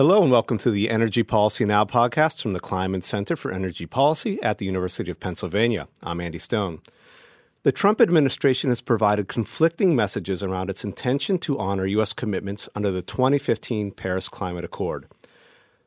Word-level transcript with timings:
Hello 0.00 0.22
and 0.22 0.32
welcome 0.32 0.56
to 0.56 0.70
the 0.70 0.88
Energy 0.88 1.22
Policy 1.22 1.66
Now 1.66 1.84
podcast 1.84 2.40
from 2.40 2.54
the 2.54 2.58
Kleinman 2.58 3.04
Center 3.04 3.36
for 3.36 3.52
Energy 3.52 3.84
Policy 3.84 4.42
at 4.42 4.56
the 4.56 4.64
University 4.64 5.10
of 5.10 5.20
Pennsylvania. 5.20 5.88
I'm 6.02 6.22
Andy 6.22 6.38
Stone. 6.38 6.80
The 7.64 7.70
Trump 7.70 8.00
administration 8.00 8.70
has 8.70 8.80
provided 8.80 9.28
conflicting 9.28 9.94
messages 9.94 10.42
around 10.42 10.70
its 10.70 10.84
intention 10.84 11.36
to 11.40 11.58
honor 11.58 11.84
U.S. 11.84 12.14
commitments 12.14 12.66
under 12.74 12.90
the 12.90 13.02
2015 13.02 13.90
Paris 13.90 14.30
Climate 14.30 14.64
Accord. 14.64 15.06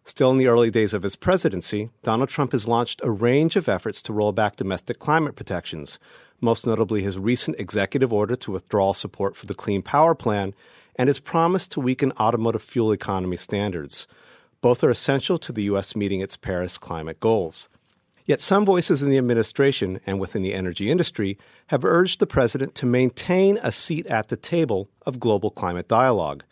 Still 0.05 0.29
in 0.29 0.37
the 0.37 0.45
early 0.45 0.69
days 0.69 0.93
of 0.93 1.01
his 1.01 1.15
presidency, 1.15 1.89
Donald 2.03 2.29
Trump 2.29 2.51
has 2.51 2.67
launched 2.67 3.01
a 3.03 3.09
range 3.09 3.55
of 3.55 3.67
efforts 3.67 3.99
to 4.03 4.13
roll 4.13 4.31
back 4.31 4.57
domestic 4.57 4.99
climate 4.99 5.35
protections, 5.35 5.97
most 6.39 6.67
notably 6.67 7.01
his 7.01 7.17
recent 7.17 7.59
executive 7.59 8.13
order 8.13 8.35
to 8.35 8.51
withdraw 8.51 8.93
support 8.93 9.35
for 9.35 9.47
the 9.47 9.55
Clean 9.55 9.81
Power 9.81 10.13
Plan 10.13 10.53
and 10.95 11.07
his 11.07 11.19
promise 11.19 11.67
to 11.69 11.79
weaken 11.79 12.11
automotive 12.19 12.61
fuel 12.61 12.91
economy 12.91 13.37
standards. 13.37 14.07
Both 14.61 14.83
are 14.83 14.89
essential 14.89 15.37
to 15.39 15.51
the 15.51 15.63
U.S. 15.63 15.95
meeting 15.95 16.21
its 16.21 16.37
Paris 16.37 16.77
climate 16.77 17.19
goals. 17.19 17.67
Yet 18.25 18.39
some 18.39 18.63
voices 18.63 19.03
in 19.03 19.09
the 19.09 19.17
administration 19.17 19.99
and 20.05 20.19
within 20.19 20.41
the 20.41 20.53
energy 20.53 20.89
industry 20.89 21.37
have 21.67 21.83
urged 21.83 22.19
the 22.19 22.27
president 22.27 22.73
to 22.75 22.85
maintain 22.85 23.59
a 23.61 23.71
seat 23.71 24.05
at 24.07 24.29
the 24.29 24.37
table 24.37 24.89
of 25.05 25.19
global 25.19 25.49
climate 25.49 25.89
dialogue. 25.89 26.43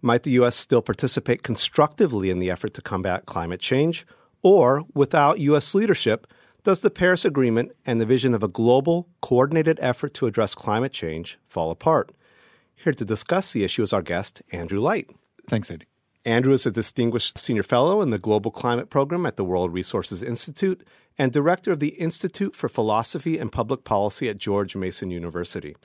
Might 0.00 0.22
the 0.22 0.30
U.S. 0.32 0.56
still 0.56 0.80
participate 0.80 1.42
constructively 1.42 2.30
in 2.30 2.38
the 2.38 2.50
effort 2.50 2.74
to 2.74 2.82
combat 2.82 3.26
climate 3.26 3.60
change? 3.60 4.06
Or, 4.42 4.84
without 4.94 5.38
U.S. 5.38 5.74
leadership, 5.74 6.26
does 6.64 6.80
the 6.80 6.90
Paris 6.90 7.24
Agreement 7.24 7.72
and 7.84 8.00
the 8.00 8.06
vision 8.06 8.34
of 8.34 8.42
a 8.42 8.48
global, 8.48 9.08
coordinated 9.20 9.78
effort 9.82 10.14
to 10.14 10.26
address 10.26 10.54
climate 10.54 10.92
change 10.92 11.38
fall 11.46 11.70
apart? 11.70 12.10
Here 12.82 12.92
to 12.92 13.04
discuss 13.04 13.52
the 13.52 13.62
issue 13.62 13.84
is 13.84 13.92
our 13.92 14.02
guest, 14.02 14.42
Andrew 14.50 14.80
Light. 14.80 15.08
Thanks, 15.46 15.70
Andy. 15.70 15.86
Andrew 16.24 16.52
is 16.52 16.66
a 16.66 16.70
distinguished 16.72 17.38
senior 17.38 17.62
fellow 17.62 18.02
in 18.02 18.10
the 18.10 18.18
Global 18.18 18.50
Climate 18.50 18.90
Program 18.90 19.24
at 19.24 19.36
the 19.36 19.44
World 19.44 19.72
Resources 19.72 20.20
Institute 20.20 20.84
and 21.16 21.30
director 21.30 21.70
of 21.70 21.78
the 21.78 21.90
Institute 21.90 22.56
for 22.56 22.68
Philosophy 22.68 23.38
and 23.38 23.52
Public 23.52 23.84
Policy 23.84 24.28
at 24.28 24.38
George 24.38 24.74
Mason 24.74 25.12
University. 25.12 25.76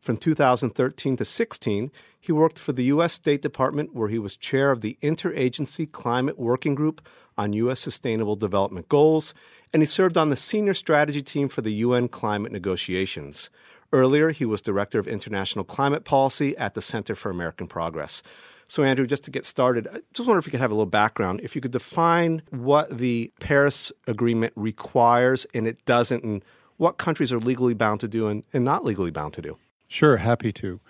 From 0.00 0.16
2013 0.16 1.16
to 1.16 1.26
16, 1.26 1.92
he 2.18 2.32
worked 2.32 2.58
for 2.58 2.72
the 2.72 2.84
U.S. 2.84 3.12
State 3.12 3.42
Department, 3.42 3.94
where 3.94 4.08
he 4.08 4.18
was 4.18 4.34
chair 4.34 4.70
of 4.70 4.80
the 4.80 4.96
Interagency 5.02 5.90
Climate 5.90 6.38
Working 6.38 6.74
Group 6.74 7.06
on 7.36 7.52
U.S. 7.52 7.80
Sustainable 7.80 8.34
Development 8.34 8.88
Goals, 8.88 9.34
and 9.74 9.82
he 9.82 9.86
served 9.86 10.16
on 10.16 10.30
the 10.30 10.36
senior 10.36 10.72
strategy 10.72 11.20
team 11.20 11.50
for 11.50 11.60
the 11.60 11.74
UN 11.74 12.08
climate 12.08 12.50
negotiations. 12.50 13.50
Earlier, 13.92 14.30
he 14.30 14.44
was 14.44 14.60
Director 14.60 14.98
of 14.98 15.06
International 15.06 15.64
Climate 15.64 16.04
Policy 16.04 16.56
at 16.56 16.74
the 16.74 16.82
Center 16.82 17.14
for 17.14 17.30
American 17.30 17.66
Progress. 17.66 18.22
So, 18.68 18.82
Andrew, 18.82 19.06
just 19.06 19.22
to 19.24 19.30
get 19.30 19.44
started, 19.44 19.86
I 19.86 20.00
just 20.12 20.26
wonder 20.26 20.38
if 20.38 20.46
you 20.46 20.50
could 20.50 20.60
have 20.60 20.72
a 20.72 20.74
little 20.74 20.86
background. 20.86 21.40
If 21.42 21.54
you 21.54 21.60
could 21.60 21.70
define 21.70 22.42
what 22.50 22.98
the 22.98 23.32
Paris 23.38 23.92
Agreement 24.08 24.52
requires 24.56 25.46
and 25.54 25.66
it 25.68 25.84
doesn't, 25.84 26.24
and 26.24 26.44
what 26.76 26.98
countries 26.98 27.32
are 27.32 27.38
legally 27.38 27.74
bound 27.74 28.00
to 28.00 28.08
do 28.08 28.28
and, 28.28 28.44
and 28.52 28.64
not 28.64 28.84
legally 28.84 29.10
bound 29.10 29.34
to 29.34 29.42
do. 29.42 29.56
Sure, 29.88 30.16
happy 30.16 30.52
to. 30.52 30.80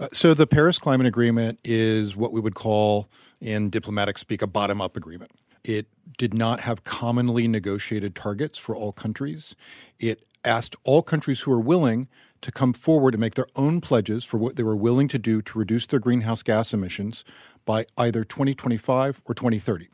Uh, 0.00 0.08
so, 0.12 0.32
the 0.32 0.46
Paris 0.46 0.78
Climate 0.78 1.06
Agreement 1.06 1.58
is 1.64 2.16
what 2.16 2.32
we 2.32 2.40
would 2.40 2.54
call, 2.54 3.08
in 3.40 3.68
diplomatic 3.68 4.16
speak, 4.16 4.40
a 4.40 4.46
bottom 4.46 4.80
up 4.80 4.96
agreement. 4.96 5.32
It 5.64 5.86
did 6.16 6.32
not 6.32 6.60
have 6.60 6.84
commonly 6.84 7.46
negotiated 7.46 8.14
targets 8.14 8.58
for 8.58 8.74
all 8.74 8.92
countries. 8.92 9.54
It 9.98 10.24
asked 10.44 10.76
all 10.84 11.02
countries 11.02 11.40
who 11.40 11.52
are 11.52 11.60
willing 11.60 12.08
to 12.42 12.52
come 12.52 12.72
forward 12.72 13.14
and 13.14 13.20
make 13.20 13.34
their 13.34 13.46
own 13.56 13.80
pledges 13.80 14.24
for 14.24 14.38
what 14.38 14.56
they 14.56 14.62
were 14.62 14.76
willing 14.76 15.08
to 15.08 15.18
do 15.18 15.42
to 15.42 15.58
reduce 15.58 15.86
their 15.86 16.00
greenhouse 16.00 16.42
gas 16.42 16.72
emissions 16.72 17.24
by 17.64 17.84
either 17.96 18.24
2025 18.24 19.22
or 19.24 19.34
2030. 19.34 19.88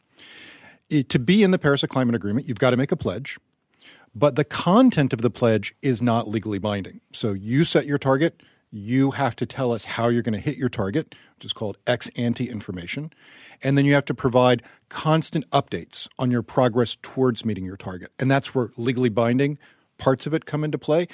It, 0.91 1.09
to 1.09 1.19
be 1.19 1.43
in 1.43 1.50
the 1.50 1.59
Paris 1.59 1.84
Climate 1.84 2.15
Agreement, 2.15 2.47
you've 2.47 2.59
got 2.59 2.71
to 2.71 2.77
make 2.77 2.93
a 2.93 2.97
pledge, 2.97 3.38
but 4.15 4.37
the 4.37 4.44
content 4.44 5.12
of 5.12 5.22
the 5.22 5.31
pledge 5.31 5.75
is 5.82 6.00
not 6.00 6.28
legally 6.28 6.59
binding. 6.59 7.00
So 7.12 7.32
you 7.32 7.65
set 7.65 7.87
your 7.87 7.99
target, 7.99 8.43
you 8.71 9.12
have 9.12 9.37
to 9.37 9.47
tell 9.47 9.72
us 9.72 9.84
how 9.84 10.09
you're 10.09 10.22
going 10.22 10.34
to 10.34 10.41
hit 10.41 10.56
your 10.56 10.69
target, 10.69 11.15
which 11.37 11.44
is 11.44 11.53
called 11.53 11.78
ex 11.87 12.09
ante 12.16 12.49
information. 12.49 13.12
And 13.62 13.78
then 13.78 13.84
you 13.84 13.94
have 13.94 14.05
to 14.06 14.15
provide 14.15 14.62
constant 14.88 15.49
updates 15.50 16.09
on 16.19 16.31
your 16.31 16.43
progress 16.43 16.97
towards 17.00 17.44
meeting 17.44 17.65
your 17.65 17.76
target. 17.76 18.11
And 18.19 18.31
that's 18.31 18.55
where 18.55 18.71
legally 18.76 19.09
binding 19.09 19.59
parts 19.97 20.26
of 20.26 20.34
it 20.34 20.44
come 20.44 20.65
into 20.65 20.78
play 20.78 21.06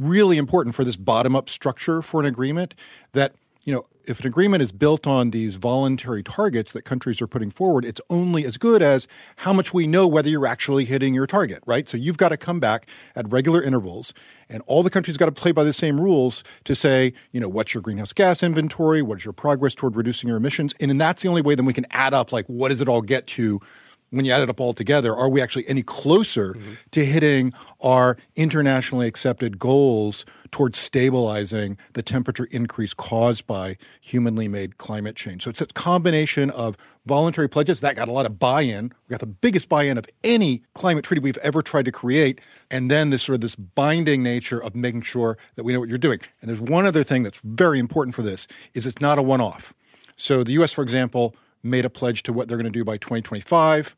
really 0.00 0.38
important 0.38 0.74
for 0.74 0.82
this 0.82 0.96
bottom 0.96 1.36
up 1.36 1.48
structure 1.48 2.00
for 2.00 2.20
an 2.20 2.26
agreement 2.26 2.74
that 3.12 3.34
you 3.64 3.72
know 3.72 3.84
if 4.06 4.18
an 4.20 4.26
agreement 4.26 4.62
is 4.62 4.72
built 4.72 5.06
on 5.06 5.30
these 5.30 5.56
voluntary 5.56 6.22
targets 6.22 6.72
that 6.72 6.82
countries 6.82 7.20
are 7.20 7.26
putting 7.26 7.50
forward 7.50 7.84
it's 7.84 8.00
only 8.08 8.46
as 8.46 8.56
good 8.56 8.80
as 8.80 9.06
how 9.36 9.52
much 9.52 9.74
we 9.74 9.86
know 9.86 10.08
whether 10.08 10.30
you're 10.30 10.46
actually 10.46 10.86
hitting 10.86 11.12
your 11.12 11.26
target 11.26 11.62
right? 11.66 11.86
So 11.86 11.98
you've 11.98 12.16
got 12.16 12.30
to 12.30 12.38
come 12.38 12.58
back 12.60 12.86
at 13.14 13.30
regular 13.30 13.62
intervals 13.62 14.14
and 14.48 14.62
all 14.66 14.82
the 14.82 14.90
countries 14.90 15.18
got 15.18 15.26
to 15.26 15.32
play 15.32 15.52
by 15.52 15.64
the 15.64 15.74
same 15.74 16.00
rules 16.00 16.42
to 16.64 16.74
say 16.74 17.12
you 17.30 17.38
know 17.38 17.48
what's 17.48 17.74
your 17.74 17.82
greenhouse 17.82 18.14
gas 18.14 18.42
inventory 18.42 19.02
what's 19.02 19.26
your 19.26 19.34
progress 19.34 19.74
toward 19.74 19.96
reducing 19.96 20.28
your 20.28 20.38
emissions 20.38 20.74
and, 20.80 20.90
and 20.90 20.98
that's 20.98 21.20
the 21.20 21.28
only 21.28 21.42
way 21.42 21.54
then 21.54 21.66
we 21.66 21.74
can 21.74 21.86
add 21.90 22.14
up 22.14 22.32
like 22.32 22.46
what 22.46 22.70
does 22.70 22.80
it 22.80 22.88
all 22.88 23.02
get 23.02 23.26
to 23.26 23.60
when 24.10 24.24
you 24.24 24.32
add 24.32 24.42
it 24.42 24.50
up 24.50 24.60
all 24.60 24.72
together, 24.72 25.14
are 25.14 25.28
we 25.28 25.40
actually 25.40 25.66
any 25.68 25.82
closer 25.82 26.54
mm-hmm. 26.54 26.72
to 26.90 27.04
hitting 27.04 27.52
our 27.80 28.16
internationally 28.36 29.06
accepted 29.06 29.58
goals 29.58 30.24
towards 30.50 30.78
stabilizing 30.78 31.78
the 31.92 32.02
temperature 32.02 32.48
increase 32.50 32.92
caused 32.92 33.46
by 33.46 33.76
humanly 34.00 34.48
made 34.48 34.78
climate 34.78 35.16
change? 35.16 35.44
So 35.44 35.50
it's 35.50 35.60
a 35.60 35.66
combination 35.66 36.50
of 36.50 36.76
voluntary 37.06 37.48
pledges 37.48 37.80
that 37.80 37.96
got 37.96 38.08
a 38.08 38.12
lot 38.12 38.26
of 38.26 38.38
buy-in. 38.38 38.92
We 39.08 39.12
got 39.12 39.20
the 39.20 39.26
biggest 39.26 39.68
buy-in 39.68 39.96
of 39.96 40.06
any 40.24 40.62
climate 40.74 41.04
treaty 41.04 41.20
we've 41.20 41.38
ever 41.38 41.62
tried 41.62 41.84
to 41.84 41.92
create, 41.92 42.40
and 42.70 42.90
then 42.90 43.10
this 43.10 43.22
sort 43.22 43.34
of 43.34 43.40
this 43.40 43.56
binding 43.56 44.22
nature 44.22 44.62
of 44.62 44.74
making 44.74 45.02
sure 45.02 45.38
that 45.54 45.64
we 45.64 45.72
know 45.72 45.80
what 45.80 45.88
you're 45.88 45.98
doing. 45.98 46.18
And 46.40 46.48
there's 46.48 46.60
one 46.60 46.84
other 46.84 47.04
thing 47.04 47.22
that's 47.22 47.40
very 47.44 47.78
important 47.78 48.14
for 48.14 48.22
this 48.22 48.48
is 48.74 48.86
it's 48.86 49.00
not 49.00 49.18
a 49.18 49.22
one-off. 49.22 49.72
So 50.16 50.42
the 50.44 50.52
US, 50.52 50.72
for 50.72 50.82
example, 50.82 51.34
made 51.62 51.84
a 51.84 51.90
pledge 51.90 52.22
to 52.24 52.32
what 52.32 52.48
they're 52.48 52.56
going 52.56 52.64
to 52.64 52.70
do 52.70 52.84
by 52.84 52.96
2025. 52.96 53.96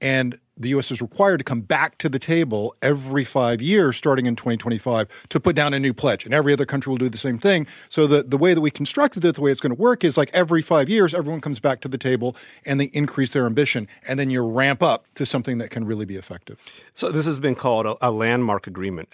And 0.00 0.38
the 0.58 0.70
U.S. 0.70 0.90
is 0.90 1.00
required 1.00 1.38
to 1.38 1.44
come 1.44 1.60
back 1.60 1.98
to 1.98 2.08
the 2.08 2.18
table 2.18 2.74
every 2.82 3.24
five 3.24 3.62
years, 3.62 3.96
starting 3.96 4.26
in 4.26 4.34
2025, 4.34 5.26
to 5.28 5.40
put 5.40 5.54
down 5.54 5.72
a 5.72 5.78
new 5.78 5.94
pledge. 5.94 6.24
And 6.24 6.34
every 6.34 6.52
other 6.52 6.66
country 6.66 6.90
will 6.90 6.98
do 6.98 7.08
the 7.08 7.18
same 7.18 7.38
thing. 7.38 7.66
So 7.88 8.06
the, 8.06 8.22
the 8.22 8.36
way 8.36 8.54
that 8.54 8.60
we 8.60 8.70
constructed 8.70 9.24
it, 9.24 9.36
the 9.36 9.40
way 9.40 9.52
it's 9.52 9.60
going 9.60 9.74
to 9.74 9.80
work 9.80 10.02
is 10.02 10.16
like 10.16 10.30
every 10.34 10.62
five 10.62 10.88
years, 10.88 11.14
everyone 11.14 11.40
comes 11.40 11.60
back 11.60 11.80
to 11.82 11.88
the 11.88 11.98
table 11.98 12.36
and 12.66 12.80
they 12.80 12.86
increase 12.86 13.32
their 13.32 13.46
ambition. 13.46 13.86
And 14.06 14.18
then 14.18 14.30
you 14.30 14.46
ramp 14.46 14.82
up 14.82 15.06
to 15.14 15.24
something 15.24 15.58
that 15.58 15.70
can 15.70 15.84
really 15.84 16.04
be 16.04 16.16
effective. 16.16 16.60
So 16.92 17.12
this 17.12 17.26
has 17.26 17.38
been 17.38 17.54
called 17.54 17.86
a, 17.86 18.08
a 18.08 18.10
landmark 18.10 18.66
agreement. 18.66 19.08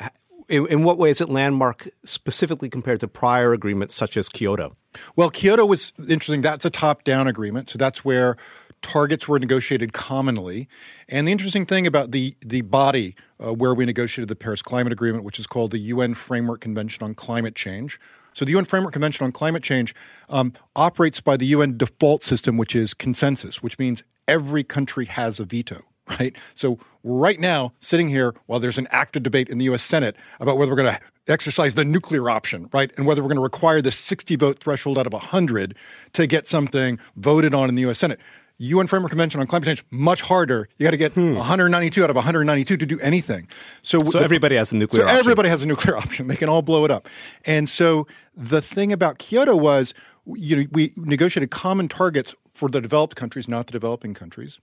In, 0.49 0.67
in 0.67 0.85
what 0.85 0.99
way 0.99 1.11
is 1.11 1.21
it 1.21 1.29
landmark 1.29 1.89
specifically 2.05 2.69
compared 2.69 3.01
to 3.01 3.09
prior 3.09 3.53
agreements 3.53 3.95
such 3.95 4.17
as 4.17 4.29
Kyoto? 4.29 4.77
Well, 5.17 5.31
Kyoto 5.31 5.67
was 5.67 5.93
interesting. 5.99 6.43
That's 6.43 6.65
a 6.65 6.71
top 6.71 7.05
down 7.05 7.27
agreement. 7.27 7.71
So 7.71 7.79
that's 7.79 8.05
where 8.05 8.37
targets 8.85 9.27
were 9.27 9.41
negotiated 9.41 9.93
commonly. 9.93 10.69
And 11.09 11.27
the 11.27 11.33
interesting 11.33 11.67
thing 11.67 11.87
about 11.87 12.13
the 12.13 12.37
the 12.41 12.61
body 12.61 13.17
uh, 13.45 13.53
where 13.53 13.75
we 13.75 13.85
negotiated 13.85 14.29
the 14.29 14.37
Paris 14.37 14.63
Climate 14.63 14.93
Agreement, 14.93 15.25
which 15.25 15.41
is 15.41 15.47
called 15.47 15.73
the 15.73 15.79
UN 15.79 16.15
Framework 16.15 16.61
Convention 16.61 17.03
on 17.03 17.15
Climate 17.15 17.57
Change. 17.57 17.99
So 18.35 18.45
the 18.45 18.53
UN 18.53 18.65
Framework 18.65 18.93
Convention 18.93 19.25
on 19.25 19.33
Climate 19.33 19.63
Change 19.63 19.95
um, 20.29 20.53
operates 20.77 21.21
by 21.21 21.37
the 21.37 21.47
UN 21.47 21.77
default 21.77 22.23
system, 22.23 22.57
which 22.57 22.77
is 22.77 22.95
consensus, 22.95 23.63
which 23.63 23.79
means 23.79 24.05
every 24.29 24.63
country 24.63 25.07
has 25.07 25.41
a 25.41 25.45
veto. 25.45 25.81
Right. 26.21 26.37
So 26.55 26.79
right 27.03 27.41
now, 27.41 27.73
sitting 27.81 28.09
here 28.09 28.35
while 28.45 28.61
there's 28.61 28.77
an 28.77 28.87
active 28.91 29.23
debate 29.23 29.49
in 29.49 29.57
the 29.57 29.65
U.S. 29.65 29.83
Senate 29.83 30.17
about 30.39 30.59
whether 30.59 30.71
we're 30.71 30.83
going 30.83 30.95
to 30.95 31.01
exercise 31.33 31.75
the 31.75 31.85
nuclear 31.85 32.29
option, 32.29 32.69
right? 32.75 32.93
And 32.99 33.07
whether 33.07 33.23
we're 33.23 33.29
going 33.29 33.39
to 33.39 33.43
require 33.43 33.81
the 33.81 33.91
60 33.91 34.37
vote 34.37 34.59
threshold 34.59 34.99
out 34.99 35.07
of 35.07 35.15
100 35.15 35.75
to 36.13 36.27
get 36.27 36.47
something 36.47 36.99
voted 37.17 37.55
on 37.55 37.71
in 37.71 37.75
the 37.75 37.89
US 37.89 37.99
Senate. 37.99 38.21
UN 38.59 38.87
Framework 38.87 39.11
Convention 39.11 39.41
on 39.41 39.47
Climate 39.47 39.67
Change 39.67 39.85
much 39.91 40.23
harder. 40.23 40.69
You 40.79 40.85
got 40.85 40.93
to 40.93 40.97
get 40.97 41.13
hmm. 41.13 41.35
192 41.35 42.05
out 42.05 42.11
of 42.11 42.17
192 42.17 42.77
to 42.77 42.87
do 42.87 42.99
anything. 43.01 43.49
So, 43.83 44.03
so 44.05 44.19
the, 44.19 44.25
everybody 44.25 44.57
has 44.57 44.73
a 44.73 44.77
nuclear. 44.77 45.03
So 45.03 45.07
option. 45.07 45.19
everybody 45.19 45.49
has 45.49 45.63
a 45.63 45.67
nuclear 45.67 45.97
option. 46.05 46.29
They 46.29 46.37
can 46.37 46.49
all 46.49 46.63
blow 46.63 46.85
it 46.85 46.91
up. 46.91 47.09
And 47.45 47.69
so 47.69 48.07
the 48.37 48.63
thing 48.63 48.93
about 48.93 49.19
Kyoto 49.19 49.57
was, 49.57 49.95
you 50.27 50.57
know, 50.57 50.65
we 50.73 50.93
negotiated 50.97 51.51
common 51.51 51.89
targets 51.89 52.35
for 52.55 52.69
the 52.69 52.81
developed 52.81 53.17
countries, 53.17 53.49
not 53.49 53.67
the 53.67 53.73
developing 53.73 54.15
countries. 54.15 54.61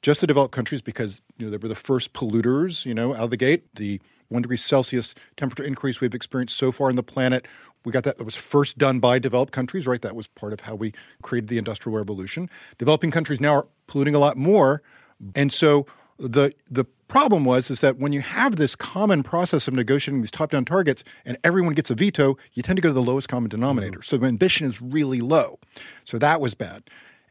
Just 0.00 0.22
the 0.22 0.26
developed 0.26 0.52
countries 0.52 0.82
because 0.82 1.20
you 1.36 1.44
know 1.44 1.50
they 1.50 1.58
were 1.58 1.68
the 1.68 1.74
first 1.74 2.12
polluters. 2.12 2.84
You 2.84 2.94
know, 2.94 3.14
out 3.14 3.24
of 3.24 3.30
the 3.30 3.36
gate, 3.36 3.64
the 3.74 4.00
one 4.28 4.42
degree 4.42 4.56
Celsius 4.56 5.14
temperature 5.36 5.64
increase 5.64 6.00
we've 6.00 6.14
experienced 6.14 6.56
so 6.56 6.72
far 6.72 6.88
on 6.88 6.96
the 6.96 7.02
planet 7.02 7.46
we 7.84 7.92
got 7.92 8.04
that. 8.04 8.16
That 8.16 8.24
was 8.24 8.36
first 8.36 8.78
done 8.78 8.98
by 8.98 9.18
developed 9.18 9.52
countries, 9.52 9.86
right? 9.86 10.00
That 10.00 10.16
was 10.16 10.26
part 10.26 10.52
of 10.52 10.60
how 10.60 10.74
we 10.74 10.92
created 11.22 11.48
the 11.48 11.58
Industrial 11.58 11.96
Revolution. 11.96 12.48
Developing 12.78 13.10
countries 13.10 13.40
now 13.40 13.52
are 13.52 13.68
polluting 13.86 14.14
a 14.14 14.18
lot 14.18 14.36
more. 14.36 14.82
And 15.34 15.52
so 15.52 15.86
the 16.18 16.52
the 16.70 16.84
problem 17.08 17.44
was 17.44 17.70
is 17.70 17.80
that 17.80 17.98
when 17.98 18.12
you 18.12 18.20
have 18.20 18.56
this 18.56 18.74
common 18.74 19.22
process 19.22 19.68
of 19.68 19.74
negotiating 19.74 20.22
these 20.22 20.30
top-down 20.30 20.64
targets 20.64 21.04
and 21.26 21.36
everyone 21.44 21.74
gets 21.74 21.90
a 21.90 21.94
veto, 21.94 22.36
you 22.54 22.62
tend 22.62 22.76
to 22.76 22.80
go 22.80 22.88
to 22.88 22.94
the 22.94 23.02
lowest 23.02 23.28
common 23.28 23.50
denominator. 23.50 23.98
Mm-hmm. 23.98 24.02
So 24.02 24.16
the 24.16 24.26
ambition 24.26 24.66
is 24.66 24.80
really 24.80 25.20
low. 25.20 25.58
So 26.04 26.18
that 26.18 26.40
was 26.40 26.54
bad. 26.54 26.84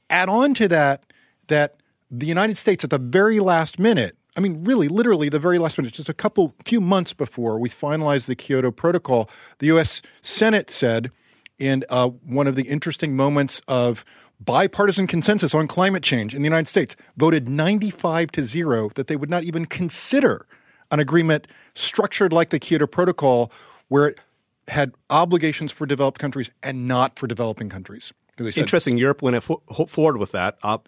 Add 0.10 0.30
on 0.30 0.54
to 0.56 0.68
that 0.68 1.06
that 1.48 1.75
the 2.12 2.28
United 2.28 2.57
States 2.57 2.84
at 2.84 2.92
the 2.92 3.00
very 3.00 3.39
last 3.39 3.80
minute, 3.80 4.16
I 4.35 4.39
mean, 4.39 4.63
really, 4.63 4.88
literally 4.88 5.30
the 5.30 5.39
very 5.39 5.59
last 5.59 5.77
minute, 5.77 5.94
just 5.94 6.09
a 6.09 6.13
couple, 6.13 6.56
few 6.65 6.81
months 6.81 7.13
before 7.13 7.59
we 7.59 7.69
finalized 7.69 8.25
the 8.25 8.35
Kyoto 8.35 8.71
Protocol, 8.71 9.30
the 9.59 9.68
U.S. 9.68 10.01
Senate 10.21 10.71
said, 10.71 11.12
in 11.59 11.83
uh, 11.89 12.07
one 12.07 12.47
of 12.47 12.56
the 12.56 12.63
interesting 12.63 13.15
moments 13.15 13.62
of 13.68 14.03
bipartisan 14.39 15.06
consensus 15.07 15.53
on 15.53 15.68
climate 15.68 16.03
change 16.03 16.33
in 16.33 16.41
the 16.41 16.47
United 16.47 16.68
States, 16.68 16.95
voted 17.15 17.47
95 17.47 18.31
to 18.31 18.44
zero 18.44 18.89
that 18.95 19.07
they 19.07 19.15
would 19.15 19.30
not 19.30 19.44
even 19.44 19.65
consider 19.65 20.47
an 20.91 21.00
agreement 21.00 21.47
structured 21.75 22.33
like 22.33 22.50
the 22.50 22.59
Kyoto 22.59 22.88
Protocol, 22.88 23.51
where 23.88 24.07
it 24.07 24.19
had 24.68 24.94
obligations 25.09 25.71
for 25.71 25.86
developed 25.86 26.19
countries 26.19 26.50
and 26.63 26.88
not 26.88 27.19
for 27.19 27.27
developing 27.27 27.69
countries. 27.69 28.13
Said, 28.35 28.57
Interesting. 28.57 28.97
Europe 28.97 29.21
went 29.21 29.44
forward 29.44 30.18
with 30.18 30.31
that, 30.31 30.57
uh, 30.63 30.80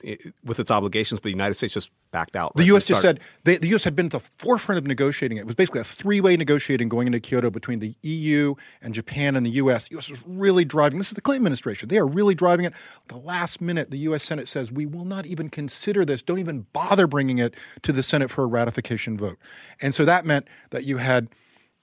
with 0.44 0.60
its 0.60 0.72
obligations, 0.72 1.20
but 1.20 1.26
the 1.26 1.30
United 1.30 1.54
States 1.54 1.76
just 1.76 1.92
backed 2.10 2.36
out. 2.36 2.54
Right 2.56 2.64
the 2.64 2.68
U.S. 2.70 2.88
just 2.88 3.02
said 3.02 3.20
they, 3.44 3.58
the 3.58 3.68
U.S. 3.68 3.84
had 3.84 3.96
been 3.96 4.08
at 4.08 4.14
the 4.14 4.20
forefront 4.20 4.80
of 4.80 4.88
negotiating 4.88 5.38
it. 5.38 5.42
It 5.42 5.46
was 5.46 5.54
basically 5.54 5.82
a 5.82 5.84
three-way 5.84 6.38
negotiating 6.38 6.90
going 6.90 7.06
into 7.06 7.20
Kyoto 7.20 7.52
between 7.52 7.80
the 7.80 7.94
EU 8.02 8.56
and 8.82 8.96
Japan 8.96 9.36
and 9.36 9.46
the 9.46 9.52
U.S. 9.52 9.90
The 9.90 9.96
U.S. 9.96 10.10
was 10.10 10.24
really 10.26 10.66
driving. 10.66 10.98
This 10.98 11.10
is 11.10 11.14
the 11.14 11.22
Clinton 11.22 11.42
administration. 11.42 11.88
They 11.88 12.00
are 12.00 12.08
really 12.08 12.34
driving 12.34 12.66
it. 12.66 12.74
The 13.10 13.18
last 13.18 13.62
minute, 13.62 13.92
the 13.92 14.00
U.S. 14.00 14.24
Senate 14.24 14.48
says 14.48 14.72
we 14.72 14.88
will 14.88 15.06
not 15.06 15.28
even 15.28 15.50
consider 15.50 16.04
this. 16.04 16.24
Don't 16.24 16.40
even 16.40 16.66
bother 16.74 17.06
bringing 17.06 17.38
it 17.38 17.54
to 17.84 17.92
the 17.92 18.02
Senate 18.02 18.32
for 18.32 18.44
a 18.44 18.48
ratification 18.48 19.20
vote. 19.20 19.38
And 19.82 19.94
so 19.94 20.04
that 20.06 20.26
meant 20.26 20.48
that 20.72 20.84
you 20.84 20.98
had 20.98 21.28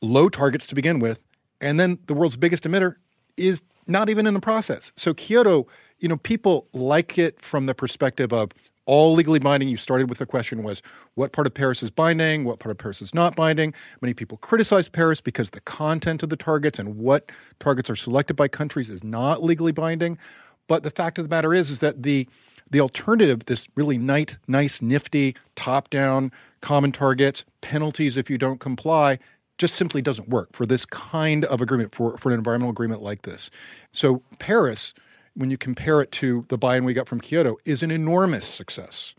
low 0.01 0.29
targets 0.29 0.67
to 0.67 0.75
begin 0.75 0.99
with, 0.99 1.25
and 1.61 1.79
then 1.79 2.01
the 2.07 2.15
world's 2.15 2.37
biggest 2.37 2.65
emitter 2.65 2.97
is 3.37 3.63
not 3.87 4.09
even 4.09 4.27
in 4.27 4.35
the 4.35 4.41
process. 4.41 4.93
So 4.97 5.15
Kyoto, 5.15 5.67
you 5.99 6.09
know, 6.09 6.17
people 6.17 6.69
like 6.73 7.19
it 7.19 7.41
from 7.41 7.67
the 7.67 7.75
perspective 7.75 8.33
of 8.33 8.53
all 8.85 9.15
legally 9.15 9.39
binding. 9.39 9.69
You 9.69 9.77
started 9.77 10.09
with 10.09 10.19
the 10.19 10.27
question 10.27 10.63
was 10.63 10.83
what 11.15 11.33
part 11.33 11.47
of 11.47 11.55
Paris 11.55 11.83
is 11.83 11.91
binding, 11.91 12.45
what 12.45 12.59
part 12.59 12.73
of 12.73 12.79
Paris 12.79 13.01
is 13.01 13.15
not 13.15 13.37
binding. 13.37 13.73
Many 14.01 14.15
people 14.15 14.39
criticize 14.39 14.89
Paris 14.89 15.21
because 15.21 15.51
the 15.51 15.61
content 15.61 16.23
of 16.23 16.29
the 16.29 16.37
targets 16.37 16.79
and 16.79 16.99
what 16.99 17.31
targets 17.61 17.89
are 17.89 17.97
selected 17.97 18.35
by 18.35 18.49
countries 18.49 18.91
is 18.91 19.05
not 19.05 19.43
legally 19.43 19.73
binding. 19.73 20.19
But 20.67 20.83
the 20.83 20.91
fact 20.91 21.19
of 21.19 21.29
the 21.29 21.35
matter 21.35 21.55
is, 21.55 21.71
is 21.71 21.81
that 21.81 22.03
the 22.03 22.29
the 22.71 22.81
alternative, 22.81 23.45
this 23.45 23.69
really 23.77 23.99
nice, 23.99 24.39
nice, 24.49 24.81
nifty, 24.81 25.37
top-down 25.57 26.33
common 26.63 26.91
targets, 26.91 27.45
penalties 27.61 28.17
if 28.17 28.31
you 28.31 28.39
don't 28.39 28.61
comply, 28.61 29.19
just 29.59 29.75
simply 29.75 30.03
doesn't 30.03 30.29
work 30.29 30.49
for 30.53 30.67
this 30.67 30.85
kind 30.87 31.45
of 31.45 31.61
agreement, 31.61 31.95
for, 31.95 32.17
for 32.19 32.31
an 32.31 32.39
environmental 32.39 32.71
agreement 32.71 33.03
like 33.03 33.23
this. 33.23 33.51
So, 33.93 34.23
Paris, 34.39 34.95
when 35.35 35.51
you 35.51 35.57
compare 35.57 36.01
it 36.01 36.11
to 36.13 36.45
the 36.49 36.59
buy 36.59 36.77
in 36.77 36.85
we 36.85 36.95
got 36.95 37.09
from 37.09 37.21
Kyoto, 37.21 37.57
is 37.65 37.83
an 37.83 37.91
enormous 37.91 38.47
success 38.47 39.15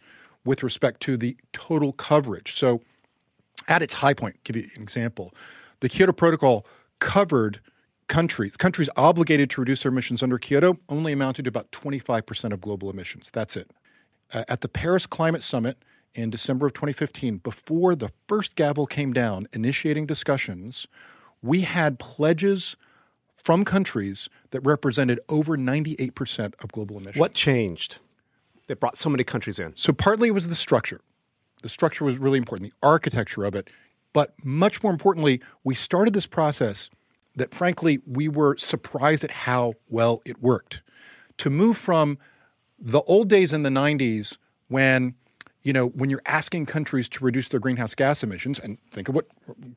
with 0.46 0.64
respect 0.64 1.02
to 1.02 1.18
the 1.18 1.38
total 1.54 1.94
coverage. 1.94 2.54
So, 2.54 2.82
at 3.68 3.82
its 3.82 3.96
high 3.96 4.14
point, 4.14 4.44
give 4.44 4.56
you 4.56 4.64
an 4.76 4.82
example, 4.82 5.34
the 5.80 5.90
Kyoto 5.90 6.12
Protocol 6.12 6.66
covered 7.00 7.60
countries. 8.08 8.58
Countries 8.58 8.90
obligated 8.98 9.50
to 9.52 9.62
reduce 9.62 9.84
their 9.84 9.92
emissions 9.92 10.22
under 10.22 10.38
Kyoto 10.38 10.78
only 10.90 11.14
amounted 11.14 11.46
to 11.46 11.50
about 11.50 11.72
25% 11.72 12.52
of 12.52 12.62
global 12.62 12.90
emissions. 12.90 13.32
That's 13.32 13.56
it. 13.56 13.72
Uh, 14.34 14.44
at 14.50 14.62
the 14.62 14.70
Paris 14.70 15.06
Climate 15.06 15.44
Summit, 15.44 15.78
in 16.16 16.30
December 16.30 16.68
of 16.68 16.74
2015, 16.74 17.38
before 17.38 17.96
the 17.96 18.12
first 18.28 18.56
gavel 18.56 18.86
came 18.86 19.14
down 19.14 19.48
initiating 19.54 20.06
discussions, 20.06 20.88
we 21.42 21.62
had 21.62 22.00
pledges 22.00 22.78
from 23.36 23.66
countries 23.66 24.30
that 24.52 24.62
represented 24.62 25.20
over 25.28 25.58
98% 25.58 26.54
of 26.64 26.72
global 26.72 26.98
emissions. 26.98 27.20
What 27.20 27.34
changed 27.34 28.00
that 28.68 28.80
brought 28.80 28.98
so 28.98 29.10
many 29.10 29.24
countries 29.24 29.60
in? 29.60 29.76
So, 29.76 29.92
partly 29.92 30.30
it 30.30 30.32
was 30.32 30.48
the 30.48 30.56
structure. 30.56 31.02
The 31.62 31.70
structure 31.70 32.06
was 32.06 32.18
really 32.18 32.38
important, 32.38 32.70
the 32.70 32.88
architecture 32.88 33.44
of 33.44 33.56
it. 33.56 33.70
But 34.14 34.34
much 34.44 34.84
more 34.84 34.92
importantly, 34.92 35.42
we 35.64 35.76
started 35.76 36.14
this 36.14 36.28
process 36.28 36.90
that, 37.36 37.54
frankly, 37.54 38.00
we 38.06 38.30
were 38.30 38.56
surprised 38.58 39.24
at 39.24 39.32
how 39.32 39.74
well 39.90 40.22
it 40.26 40.42
worked. 40.42 40.84
To 41.40 41.50
move 41.50 41.78
from 41.78 42.20
the 42.78 43.02
old 43.02 43.28
days 43.28 43.52
in 43.52 43.64
the 43.64 43.70
90s 43.70 44.38
when 44.68 45.16
you 45.64 45.72
know, 45.72 45.88
when 45.88 46.10
you're 46.10 46.22
asking 46.26 46.66
countries 46.66 47.08
to 47.10 47.24
reduce 47.24 47.48
their 47.48 47.60
greenhouse 47.60 47.96
gas 47.96 48.22
emissions, 48.22 48.60
and 48.60 48.80
think 48.92 49.08
of 49.08 49.16
what 49.16 49.28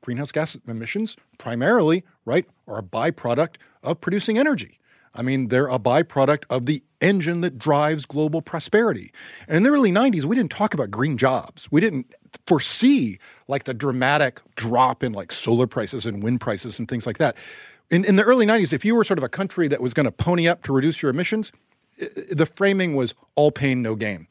greenhouse 0.00 0.32
gas 0.32 0.58
emissions 0.66 1.16
primarily, 1.38 2.04
right, 2.24 2.46
are 2.66 2.78
a 2.78 2.82
byproduct 2.82 3.56
of 3.82 4.00
producing 4.00 4.36
energy. 4.36 4.80
I 5.14 5.22
mean, 5.22 5.48
they're 5.48 5.68
a 5.68 5.78
byproduct 5.78 6.44
of 6.50 6.66
the 6.66 6.82
engine 7.00 7.40
that 7.40 7.58
drives 7.58 8.04
global 8.04 8.42
prosperity. 8.42 9.12
And 9.48 9.58
in 9.58 9.62
the 9.62 9.70
early 9.70 9.92
90s, 9.92 10.24
we 10.24 10.36
didn't 10.36 10.50
talk 10.50 10.74
about 10.74 10.90
green 10.90 11.16
jobs. 11.16 11.68
We 11.70 11.80
didn't 11.80 12.12
foresee 12.46 13.18
like 13.48 13.64
the 13.64 13.72
dramatic 13.72 14.40
drop 14.56 15.02
in 15.02 15.12
like 15.12 15.32
solar 15.32 15.66
prices 15.66 16.04
and 16.04 16.22
wind 16.22 16.40
prices 16.40 16.78
and 16.78 16.88
things 16.88 17.06
like 17.06 17.18
that. 17.18 17.36
In, 17.90 18.04
in 18.04 18.16
the 18.16 18.24
early 18.24 18.44
90s, 18.44 18.72
if 18.72 18.84
you 18.84 18.94
were 18.94 19.04
sort 19.04 19.18
of 19.18 19.24
a 19.24 19.28
country 19.28 19.68
that 19.68 19.80
was 19.80 19.94
going 19.94 20.04
to 20.04 20.12
pony 20.12 20.48
up 20.48 20.64
to 20.64 20.72
reduce 20.72 21.00
your 21.00 21.10
emissions, 21.10 21.52
the 22.30 22.44
framing 22.44 22.94
was 22.94 23.14
all 23.36 23.50
pain, 23.50 23.80
no 23.80 23.94
gain 23.94 24.26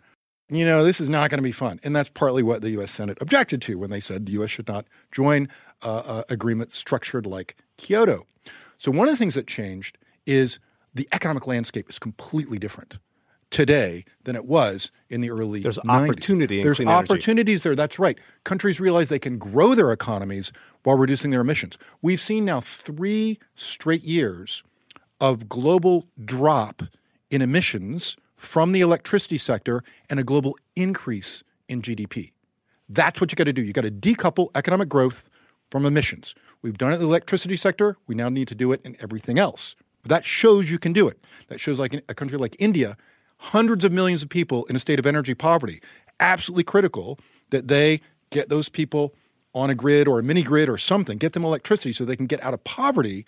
you 0.49 0.65
know, 0.65 0.83
this 0.83 1.01
is 1.01 1.09
not 1.09 1.29
going 1.29 1.39
to 1.39 1.43
be 1.43 1.51
fun. 1.51 1.79
And 1.83 1.95
that's 1.95 2.09
partly 2.09 2.43
what 2.43 2.61
the 2.61 2.71
U.S. 2.71 2.91
Senate 2.91 3.17
objected 3.21 3.61
to 3.63 3.77
when 3.77 3.89
they 3.89 3.99
said 3.99 4.25
the 4.25 4.33
U.S. 4.33 4.51
should 4.51 4.67
not 4.67 4.85
join 5.11 5.49
uh, 5.83 6.03
uh, 6.05 6.23
agreements 6.29 6.75
structured 6.75 7.25
like 7.25 7.55
Kyoto. 7.77 8.25
So, 8.77 8.91
one 8.91 9.07
of 9.07 9.13
the 9.13 9.17
things 9.17 9.35
that 9.35 9.47
changed 9.47 9.97
is 10.25 10.59
the 10.93 11.07
economic 11.11 11.47
landscape 11.47 11.89
is 11.89 11.99
completely 11.99 12.59
different 12.59 12.97
today 13.49 14.03
than 14.23 14.35
it 14.35 14.45
was 14.45 14.91
in 15.09 15.21
the 15.21 15.31
early 15.31 15.61
There's 15.61 15.79
90s. 15.79 16.09
opportunity 16.09 16.61
There's 16.61 16.79
opportunities 16.81 17.65
energy. 17.65 17.69
there. 17.69 17.75
That's 17.75 17.99
right. 17.99 18.17
Countries 18.43 18.79
realize 18.79 19.09
they 19.09 19.19
can 19.19 19.37
grow 19.37 19.75
their 19.75 19.91
economies 19.91 20.51
while 20.83 20.97
reducing 20.97 21.31
their 21.31 21.41
emissions. 21.41 21.77
We've 22.01 22.19
seen 22.19 22.45
now 22.45 22.59
three 22.59 23.39
straight 23.55 24.03
years 24.03 24.63
of 25.21 25.47
global 25.47 26.07
drop 26.23 26.83
in 27.29 27.41
emissions 27.41 28.17
from 28.35 28.71
the 28.71 28.81
electricity 28.81 29.37
sector 29.37 29.83
and 30.09 30.19
a 30.19 30.23
global 30.23 30.57
increase 30.75 31.43
in 31.67 31.81
GDP. 31.81 32.31
That's 32.89 33.19
what 33.19 33.31
you 33.31 33.35
got 33.35 33.45
to 33.45 33.53
do. 33.53 33.63
You 33.63 33.73
got 33.73 33.83
to 33.83 33.91
decouple 33.91 34.49
economic 34.55 34.89
growth 34.89 35.29
from 35.71 35.85
emissions. 35.85 36.35
We've 36.61 36.77
done 36.77 36.91
it 36.91 36.95
in 36.95 37.01
the 37.01 37.07
electricity 37.07 37.55
sector. 37.55 37.97
We 38.07 38.15
now 38.15 38.29
need 38.29 38.47
to 38.49 38.55
do 38.55 38.71
it 38.71 38.81
in 38.83 38.95
everything 38.99 39.39
else. 39.39 39.75
But 40.03 40.09
that 40.09 40.25
shows 40.25 40.69
you 40.69 40.77
can 40.77 40.93
do 40.93 41.07
it. 41.07 41.19
That 41.47 41.59
shows 41.59 41.79
like 41.79 41.93
a 42.07 42.13
country 42.13 42.37
like 42.37 42.55
India, 42.59 42.97
hundreds 43.37 43.83
of 43.83 43.91
millions 43.91 44.21
of 44.21 44.29
people 44.29 44.65
in 44.65 44.75
a 44.75 44.79
state 44.79 44.99
of 44.99 45.05
energy 45.05 45.33
poverty. 45.33 45.79
Absolutely 46.19 46.63
critical 46.63 47.19
that 47.49 47.67
they 47.67 48.01
get 48.29 48.49
those 48.49 48.69
people 48.69 49.13
on 49.53 49.69
a 49.69 49.75
grid 49.75 50.07
or 50.07 50.19
a 50.19 50.23
mini 50.23 50.43
grid 50.43 50.69
or 50.69 50.77
something, 50.77 51.17
get 51.17 51.33
them 51.33 51.45
electricity 51.45 51.91
so 51.91 52.03
they 52.03 52.15
can 52.15 52.27
get 52.27 52.43
out 52.43 52.53
of 52.53 52.63
poverty. 52.63 53.25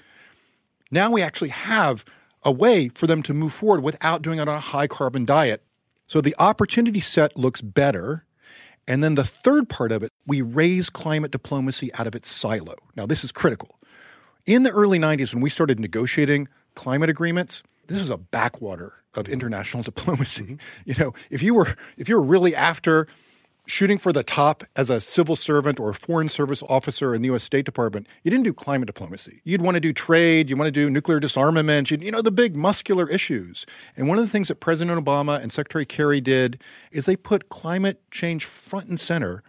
Now 0.92 1.10
we 1.10 1.22
actually 1.22 1.50
have 1.50 2.04
a 2.44 2.52
way 2.52 2.90
for 2.90 3.08
them 3.08 3.24
to 3.24 3.34
move 3.34 3.54
forward 3.54 3.84
without 3.84 4.22
doing 4.22 4.40
it 4.40 4.48
on 4.48 4.56
a 4.56 4.60
high 4.60 4.88
carbon 4.88 5.26
diet. 5.26 5.64
So 6.08 6.22
the 6.22 6.36
opportunity 6.40 7.00
set 7.00 7.38
looks 7.38 7.62
better. 7.62 8.26
And 8.88 9.04
then 9.04 9.16
the 9.16 9.24
third 9.24 9.68
part 9.68 9.92
of 9.92 10.04
it, 10.04 10.12
we 10.26 10.42
raise 10.42 10.90
climate 10.90 11.32
diplomacy 11.32 11.94
out 11.96 12.08
of 12.08 12.16
its 12.16 12.30
silo. 12.30 12.76
Now, 12.96 13.06
this 13.06 13.24
is 13.24 13.32
critical. 13.32 13.78
In 14.46 14.64
the 14.64 14.72
early 14.72 14.98
90s, 14.98 15.34
when 15.34 15.44
we 15.44 15.50
started 15.50 15.80
negotiating 15.80 16.48
climate 16.76 17.10
agreements, 17.10 17.64
this 17.88 18.00
was 18.00 18.10
a 18.10 18.18
backwater 18.18 18.94
of 19.14 19.28
international 19.28 19.84
diplomacy. 19.92 20.44
Mm-hmm. 20.44 20.90
You 20.90 20.96
know, 20.98 21.14
if 21.30 21.44
you 21.44 21.54
were 21.54 21.76
if 21.98 22.08
you 22.08 22.16
were 22.16 22.24
really 22.24 22.56
after 22.56 23.08
shooting 23.68 23.98
for 23.98 24.14
the 24.14 24.24
top 24.24 24.64
as 24.76 24.90
a 24.90 25.00
civil 25.00 25.36
servant 25.36 25.80
or 25.80 25.90
a 25.90 25.94
foreign 25.94 26.30
service 26.30 26.64
officer 26.64 27.14
in 27.14 27.22
the 27.22 27.28
U.S. 27.28 27.44
State 27.44 27.66
Department, 27.66 28.08
you 28.24 28.32
didn't 28.32 28.46
do 28.46 28.54
climate 28.54 28.88
diplomacy. 28.88 29.42
You'd 29.44 29.62
want 29.62 29.76
to 29.76 29.82
do 29.82 29.94
trade, 29.94 30.50
you 30.50 30.56
want 30.56 30.68
to 30.68 30.72
do 30.72 30.90
nuclear 30.90 31.20
disarmament, 31.20 31.92
you 31.92 32.12
know, 32.12 32.22
the 32.22 32.32
big 32.32 32.56
muscular 32.56 33.10
issues. 33.10 33.66
And 33.96 34.08
one 34.08 34.18
of 34.18 34.24
the 34.24 34.30
things 34.30 34.48
that 34.48 34.56
President 34.56 35.04
Obama 35.04 35.40
and 35.40 35.52
Secretary 35.52 35.86
Kerry 35.86 36.22
did 36.22 36.64
is 36.92 37.06
they 37.06 37.18
put 37.18 37.50
climate 37.50 38.02
change 38.10 38.46
front 38.46 38.88
and 38.88 39.00
center. 39.00 39.44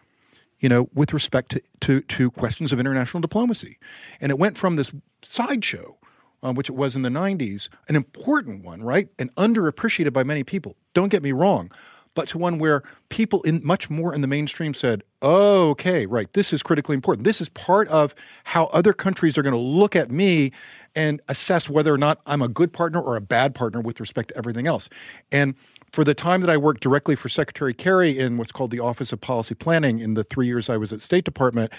You 0.61 0.69
know, 0.69 0.89
with 0.93 1.13
respect 1.13 1.53
to, 1.53 1.63
to, 1.83 2.01
to 2.01 2.33
questions 2.33 2.73
of 2.73 2.81
international 2.81 3.21
diplomacy. 3.21 3.79
And 4.21 4.33
it 4.33 4.41
went 4.41 4.59
from 4.59 4.75
this 4.75 4.93
sideshow 5.23 5.97
um, 6.43 6.55
which 6.55 6.69
it 6.69 6.75
was 6.75 6.95
in 6.97 7.03
the 7.03 7.09
90s, 7.09 7.69
an 7.89 7.97
important 7.97 8.65
one, 8.65 8.83
right? 8.83 9.09
And 9.19 9.35
underappreciated 9.37 10.13
by 10.13 10.25
many 10.25 10.45
people. 10.45 10.77
Don't 10.95 11.09
get 11.11 11.23
me 11.23 11.33
wrong 11.33 11.71
but 12.15 12.29
to 12.29 12.39
one 12.39 12.59
where 12.59 12.83
people 13.09 13.43
in 13.43 13.61
much 13.65 13.91
more 13.91 14.15
in 14.15 14.21
the 14.21 14.27
mainstream 14.27 14.75
said, 14.75 15.03
oh, 15.23 15.71
okay, 15.71 16.07
right, 16.07 16.33
this 16.33 16.53
is 16.53 16.63
critically 16.63 16.95
important. 16.95 17.25
This 17.25 17.41
is 17.41 17.49
part 17.49 17.89
of 17.89 18.15
how 18.45 18.67
other 18.67 18.93
countries 18.93 19.37
are 19.37 19.43
going 19.43 19.55
to 19.55 19.61
look 19.61 19.97
at 19.97 20.11
me 20.11 20.53
and 20.95 21.21
assess 21.29 21.69
whether 21.69 21.93
or 21.93 21.99
not 21.99 22.21
I'm 22.27 22.43
a 22.43 22.49
good 22.49 22.73
partner 22.73 23.01
or 23.01 23.17
a 23.17 23.21
bad 23.21 23.55
partner 23.55 23.81
with 23.81 24.01
respect 24.01 24.29
to 24.31 24.39
everything 24.39 24.67
else. 24.67 24.89
And 25.33 25.55
for 25.93 26.05
the 26.05 26.15
time 26.15 26.41
that 26.43 26.51
I 26.51 26.57
worked 26.57 26.83
directly 26.83 27.17
for 27.17 27.29
Secretary 27.29 27.73
Kerry 27.73 28.19
in 28.19 28.37
what's 28.37 28.53
called 28.53 28.71
the 28.71 28.81
Office 28.81 29.13
of 29.13 29.21
Policy 29.21 29.55
Planning 29.55 30.01
in 30.01 30.15
the 30.15 30.25
three 30.25 30.47
years 30.47 30.69
I 30.69 30.77
was 30.77 30.93
at 30.93 31.01
State 31.01 31.25
Department, 31.25 31.73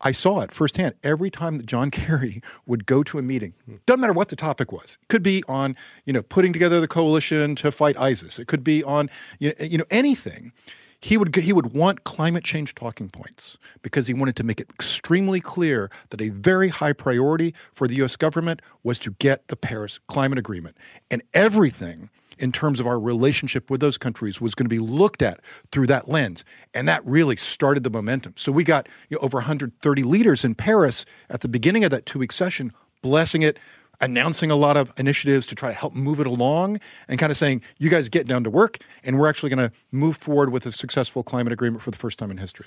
I 0.00 0.12
saw 0.12 0.40
it 0.40 0.52
firsthand 0.52 0.94
every 1.02 1.30
time 1.30 1.56
that 1.56 1.66
John 1.66 1.90
Kerry 1.96 2.42
would 2.66 2.86
go 2.86 3.02
to 3.04 3.18
a 3.18 3.22
meeting. 3.22 3.54
Doesn't 3.86 4.00
matter 4.00 4.12
what 4.12 4.28
the 4.28 4.36
topic 4.36 4.72
was. 4.72 4.98
It 5.02 5.08
could 5.08 5.22
be 5.22 5.42
on, 5.48 5.76
you 6.04 6.12
know, 6.12 6.22
putting 6.22 6.52
together 6.52 6.80
the 6.80 6.88
coalition 6.88 7.54
to 7.56 7.72
fight 7.72 7.98
ISIS. 7.98 8.38
It 8.38 8.46
could 8.46 8.64
be 8.64 8.82
on, 8.84 9.08
you 9.38 9.50
know, 9.50 9.64
you 9.64 9.78
know 9.78 9.84
anything. 9.90 10.52
He 11.00 11.16
would 11.16 11.34
he 11.36 11.52
would 11.52 11.72
want 11.72 12.04
climate 12.04 12.42
change 12.42 12.74
talking 12.74 13.10
points 13.10 13.58
because 13.82 14.06
he 14.06 14.14
wanted 14.14 14.34
to 14.36 14.44
make 14.44 14.60
it 14.60 14.70
extremely 14.70 15.40
clear 15.40 15.90
that 16.10 16.20
a 16.20 16.30
very 16.30 16.68
high 16.68 16.92
priority 16.92 17.54
for 17.72 17.86
the 17.86 17.96
US 18.02 18.16
government 18.16 18.60
was 18.82 18.98
to 19.00 19.12
get 19.12 19.48
the 19.48 19.56
Paris 19.56 20.00
climate 20.08 20.38
agreement. 20.38 20.76
And 21.10 21.22
everything 21.34 22.10
in 22.38 22.52
terms 22.52 22.80
of 22.80 22.86
our 22.86 22.98
relationship 22.98 23.70
with 23.70 23.80
those 23.80 23.98
countries 23.98 24.40
was 24.40 24.54
going 24.54 24.64
to 24.64 24.70
be 24.70 24.78
looked 24.78 25.22
at 25.22 25.40
through 25.72 25.86
that 25.86 26.08
lens. 26.08 26.44
And 26.74 26.88
that 26.88 27.04
really 27.04 27.36
started 27.36 27.84
the 27.84 27.90
momentum. 27.90 28.34
So 28.36 28.52
we 28.52 28.64
got 28.64 28.88
you 29.08 29.16
know, 29.16 29.24
over 29.24 29.38
130 29.38 30.02
leaders 30.02 30.44
in 30.44 30.54
Paris 30.54 31.04
at 31.30 31.40
the 31.40 31.48
beginning 31.48 31.84
of 31.84 31.90
that 31.90 32.06
two 32.06 32.18
week 32.18 32.32
session, 32.32 32.72
blessing 33.02 33.42
it, 33.42 33.58
announcing 34.00 34.50
a 34.50 34.56
lot 34.56 34.76
of 34.76 34.92
initiatives 34.98 35.46
to 35.46 35.54
try 35.54 35.70
to 35.70 35.74
help 35.74 35.94
move 35.94 36.20
it 36.20 36.26
along 36.26 36.80
and 37.08 37.18
kind 37.18 37.30
of 37.30 37.36
saying, 37.36 37.62
you 37.78 37.88
guys 37.88 38.08
get 38.08 38.26
down 38.26 38.44
to 38.44 38.50
work, 38.50 38.78
and 39.04 39.18
we're 39.18 39.28
actually 39.28 39.50
going 39.50 39.70
to 39.70 39.74
move 39.90 40.16
forward 40.16 40.52
with 40.52 40.66
a 40.66 40.72
successful 40.72 41.22
climate 41.22 41.52
agreement 41.52 41.82
for 41.82 41.90
the 41.90 41.96
first 41.96 42.18
time 42.18 42.30
in 42.30 42.36
history. 42.36 42.66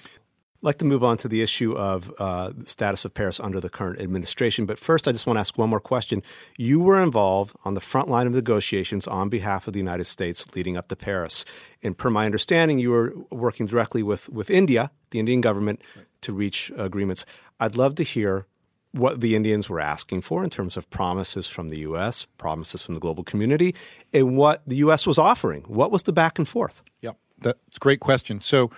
I'd 0.60 0.66
like 0.66 0.78
to 0.80 0.86
move 0.86 1.06
on 1.06 1.16
to 1.20 1.30
the 1.30 1.42
issue 1.42 1.72
of 1.72 2.14
uh, 2.20 2.52
the 2.54 2.66
status 2.66 3.06
of 3.06 3.14
Paris 3.14 3.40
under 3.40 3.62
the 3.62 3.70
current 3.70 4.02
administration. 4.02 4.66
But 4.66 4.78
first, 4.78 5.08
I 5.08 5.14
just 5.14 5.26
want 5.26 5.38
to 5.38 5.40
ask 5.40 5.58
one 5.58 5.70
more 5.70 5.80
question. 5.80 6.22
You 6.58 6.82
were 6.82 7.00
involved 7.00 7.56
on 7.64 7.76
the 7.76 7.80
front 7.80 8.10
line 8.10 8.28
of 8.28 8.34
negotiations 8.34 9.08
on 9.08 9.30
behalf 9.30 9.68
of 9.68 9.74
the 9.74 9.80
United 9.80 10.04
States 10.04 10.54
leading 10.58 10.76
up 10.76 10.90
to 10.90 10.98
Paris. 10.98 11.46
And 11.82 11.98
per 11.98 12.10
my 12.10 12.26
understanding, 12.26 12.78
you 12.78 12.90
were 12.90 13.14
working 13.32 13.68
directly 13.68 14.04
with, 14.04 14.28
with 14.28 14.50
India, 14.50 14.92
the 15.12 15.20
Indian 15.20 15.40
government, 15.40 15.82
to 16.24 16.34
reach 16.34 16.74
agreements. 16.76 17.26
I'd 17.62 17.78
love 17.78 17.96
to 17.96 18.04
hear 18.04 18.46
what 18.92 19.22
the 19.22 19.38
Indians 19.38 19.70
were 19.70 19.80
asking 19.80 20.20
for 20.22 20.44
in 20.44 20.50
terms 20.50 20.76
of 20.76 20.90
promises 20.90 21.48
from 21.48 21.70
the 21.70 21.80
U.S., 21.80 22.26
promises 22.38 22.82
from 22.82 22.96
the 22.96 23.00
global 23.00 23.24
community, 23.24 23.76
and 24.14 24.36
what 24.36 24.62
the 24.68 24.76
U.S. 24.78 25.08
was 25.08 25.18
offering. 25.18 25.62
What 25.68 25.90
was 25.90 26.04
the 26.04 26.12
back 26.12 26.38
and 26.38 26.46
forth? 26.46 26.84
Yep, 27.00 27.18
that's 27.40 27.78
a 27.78 27.80
great 27.80 28.02
question. 28.02 28.42
So, 28.42 28.72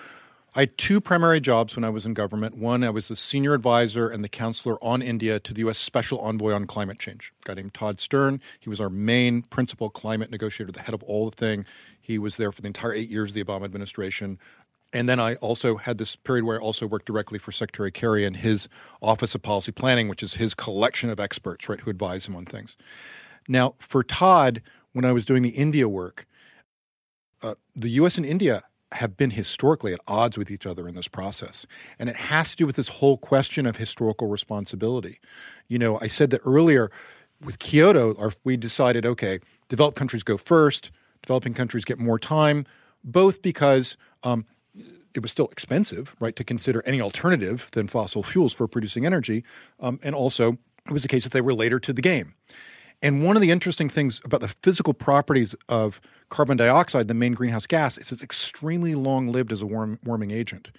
I 0.54 0.62
had 0.62 0.78
two 0.78 1.00
primary 1.00 1.40
jobs 1.40 1.78
when 1.78 1.86
I 1.86 1.90
was 1.90 2.06
in 2.06 2.14
government. 2.14 2.58
One, 2.58 2.84
I 2.84 2.90
was 2.90 3.08
the 3.08 3.16
senior 3.16 3.54
advisor 3.54 4.10
and 4.10 4.22
the 4.22 4.28
counselor 4.28 4.78
on 4.84 5.02
India 5.02 5.40
to 5.40 5.54
the 5.54 5.62
U.S. 5.62 5.78
Special 5.78 6.20
Envoy 6.20 6.52
on 6.52 6.68
Climate 6.68 7.00
Change. 7.00 7.32
A 7.46 7.48
guy 7.48 7.54
named 7.54 7.74
Todd 7.74 8.02
Stern. 8.02 8.42
He 8.60 8.68
was 8.68 8.82
our 8.82 8.90
main 8.90 9.44
principal 9.44 9.90
climate 9.90 10.30
negotiator, 10.30 10.74
the 10.74 10.82
head 10.82 10.94
of 10.94 11.04
all 11.04 11.30
the 11.30 11.36
thing. 11.38 11.66
He 12.02 12.18
was 12.18 12.36
there 12.36 12.52
for 12.52 12.62
the 12.62 12.68
entire 12.68 12.92
eight 12.92 13.08
years 13.08 13.30
of 13.30 13.36
the 13.36 13.44
Obama 13.46 13.64
administration. 13.64 14.40
And 14.92 15.08
then 15.08 15.22
I 15.22 15.36
also 15.36 15.78
had 15.78 15.98
this 15.98 16.18
period 16.18 16.44
where 16.44 16.60
I 16.60 16.62
also 16.62 16.86
worked 16.86 17.06
directly 17.06 17.40
for 17.40 17.54
Secretary 17.54 17.90
Kerry 17.90 18.26
and 18.26 18.36
his 18.36 18.68
Office 19.02 19.34
of 19.34 19.42
Policy 19.42 19.72
Planning, 19.72 20.10
which 20.10 20.22
is 20.22 20.34
his 20.34 20.54
collection 20.54 21.10
of 21.10 21.18
experts, 21.18 21.70
right, 21.70 21.80
who 21.80 21.90
advise 21.90 22.28
him 22.28 22.36
on 22.36 22.44
things. 22.44 22.76
Now, 23.48 23.76
for 23.80 24.04
Todd, 24.04 24.62
when 24.92 25.06
I 25.06 25.14
was 25.14 25.24
doing 25.24 25.44
the 25.44 25.52
India 25.52 25.88
work, 25.88 26.26
uh, 27.42 27.56
the 27.74 27.90
U.S. 27.92 28.18
and 28.18 28.26
India 28.26 28.64
have 28.94 29.16
been 29.16 29.32
historically 29.32 29.94
at 29.94 30.00
odds 30.08 30.38
with 30.38 30.52
each 30.52 30.66
other 30.66 30.88
in 30.88 30.96
this 30.96 31.08
process. 31.08 31.66
And 31.98 32.10
it 32.10 32.16
has 32.16 32.52
to 32.52 32.58
do 32.58 32.66
with 32.66 32.76
this 32.76 32.90
whole 32.90 33.18
question 33.18 33.66
of 33.66 33.78
historical 33.78 34.28
responsibility. 34.28 35.20
You 35.68 35.80
know, 35.80 35.98
I 36.02 36.08
said 36.08 36.30
that 36.32 36.42
earlier 36.46 36.92
with 37.40 37.60
Kyoto, 37.60 38.32
we 38.44 38.58
decided 38.58 39.06
okay, 39.06 39.40
developed 39.70 39.98
countries 39.98 40.24
go 40.24 40.38
first, 40.38 40.92
developing 41.22 41.54
countries 41.54 41.86
get 41.86 42.00
more 42.00 42.20
time, 42.20 42.66
both 43.04 43.42
because 43.42 43.98
um, 44.24 44.46
it 45.14 45.22
was 45.22 45.32
still 45.32 45.48
expensive, 45.48 46.16
right, 46.20 46.36
to 46.36 46.44
consider 46.44 46.84
any 46.86 47.02
alternative 47.02 47.70
than 47.72 47.88
fossil 47.88 48.24
fuels 48.24 48.54
for 48.54 48.68
producing 48.68 49.06
energy, 49.06 49.44
um, 49.80 50.00
and 50.04 50.16
also 50.16 50.58
it 50.86 50.92
was 50.92 51.02
the 51.02 51.08
case 51.08 51.24
that 51.24 51.34
they 51.34 51.42
were 51.42 51.54
later 51.54 51.80
to 51.80 51.94
the 51.94 52.02
game. 52.02 52.34
And 53.04 53.24
one 53.24 53.36
of 53.36 53.42
the 53.42 53.50
interesting 53.50 53.90
things 53.90 54.22
about 54.24 54.42
the 54.42 54.48
physical 54.48 54.94
properties 54.94 55.56
of 55.68 56.00
carbon 56.30 56.58
dioxide, 56.58 57.08
the 57.08 57.14
main 57.14 57.34
greenhouse 57.34 57.66
gas, 57.66 57.98
is 57.98 58.12
it's 58.12 58.22
extremely 58.22 58.94
long 58.94 59.32
lived 59.32 59.52
as 59.52 59.62
a 59.62 59.66
warm, 59.66 60.00
warming 60.04 60.32
agent. 60.32 60.72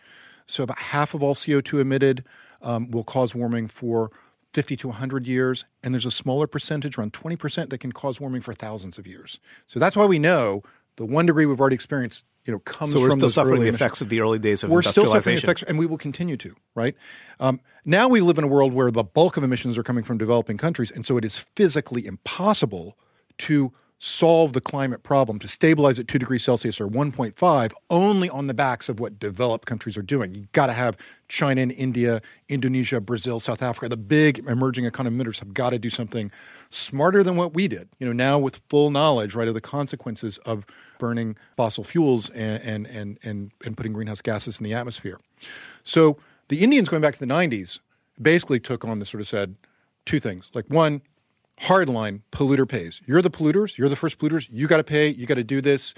So, 0.46 0.62
about 0.62 0.78
half 0.78 1.14
of 1.14 1.22
all 1.22 1.34
CO2 1.34 1.80
emitted 1.80 2.24
um, 2.60 2.90
will 2.90 3.04
cause 3.04 3.34
warming 3.34 3.66
for 3.66 4.10
50 4.52 4.76
to 4.76 4.88
100 4.88 5.26
years. 5.26 5.64
And 5.82 5.92
there's 5.92 6.06
a 6.06 6.10
smaller 6.10 6.46
percentage, 6.46 6.96
around 6.96 7.12
20%, 7.12 7.70
that 7.70 7.78
can 7.78 7.92
cause 7.92 8.20
warming 8.20 8.42
for 8.42 8.52
thousands 8.52 8.98
of 8.98 9.06
years. 9.06 9.40
So, 9.66 9.80
that's 9.80 9.96
why 9.96 10.06
we 10.06 10.18
know 10.18 10.62
the 10.96 11.06
one 11.06 11.26
degree 11.26 11.46
we've 11.46 11.60
already 11.60 11.74
experienced 11.74 12.24
you 12.44 12.52
know 12.52 12.58
comes 12.60 12.92
so 12.92 13.00
we're 13.00 13.10
from 13.10 13.20
still 13.20 13.28
suffering 13.28 13.62
the 13.62 13.68
effects 13.68 14.00
of 14.00 14.08
the 14.08 14.20
early 14.20 14.38
days 14.38 14.64
of 14.64 14.70
we're 14.70 14.82
still 14.82 15.06
suffering 15.06 15.36
the 15.36 15.42
effects 15.42 15.62
and 15.62 15.78
we 15.78 15.86
will 15.86 15.98
continue 15.98 16.36
to 16.36 16.54
right? 16.74 16.96
Um, 17.40 17.60
now 17.84 18.08
we 18.08 18.20
live 18.20 18.38
in 18.38 18.44
a 18.44 18.48
world 18.48 18.72
where 18.72 18.90
the 18.90 19.04
bulk 19.04 19.36
of 19.36 19.44
emissions 19.44 19.76
are 19.76 19.82
coming 19.82 20.04
from 20.04 20.18
developing 20.18 20.56
countries 20.56 20.90
and 20.90 21.04
so 21.04 21.16
it 21.16 21.24
is 21.24 21.38
physically 21.38 22.06
impossible 22.06 22.98
to 23.38 23.72
solve 24.04 24.52
the 24.52 24.60
climate 24.60 25.04
problem 25.04 25.38
to 25.38 25.46
stabilize 25.46 25.96
at 25.96 26.08
2 26.08 26.18
degrees 26.18 26.42
Celsius 26.42 26.80
or 26.80 26.88
1.5 26.88 27.72
only 27.88 28.28
on 28.28 28.48
the 28.48 28.54
backs 28.54 28.88
of 28.88 28.98
what 28.98 29.20
developed 29.20 29.64
countries 29.64 29.96
are 29.96 30.02
doing. 30.02 30.34
You've 30.34 30.50
got 30.50 30.66
to 30.66 30.72
have 30.72 30.96
China 31.28 31.60
and 31.60 31.70
India, 31.70 32.20
Indonesia, 32.48 33.00
Brazil, 33.00 33.38
South 33.38 33.62
Africa, 33.62 33.88
the 33.88 33.96
big 33.96 34.40
emerging 34.40 34.86
economies 34.86 35.38
have 35.38 35.54
got 35.54 35.70
to 35.70 35.78
do 35.78 35.88
something 35.88 36.32
smarter 36.68 37.22
than 37.22 37.36
what 37.36 37.54
we 37.54 37.68
did. 37.68 37.90
You 38.00 38.06
know, 38.08 38.12
now 38.12 38.40
with 38.40 38.60
full 38.68 38.90
knowledge, 38.90 39.36
right, 39.36 39.46
of 39.46 39.54
the 39.54 39.60
consequences 39.60 40.36
of 40.38 40.66
burning 40.98 41.36
fossil 41.56 41.84
fuels 41.84 42.28
and 42.30 42.60
and 42.64 42.86
and 42.88 43.18
and, 43.22 43.52
and 43.64 43.76
putting 43.76 43.92
greenhouse 43.92 44.20
gases 44.20 44.58
in 44.58 44.64
the 44.64 44.74
atmosphere. 44.74 45.20
So 45.84 46.18
the 46.48 46.64
Indians 46.64 46.88
going 46.88 47.02
back 47.02 47.14
to 47.14 47.20
the 47.20 47.32
90s 47.32 47.78
basically 48.20 48.58
took 48.58 48.84
on 48.84 48.98
this 48.98 49.10
sort 49.10 49.20
of 49.20 49.28
said 49.28 49.54
two 50.06 50.18
things. 50.18 50.50
Like 50.54 50.66
one, 50.66 51.02
hardline 51.60 52.22
polluter 52.32 52.68
pays. 52.68 53.00
You're 53.06 53.22
the 53.22 53.30
polluters, 53.30 53.78
you're 53.78 53.88
the 53.88 53.96
first 53.96 54.18
polluters, 54.18 54.48
you 54.50 54.66
got 54.66 54.78
to 54.78 54.84
pay, 54.84 55.08
you 55.08 55.26
got 55.26 55.34
to 55.34 55.44
do 55.44 55.60
this. 55.60 55.94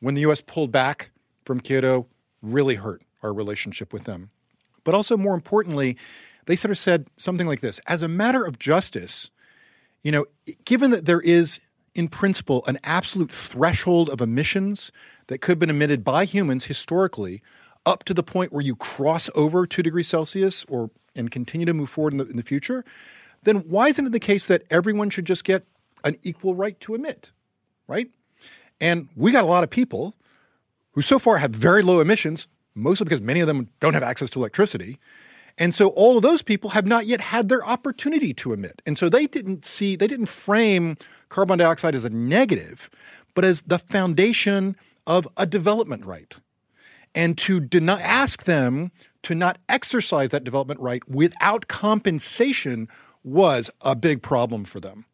When 0.00 0.14
the 0.14 0.22
US 0.22 0.40
pulled 0.40 0.72
back 0.72 1.10
from 1.44 1.60
Kyoto, 1.60 2.06
really 2.42 2.74
hurt 2.74 3.02
our 3.22 3.32
relationship 3.32 3.92
with 3.92 4.04
them. 4.04 4.30
But 4.82 4.94
also 4.94 5.16
more 5.16 5.34
importantly, 5.34 5.96
they 6.46 6.56
sort 6.56 6.70
of 6.70 6.78
said 6.78 7.08
something 7.16 7.46
like 7.46 7.60
this 7.60 7.80
as 7.86 8.02
a 8.02 8.08
matter 8.08 8.44
of 8.44 8.58
justice, 8.58 9.30
you 10.02 10.12
know, 10.12 10.26
given 10.64 10.90
that 10.90 11.06
there 11.06 11.20
is 11.20 11.60
in 11.94 12.08
principle 12.08 12.64
an 12.66 12.78
absolute 12.82 13.30
threshold 13.32 14.10
of 14.10 14.20
emissions 14.20 14.90
that 15.28 15.38
could 15.38 15.52
have 15.52 15.58
been 15.58 15.70
emitted 15.70 16.04
by 16.04 16.24
humans 16.24 16.66
historically 16.66 17.40
up 17.86 18.04
to 18.04 18.14
the 18.14 18.22
point 18.22 18.52
where 18.52 18.62
you 18.62 18.74
cross 18.74 19.30
over 19.34 19.66
2 19.66 19.82
degrees 19.82 20.08
Celsius 20.08 20.64
or 20.68 20.90
and 21.16 21.30
continue 21.30 21.66
to 21.66 21.74
move 21.74 21.88
forward 21.88 22.12
in 22.12 22.18
the, 22.18 22.26
in 22.26 22.36
the 22.36 22.42
future, 22.42 22.84
then 23.44 23.58
why 23.68 23.88
isn't 23.88 24.06
it 24.06 24.12
the 24.12 24.20
case 24.20 24.46
that 24.46 24.64
everyone 24.70 25.10
should 25.10 25.24
just 25.24 25.44
get 25.44 25.66
an 26.04 26.16
equal 26.22 26.54
right 26.54 26.78
to 26.80 26.94
emit, 26.94 27.32
right? 27.86 28.08
And 28.80 29.08
we 29.16 29.32
got 29.32 29.44
a 29.44 29.46
lot 29.46 29.64
of 29.64 29.70
people 29.70 30.14
who 30.92 31.02
so 31.02 31.18
far 31.18 31.38
have 31.38 31.50
very 31.50 31.82
low 31.82 32.00
emissions, 32.00 32.46
mostly 32.74 33.04
because 33.04 33.20
many 33.20 33.40
of 33.40 33.46
them 33.46 33.68
don't 33.80 33.94
have 33.94 34.02
access 34.02 34.30
to 34.30 34.38
electricity. 34.38 34.98
And 35.56 35.72
so 35.72 35.88
all 35.90 36.16
of 36.16 36.22
those 36.22 36.42
people 36.42 36.70
have 36.70 36.86
not 36.86 37.06
yet 37.06 37.20
had 37.20 37.48
their 37.48 37.64
opportunity 37.64 38.34
to 38.34 38.52
emit. 38.52 38.82
And 38.86 38.98
so 38.98 39.08
they 39.08 39.26
didn't 39.26 39.64
see, 39.64 39.94
they 39.96 40.08
didn't 40.08 40.26
frame 40.26 40.96
carbon 41.28 41.58
dioxide 41.58 41.94
as 41.94 42.04
a 42.04 42.10
negative, 42.10 42.90
but 43.34 43.44
as 43.44 43.62
the 43.62 43.78
foundation 43.78 44.76
of 45.06 45.28
a 45.36 45.46
development 45.46 46.04
right. 46.04 46.36
And 47.14 47.38
to 47.38 47.60
deny, 47.60 48.00
ask 48.00 48.44
them 48.44 48.90
to 49.22 49.34
not 49.34 49.58
exercise 49.68 50.30
that 50.30 50.44
development 50.44 50.80
right 50.80 51.08
without 51.08 51.68
compensation 51.68 52.88
was 53.24 53.70
a 53.80 53.96
big 53.96 54.22
problem 54.22 54.64
for 54.64 54.78
them. 54.78 55.06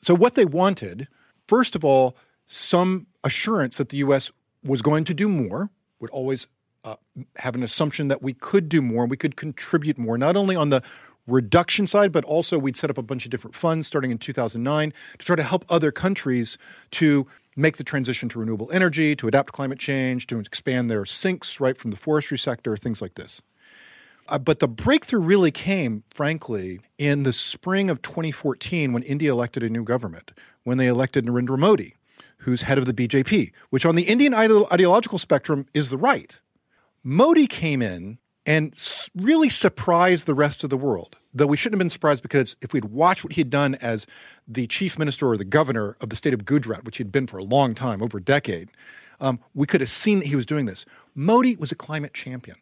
So, 0.00 0.14
what 0.14 0.34
they 0.34 0.44
wanted, 0.44 1.08
first 1.46 1.74
of 1.74 1.84
all, 1.84 2.16
some 2.46 3.06
assurance 3.22 3.78
that 3.78 3.90
the 3.90 3.98
US 3.98 4.32
was 4.64 4.82
going 4.82 5.04
to 5.04 5.14
do 5.14 5.28
more, 5.28 5.70
would 6.00 6.10
always 6.10 6.48
uh, 6.84 6.96
have 7.36 7.54
an 7.54 7.62
assumption 7.62 8.08
that 8.08 8.22
we 8.22 8.32
could 8.32 8.68
do 8.68 8.82
more 8.82 9.02
and 9.02 9.10
we 9.10 9.16
could 9.16 9.36
contribute 9.36 9.98
more, 9.98 10.18
not 10.18 10.36
only 10.36 10.56
on 10.56 10.70
the 10.70 10.82
reduction 11.26 11.86
side, 11.86 12.10
but 12.12 12.24
also 12.24 12.58
we'd 12.58 12.76
set 12.76 12.90
up 12.90 12.98
a 12.98 13.02
bunch 13.02 13.24
of 13.24 13.30
different 13.30 13.54
funds 13.54 13.86
starting 13.86 14.10
in 14.10 14.18
2009 14.18 14.92
to 15.18 15.24
try 15.24 15.36
to 15.36 15.42
help 15.42 15.64
other 15.68 15.92
countries 15.92 16.58
to 16.90 17.26
make 17.56 17.76
the 17.76 17.84
transition 17.84 18.28
to 18.30 18.38
renewable 18.38 18.70
energy, 18.72 19.14
to 19.14 19.28
adapt 19.28 19.48
to 19.48 19.52
climate 19.52 19.78
change, 19.78 20.26
to 20.26 20.38
expand 20.38 20.90
their 20.90 21.04
sinks 21.04 21.60
right 21.60 21.76
from 21.76 21.90
the 21.90 21.96
forestry 21.96 22.38
sector, 22.38 22.76
things 22.76 23.02
like 23.02 23.14
this. 23.14 23.42
Uh, 24.30 24.38
but 24.38 24.60
the 24.60 24.68
breakthrough 24.68 25.20
really 25.20 25.50
came, 25.50 26.04
frankly, 26.14 26.80
in 26.98 27.24
the 27.24 27.32
spring 27.32 27.90
of 27.90 28.00
2014 28.00 28.92
when 28.92 29.02
India 29.02 29.30
elected 29.30 29.64
a 29.64 29.68
new 29.68 29.82
government, 29.82 30.30
when 30.62 30.78
they 30.78 30.86
elected 30.86 31.26
Narendra 31.26 31.58
Modi, 31.58 31.96
who's 32.38 32.62
head 32.62 32.78
of 32.78 32.86
the 32.86 32.94
BJP, 32.94 33.52
which 33.70 33.84
on 33.84 33.96
the 33.96 34.04
Indian 34.04 34.32
ide- 34.32 34.72
ideological 34.72 35.18
spectrum 35.18 35.66
is 35.74 35.90
the 35.90 35.98
right. 35.98 36.40
Modi 37.02 37.46
came 37.48 37.82
in 37.82 38.18
and 38.46 38.72
really 39.16 39.48
surprised 39.48 40.26
the 40.26 40.34
rest 40.34 40.62
of 40.62 40.70
the 40.70 40.76
world. 40.76 41.18
Though 41.34 41.46
we 41.46 41.56
shouldn't 41.56 41.74
have 41.74 41.84
been 41.84 41.90
surprised 41.90 42.22
because 42.22 42.56
if 42.62 42.72
we'd 42.72 42.86
watched 42.86 43.24
what 43.24 43.34
he'd 43.34 43.50
done 43.50 43.74
as 43.76 44.06
the 44.46 44.66
chief 44.66 44.98
minister 44.98 45.28
or 45.28 45.36
the 45.36 45.44
governor 45.44 45.96
of 46.00 46.10
the 46.10 46.16
state 46.16 46.34
of 46.34 46.44
Gujarat, 46.44 46.84
which 46.84 46.98
he'd 46.98 47.12
been 47.12 47.26
for 47.26 47.38
a 47.38 47.44
long 47.44 47.74
time, 47.74 48.02
over 48.02 48.18
a 48.18 48.22
decade, 48.22 48.70
um, 49.20 49.40
we 49.54 49.66
could 49.66 49.80
have 49.80 49.90
seen 49.90 50.20
that 50.20 50.26
he 50.26 50.36
was 50.36 50.46
doing 50.46 50.66
this. 50.66 50.86
Modi 51.14 51.56
was 51.56 51.70
a 51.70 51.76
climate 51.76 52.14
champion. 52.14 52.56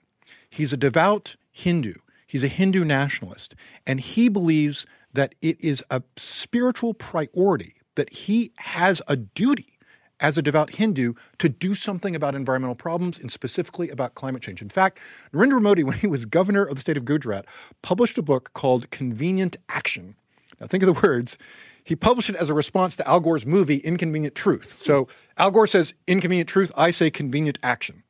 He's 0.50 0.72
a 0.72 0.76
devout 0.76 1.36
Hindu. 1.58 1.94
He's 2.26 2.44
a 2.44 2.48
Hindu 2.48 2.84
nationalist, 2.84 3.54
and 3.86 4.00
he 4.00 4.28
believes 4.28 4.86
that 5.12 5.34
it 5.42 5.62
is 5.64 5.82
a 5.90 6.02
spiritual 6.16 6.94
priority 6.94 7.74
that 7.96 8.10
he 8.10 8.52
has 8.58 9.02
a 9.08 9.16
duty 9.16 9.78
as 10.20 10.38
a 10.38 10.42
devout 10.42 10.74
Hindu 10.74 11.14
to 11.38 11.48
do 11.48 11.74
something 11.74 12.14
about 12.14 12.34
environmental 12.34 12.76
problems 12.76 13.18
and 13.18 13.30
specifically 13.30 13.88
about 13.88 14.14
climate 14.14 14.42
change. 14.42 14.62
In 14.62 14.68
fact, 14.68 15.00
Narendra 15.32 15.60
Modi, 15.60 15.82
when 15.84 15.96
he 15.96 16.06
was 16.06 16.26
governor 16.26 16.64
of 16.64 16.76
the 16.76 16.80
state 16.80 16.96
of 16.96 17.04
Gujarat, 17.04 17.46
published 17.82 18.18
a 18.18 18.22
book 18.22 18.52
called 18.52 18.90
Convenient 18.90 19.56
Action. 19.68 20.14
Now, 20.60 20.66
think 20.66 20.82
of 20.82 20.94
the 20.94 21.00
words. 21.06 21.38
He 21.82 21.96
published 21.96 22.30
it 22.30 22.36
as 22.36 22.50
a 22.50 22.54
response 22.54 22.96
to 22.96 23.08
Al 23.08 23.20
Gore's 23.20 23.46
movie 23.46 23.78
Inconvenient 23.78 24.34
Truth. 24.34 24.80
So 24.80 25.08
Al 25.38 25.50
Gore 25.50 25.66
says 25.66 25.94
inconvenient 26.06 26.48
truth, 26.48 26.70
I 26.76 26.90
say 26.90 27.10
convenient 27.10 27.58
action. 27.62 28.02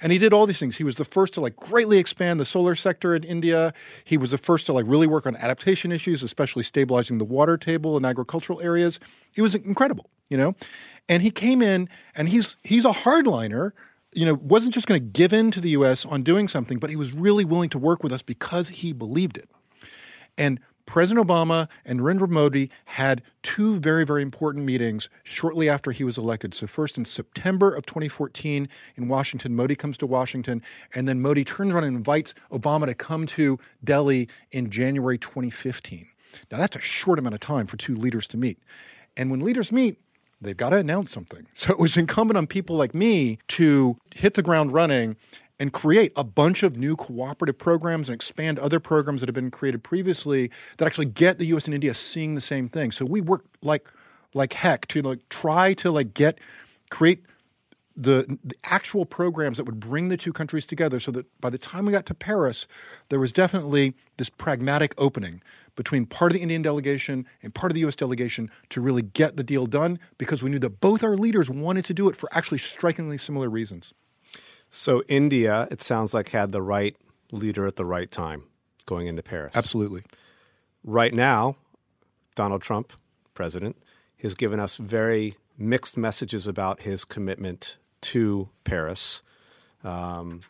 And 0.00 0.12
he 0.12 0.18
did 0.18 0.32
all 0.32 0.46
these 0.46 0.58
things. 0.58 0.76
He 0.76 0.84
was 0.84 0.96
the 0.96 1.04
first 1.04 1.34
to 1.34 1.40
like 1.40 1.56
greatly 1.56 1.98
expand 1.98 2.38
the 2.38 2.44
solar 2.44 2.74
sector 2.74 3.14
in 3.14 3.24
India. 3.24 3.72
He 4.04 4.16
was 4.16 4.30
the 4.30 4.38
first 4.38 4.66
to 4.66 4.72
like 4.72 4.84
really 4.86 5.06
work 5.06 5.26
on 5.26 5.36
adaptation 5.36 5.90
issues, 5.90 6.22
especially 6.22 6.62
stabilizing 6.62 7.18
the 7.18 7.24
water 7.24 7.56
table 7.56 7.96
in 7.96 8.04
agricultural 8.04 8.60
areas. 8.60 9.00
He 9.32 9.42
was 9.42 9.54
incredible, 9.54 10.08
you 10.28 10.36
know? 10.36 10.54
And 11.08 11.22
he 11.22 11.30
came 11.30 11.62
in 11.62 11.88
and 12.14 12.28
he's 12.28 12.56
he's 12.62 12.84
a 12.84 12.92
hardliner, 12.92 13.72
you 14.12 14.24
know, 14.24 14.34
wasn't 14.34 14.74
just 14.74 14.86
going 14.86 15.00
to 15.00 15.06
give 15.06 15.32
in 15.32 15.50
to 15.50 15.60
the 15.60 15.70
US 15.70 16.04
on 16.04 16.22
doing 16.22 16.46
something, 16.46 16.78
but 16.78 16.90
he 16.90 16.96
was 16.96 17.12
really 17.12 17.44
willing 17.44 17.70
to 17.70 17.78
work 17.78 18.02
with 18.02 18.12
us 18.12 18.22
because 18.22 18.68
he 18.68 18.92
believed 18.92 19.36
it. 19.36 19.48
And 20.36 20.60
President 20.88 21.28
Obama 21.28 21.68
and 21.84 22.00
Narendra 22.00 22.30
Modi 22.30 22.70
had 22.86 23.20
two 23.42 23.78
very, 23.78 24.06
very 24.06 24.22
important 24.22 24.64
meetings 24.64 25.10
shortly 25.22 25.68
after 25.68 25.92
he 25.92 26.02
was 26.02 26.16
elected. 26.16 26.54
So, 26.54 26.66
first 26.66 26.96
in 26.96 27.04
September 27.04 27.74
of 27.74 27.84
2014 27.84 28.70
in 28.96 29.08
Washington, 29.08 29.54
Modi 29.54 29.76
comes 29.76 29.98
to 29.98 30.06
Washington, 30.06 30.62
and 30.94 31.06
then 31.06 31.20
Modi 31.20 31.44
turns 31.44 31.74
around 31.74 31.84
and 31.84 31.94
invites 31.94 32.32
Obama 32.50 32.86
to 32.86 32.94
come 32.94 33.26
to 33.26 33.58
Delhi 33.84 34.30
in 34.50 34.70
January 34.70 35.18
2015. 35.18 36.06
Now, 36.50 36.56
that's 36.56 36.76
a 36.76 36.80
short 36.80 37.18
amount 37.18 37.34
of 37.34 37.40
time 37.40 37.66
for 37.66 37.76
two 37.76 37.94
leaders 37.94 38.26
to 38.28 38.38
meet. 38.38 38.58
And 39.14 39.30
when 39.30 39.40
leaders 39.40 39.70
meet, 39.70 39.98
they've 40.40 40.56
got 40.56 40.70
to 40.70 40.78
announce 40.78 41.10
something. 41.10 41.46
So, 41.54 41.70
it 41.70 41.78
was 41.78 41.98
incumbent 41.98 42.38
on 42.38 42.46
people 42.46 42.76
like 42.76 42.94
me 42.94 43.36
to 43.48 43.98
hit 44.14 44.34
the 44.34 44.42
ground 44.42 44.72
running 44.72 45.16
and 45.60 45.72
create 45.72 46.12
a 46.16 46.24
bunch 46.24 46.62
of 46.62 46.76
new 46.76 46.94
cooperative 46.96 47.58
programs 47.58 48.08
and 48.08 48.14
expand 48.14 48.58
other 48.58 48.78
programs 48.80 49.20
that 49.20 49.28
have 49.28 49.34
been 49.34 49.50
created 49.50 49.82
previously 49.82 50.50
that 50.76 50.86
actually 50.86 51.06
get 51.06 51.38
the 51.38 51.46
US 51.46 51.66
and 51.66 51.74
India 51.74 51.94
seeing 51.94 52.34
the 52.34 52.40
same 52.40 52.68
thing. 52.68 52.90
So 52.90 53.04
we 53.04 53.20
work 53.20 53.44
like 53.62 53.88
like 54.34 54.52
heck 54.52 54.86
to 54.88 55.02
like 55.02 55.28
try 55.28 55.72
to 55.74 55.90
like 55.90 56.14
get 56.14 56.38
create 56.90 57.24
the, 57.96 58.38
the 58.44 58.54
actual 58.62 59.04
programs 59.04 59.56
that 59.56 59.64
would 59.64 59.80
bring 59.80 60.08
the 60.08 60.16
two 60.16 60.32
countries 60.32 60.64
together 60.66 61.00
so 61.00 61.10
that 61.10 61.26
by 61.40 61.50
the 61.50 61.58
time 61.58 61.84
we 61.84 61.92
got 61.92 62.06
to 62.06 62.14
Paris, 62.14 62.68
there 63.08 63.18
was 63.18 63.32
definitely 63.32 63.94
this 64.18 64.30
pragmatic 64.30 64.94
opening 64.96 65.42
between 65.74 66.06
part 66.06 66.30
of 66.30 66.34
the 66.34 66.42
Indian 66.42 66.62
delegation 66.62 67.26
and 67.42 67.54
part 67.54 67.72
of 67.72 67.74
the 67.74 67.84
US 67.86 67.96
delegation 67.96 68.50
to 68.68 68.80
really 68.80 69.02
get 69.02 69.36
the 69.36 69.42
deal 69.42 69.66
done 69.66 69.98
because 70.16 70.42
we 70.42 70.50
knew 70.50 70.60
that 70.60 70.80
both 70.80 71.02
our 71.02 71.16
leaders 71.16 71.50
wanted 71.50 71.84
to 71.86 71.94
do 71.94 72.08
it 72.08 72.14
for 72.14 72.28
actually 72.32 72.58
strikingly 72.58 73.18
similar 73.18 73.50
reasons. 73.50 73.92
So 74.70 75.02
India, 75.08 75.68
it 75.70 75.82
sounds 75.82 76.12
like, 76.12 76.30
had 76.30 76.52
the 76.52 76.62
right 76.62 76.96
leader 77.32 77.66
at 77.66 77.76
the 77.76 77.84
right 77.84 78.10
time 78.10 78.44
going 78.86 79.06
into 79.06 79.22
Paris. 79.22 79.56
Absolutely. 79.56 80.02
Right 80.84 81.12
now, 81.12 81.56
Donald 82.34 82.62
Trump, 82.62 82.92
president, 83.34 83.76
has 84.18 84.34
given 84.34 84.60
us 84.60 84.76
very 84.76 85.36
mixed 85.56 85.96
messages 85.96 86.46
about 86.46 86.80
his 86.80 87.04
commitment 87.04 87.78
to 88.00 88.48
Paris. 88.64 89.22
Um, 89.82 90.40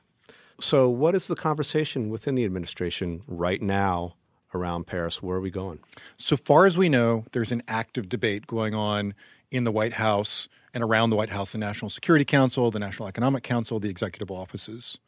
so, 0.61 0.89
what 0.89 1.15
is 1.15 1.29
the 1.29 1.37
conversation 1.37 2.11
within 2.11 2.35
the 2.35 2.45
administration 2.45 3.23
right 3.27 3.63
now 3.63 4.15
around 4.55 4.87
Paris? 4.87 5.23
Where 5.23 5.37
are 5.37 5.41
we 5.41 5.51
going? 5.51 5.79
So 6.17 6.37
far 6.37 6.67
as 6.67 6.77
we 6.77 6.89
know, 6.89 7.25
there's 7.33 7.53
an 7.53 7.63
active 7.69 8.09
debate 8.09 8.47
going 8.47 8.75
on 8.75 9.15
in 9.51 9.65
the 9.65 9.73
White 9.73 9.95
House 9.95 10.49
and 10.74 10.83
around 10.83 11.11
the 11.11 11.16
White 11.16 11.31
House, 11.31 11.52
the 11.52 11.59
National 11.59 11.90
Security 11.90 12.24
Council, 12.24 12.70
the 12.70 12.78
National 12.78 13.09
Economic 13.09 13.42
Council, 13.42 13.81
the 13.81 13.90
executive 13.90 14.31
offices. 14.31 14.98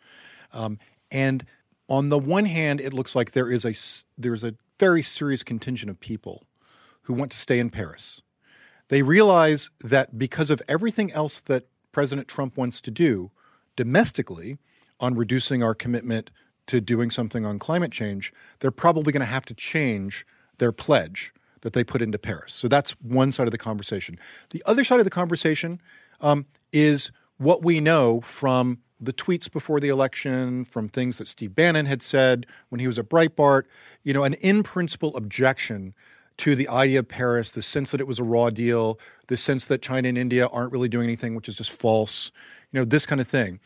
Um, 0.53 0.79
and 1.11 1.45
on 1.89 2.09
the 2.09 2.19
one 2.19 2.47
hand, 2.47 2.81
it 2.81 2.93
looks 2.93 3.15
like 3.15 3.33
there 3.33 3.51
is 3.51 3.65
a 3.65 3.75
there's 4.21 4.45
a 4.45 4.55
very 4.79 5.03
serious 5.03 5.43
contingent 5.43 5.91
of 5.91 6.01
people 6.01 6.45
who 7.03 7.15
want 7.15 7.31
to 7.33 7.37
stay 7.37 7.59
in 7.59 7.71
Paris. 7.71 8.23
They 8.89 9.03
realize 9.03 9.71
that 9.85 10.19
because 10.19 10.51
of 10.51 10.63
everything 10.69 11.13
else 11.13 11.41
that 11.43 11.67
President 11.93 12.29
Trump 12.29 12.57
wants 12.57 12.81
to 12.83 12.91
do 12.91 13.31
domestically 13.77 14.59
on 14.99 15.15
reducing 15.15 15.63
our 15.63 15.75
commitment 15.75 16.31
to 16.67 16.81
doing 16.81 17.11
something 17.11 17.45
on 17.45 17.59
climate 17.59 17.93
change, 17.93 18.33
they're 18.61 18.71
probably 18.71 19.13
going 19.13 19.21
to 19.21 19.27
have 19.27 19.47
to 19.47 19.55
change 19.55 20.27
their 20.59 20.73
pledge 20.73 21.33
that 21.63 21.73
they 21.73 21.85
put 21.85 22.03
into 22.03 22.19
Paris. 22.19 22.53
So 22.53 22.69
that's 22.69 22.93
one 23.03 23.33
side 23.33 23.47
of 23.47 23.53
the 23.53 23.59
conversation. 23.59 24.19
The 24.51 24.63
other 24.67 24.85
side 24.85 24.99
of 24.99 25.05
the 25.05 25.11
conversation 25.11 25.81
um, 26.21 26.47
is 26.73 27.13
what 27.39 27.65
we 27.65 27.81
know 27.81 28.21
from 28.21 28.79
the 29.01 29.13
tweets 29.13 29.51
before 29.51 29.81
the 29.81 29.89
election, 29.89 30.65
from 30.65 30.89
things 30.89 31.19
that 31.19 31.29
Steve 31.29 31.55
Bannon 31.55 31.87
had 31.87 32.03
said 32.03 32.47
when 32.69 32.81
he 32.81 32.87
was 32.87 32.99
at 32.99 33.09
Breitbart, 33.09 33.65
you 34.03 34.13
know, 34.13 34.25
an 34.25 34.35
in 34.35 34.63
principle 34.63 35.17
objection 35.17 35.95
to 36.37 36.55
the 36.55 36.69
idea 36.69 36.99
of 36.99 37.09
Paris, 37.09 37.51
the 37.51 37.63
sense 37.63 37.91
that 37.91 38.01
it 38.01 38.07
was 38.07 38.19
a 38.19 38.25
raw 38.25 38.51
deal, 38.51 38.99
the 39.29 39.37
sense 39.37 39.65
that 39.67 39.83
China 39.83 40.09
and 40.09 40.19
India 40.19 40.47
aren't 40.47 40.73
really 40.73 40.89
doing 40.89 41.05
anything, 41.05 41.35
which 41.35 41.49
is 41.49 41.57
just 41.57 41.71
false, 41.71 42.31
you 42.73 42.81
know, 42.81 42.85
this 42.85 43.07
kind 43.07 43.21
of 43.21 43.29
thing. 43.29 43.61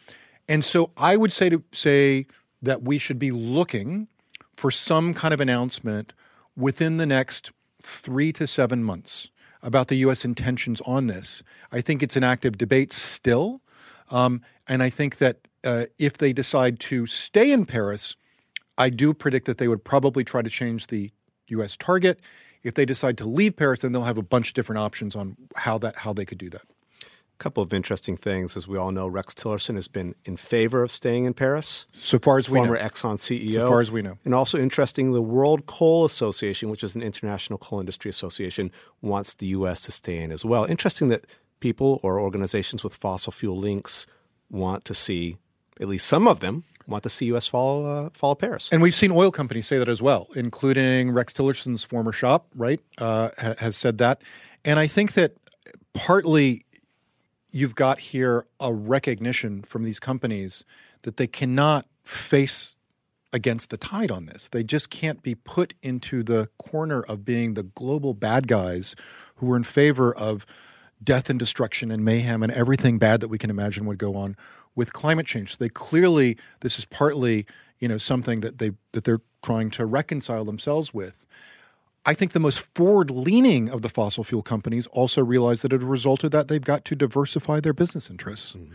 And 0.49 0.65
so 0.65 0.91
I 0.97 1.17
would 1.17 1.33
say 1.33 1.49
to 1.51 1.63
say 1.73 2.27
that 2.63 2.83
we 2.83 2.99
should 2.99 3.19
be 3.19 3.31
looking 3.31 4.09
for 4.57 4.71
some 4.71 5.15
kind 5.15 5.35
of 5.35 5.41
announcement 5.41 6.13
within 6.57 6.97
the 6.97 7.07
next 7.07 7.53
three 7.85 8.33
to 8.33 8.47
seven 8.47 8.83
months 8.83 9.31
about 9.63 9.89
the 9.89 9.97
U.S. 9.97 10.25
intentions 10.25 10.81
on 10.83 11.07
this. 11.07 11.43
I 11.73 11.81
think 11.81 12.03
it's 12.03 12.17
an 12.17 12.25
active 12.25 12.59
debate 12.59 12.93
still. 12.93 13.61
Um, 14.11 14.43
and 14.69 14.83
I 14.83 14.91
think 14.91 15.19
that 15.19 15.39
uh, 15.65 15.85
if 15.99 16.19
they 16.19 16.33
decide 16.33 16.79
to 16.81 17.07
stay 17.07 17.53
in 17.53 17.65
Paris, 17.65 18.17
I 18.77 18.91
do 18.91 19.15
predict 19.15 19.47
that 19.47 19.59
they 19.59 19.69
would 19.69 19.85
probably 19.85 20.25
try 20.25 20.43
to 20.43 20.51
change 20.51 20.89
the 20.89 21.11
U.S. 21.49 21.77
target. 21.77 22.21
If 22.63 22.75
they 22.75 22.85
decide 22.85 23.17
to 23.19 23.25
leave 23.27 23.57
Paris, 23.57 23.81
then 23.81 23.93
they'll 23.93 24.03
have 24.03 24.19
a 24.19 24.23
bunch 24.23 24.49
of 24.49 24.55
different 24.55 24.81
options 24.81 25.15
on 25.17 25.37
how 25.57 25.79
that 25.79 25.97
how 25.97 26.13
they 26.13 26.25
could 26.25 26.39
do 26.39 26.51
that 26.51 26.63
couple 27.39 27.63
of 27.63 27.73
interesting 27.73 28.17
things. 28.17 28.57
As 28.57 28.69
we 28.69 28.79
all 28.79 28.93
know, 28.93 29.07
Rex 29.07 29.35
Tillerson 29.35 29.75
has 29.75 29.89
been 29.89 30.15
in 30.25 30.37
favor 30.37 30.83
of 30.83 30.91
staying 30.91 31.25
in 31.25 31.35
Paris. 31.35 31.87
So 31.91 32.19
far 32.19 32.39
as 32.39 32.49
we 32.49 32.61
know. 32.61 32.67
Former 32.67 32.81
Exxon 32.81 33.17
CEO. 33.17 33.61
So 33.61 33.69
far 33.69 33.81
as 33.81 33.91
we 33.91 34.03
know. 34.03 34.19
And 34.25 34.35
also 34.35 34.59
interesting, 34.59 35.13
the 35.13 35.23
World 35.23 35.67
Coal 35.67 36.05
Association, 36.05 36.71
which 36.71 36.85
is 36.85 36.95
an 36.95 37.03
international 37.03 37.59
coal 37.59 37.81
industry 37.81 38.09
association, 38.09 38.71
wants 39.01 39.35
the 39.35 39.47
U.S. 39.47 39.83
to 39.83 39.93
stay 39.93 40.19
in 40.19 40.31
as 40.31 40.45
well. 40.45 40.65
Interesting 40.65 41.09
that 41.09 41.27
people 41.61 42.01
or 42.03 42.21
organizations 42.21 42.85
with 42.85 42.95
fossil 42.95 43.33
fuel 43.33 43.57
links 43.57 44.07
want 44.51 44.85
to 44.85 44.95
see, 44.95 45.37
at 45.81 45.89
least 45.89 46.07
some 46.07 46.29
of 46.29 46.41
them, 46.41 46.65
want 46.87 47.03
to 47.03 47.09
see 47.09 47.27
U.S. 47.27 47.47
follow, 47.47 47.87
uh, 47.87 48.11
follow 48.13 48.35
Paris. 48.35 48.69
And 48.71 48.83
we've 48.83 48.95
seen 48.95 49.11
oil 49.11 49.31
companies 49.31 49.67
say 49.67 49.79
that 49.79 49.89
as 49.89 50.03
well, 50.03 50.29
including 50.37 51.11
Rex 51.11 51.33
Tillerson's 51.33 51.85
former 51.85 52.13
shop, 52.13 52.47
right, 52.57 52.81
uh, 52.99 53.31
has 53.59 53.77
said 53.77 53.99
that. 53.99 54.23
And 54.65 54.79
I 54.79 54.87
think 54.87 55.15
that 55.15 55.33
partly 55.95 56.64
you've 57.55 57.75
got 57.75 58.01
here 58.01 58.47
a 58.61 58.73
recognition 58.73 59.63
from 59.63 59.85
these 59.85 60.01
companies 60.01 60.65
that 61.03 61.17
they 61.17 61.27
cannot 61.27 61.87
face 62.05 62.75
against 63.33 63.71
the 63.71 63.77
tide 63.77 64.11
on 64.11 64.27
this. 64.27 64.49
They 64.49 64.65
just 64.65 64.91
can't 64.91 65.23
be 65.23 65.35
put 65.35 65.75
into 65.83 66.23
the 66.23 66.49
corner 66.59 67.03
of 67.03 67.25
being 67.25 67.55
the 67.55 67.63
global 67.63 68.15
bad 68.15 68.49
guys 68.49 68.95
who 69.37 69.53
are 69.53 69.57
in 69.57 69.63
favor 69.63 70.15
of 70.15 70.45
death 71.03 71.31
and 71.31 71.39
destruction 71.39 71.91
and 71.91 72.05
mayhem 72.05 72.43
and 72.43 72.53
everything 72.53 72.99
bad 72.99 73.21
that 73.21 73.29
we 73.29 73.39
can 73.39 73.51
imagine 73.51 73.87
would 73.87 73.99
go 73.99 74.15
on 74.15 74.37
with 74.75 74.93
climate 74.93 75.27
change. 75.27 75.53
So 75.53 75.57
they 75.59 75.69
clearly 75.69 76.37
this 76.61 76.79
is 76.79 76.85
partly, 76.85 77.47
you 77.79 77.89
know, 77.89 77.99
something 77.99 78.41
that 78.41 78.59
they 78.59 78.73
that 78.93 79.05
they're 79.05 79.21
trying 79.45 79.71
to 79.71 79.85
reconcile 79.87 80.45
themselves 80.45 80.95
with. 80.95 81.27
I 82.07 82.15
think 82.15 82.33
the 82.33 82.41
most 82.41 82.75
forward 82.75 83.11
leaning 83.11 83.71
of 83.71 83.83
the 83.83 83.89
fossil 83.89 84.25
fuel 84.25 84.43
companies 84.43 84.87
also 84.89 85.25
realize 85.25 85.63
that 85.63 85.73
as 85.73 85.83
a 85.83 85.87
result 85.87 86.23
of 86.25 86.31
that, 86.33 86.49
they've 86.49 86.61
got 86.61 86.85
to 86.87 86.95
diversify 86.95 87.61
their 87.61 87.73
business 87.73 88.11
interests. 88.11 88.53
Mm-hmm. 88.53 88.75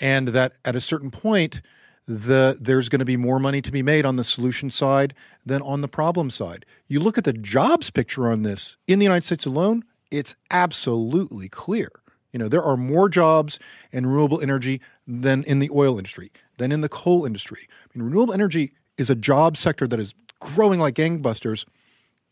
And 0.00 0.28
that 0.28 0.54
at 0.64 0.74
a 0.74 0.80
certain 0.80 1.10
point, 1.10 1.60
the, 2.06 2.58
there's 2.60 2.88
going 2.88 2.98
to 2.98 3.04
be 3.04 3.16
more 3.16 3.38
money 3.38 3.60
to 3.62 3.70
be 3.70 3.82
made 3.82 4.04
on 4.04 4.16
the 4.16 4.24
solution 4.24 4.70
side 4.70 5.14
than 5.44 5.62
on 5.62 5.80
the 5.80 5.88
problem 5.88 6.30
side. 6.30 6.64
You 6.86 7.00
look 7.00 7.16
at 7.16 7.24
the 7.24 7.32
jobs 7.32 7.90
picture 7.90 8.30
on 8.30 8.42
this 8.42 8.76
in 8.86 8.98
the 8.98 9.04
United 9.04 9.24
States 9.24 9.46
alone, 9.46 9.84
it's 10.10 10.36
absolutely 10.50 11.48
clear. 11.48 11.90
You 12.32 12.38
know, 12.38 12.48
there 12.48 12.62
are 12.62 12.76
more 12.76 13.08
jobs 13.08 13.58
in 13.92 14.06
renewable 14.06 14.40
energy 14.40 14.80
than 15.06 15.44
in 15.44 15.60
the 15.60 15.70
oil 15.72 15.96
industry, 15.98 16.32
than 16.58 16.72
in 16.72 16.80
the 16.80 16.88
coal 16.88 17.24
industry. 17.24 17.68
I 17.70 17.98
mean, 17.98 18.06
renewable 18.06 18.34
energy 18.34 18.72
is 18.98 19.08
a 19.08 19.14
job 19.14 19.56
sector 19.56 19.86
that 19.86 20.00
is 20.00 20.14
growing 20.40 20.80
like 20.80 20.94
gangbusters 20.94 21.64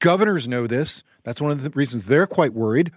Governors 0.02 0.48
know 0.48 0.66
this. 0.66 1.04
That's 1.22 1.40
one 1.40 1.52
of 1.52 1.62
the 1.62 1.70
reasons 1.70 2.06
they're 2.08 2.26
quite 2.26 2.54
worried. 2.54 2.90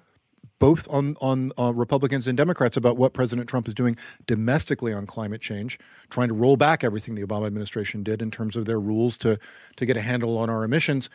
both 0.59 0.87
on 0.89 1.15
on 1.21 1.51
uh, 1.59 1.73
Republicans 1.73 2.27
and 2.27 2.37
Democrats 2.37 2.77
about 2.77 2.97
what 2.97 3.13
President 3.13 3.47
Trump 3.49 3.67
is 3.67 3.73
doing 3.73 3.97
domestically 4.25 4.93
on 4.93 5.05
climate 5.05 5.41
change, 5.41 5.77
trying 6.09 6.27
to 6.29 6.33
roll 6.33 6.57
back 6.57 6.83
everything 6.83 7.15
the 7.15 7.23
Obama 7.23 7.45
administration 7.47 8.03
did 8.03 8.21
in 8.21 8.31
terms 8.31 8.55
of 8.55 8.65
their 8.65 8.79
rules 8.79 9.17
to 9.19 9.37
to 9.75 9.85
get 9.85 9.97
a 9.97 10.01
handle 10.01 10.37
on 10.37 10.49
our 10.49 10.63
emissions. 10.63 11.09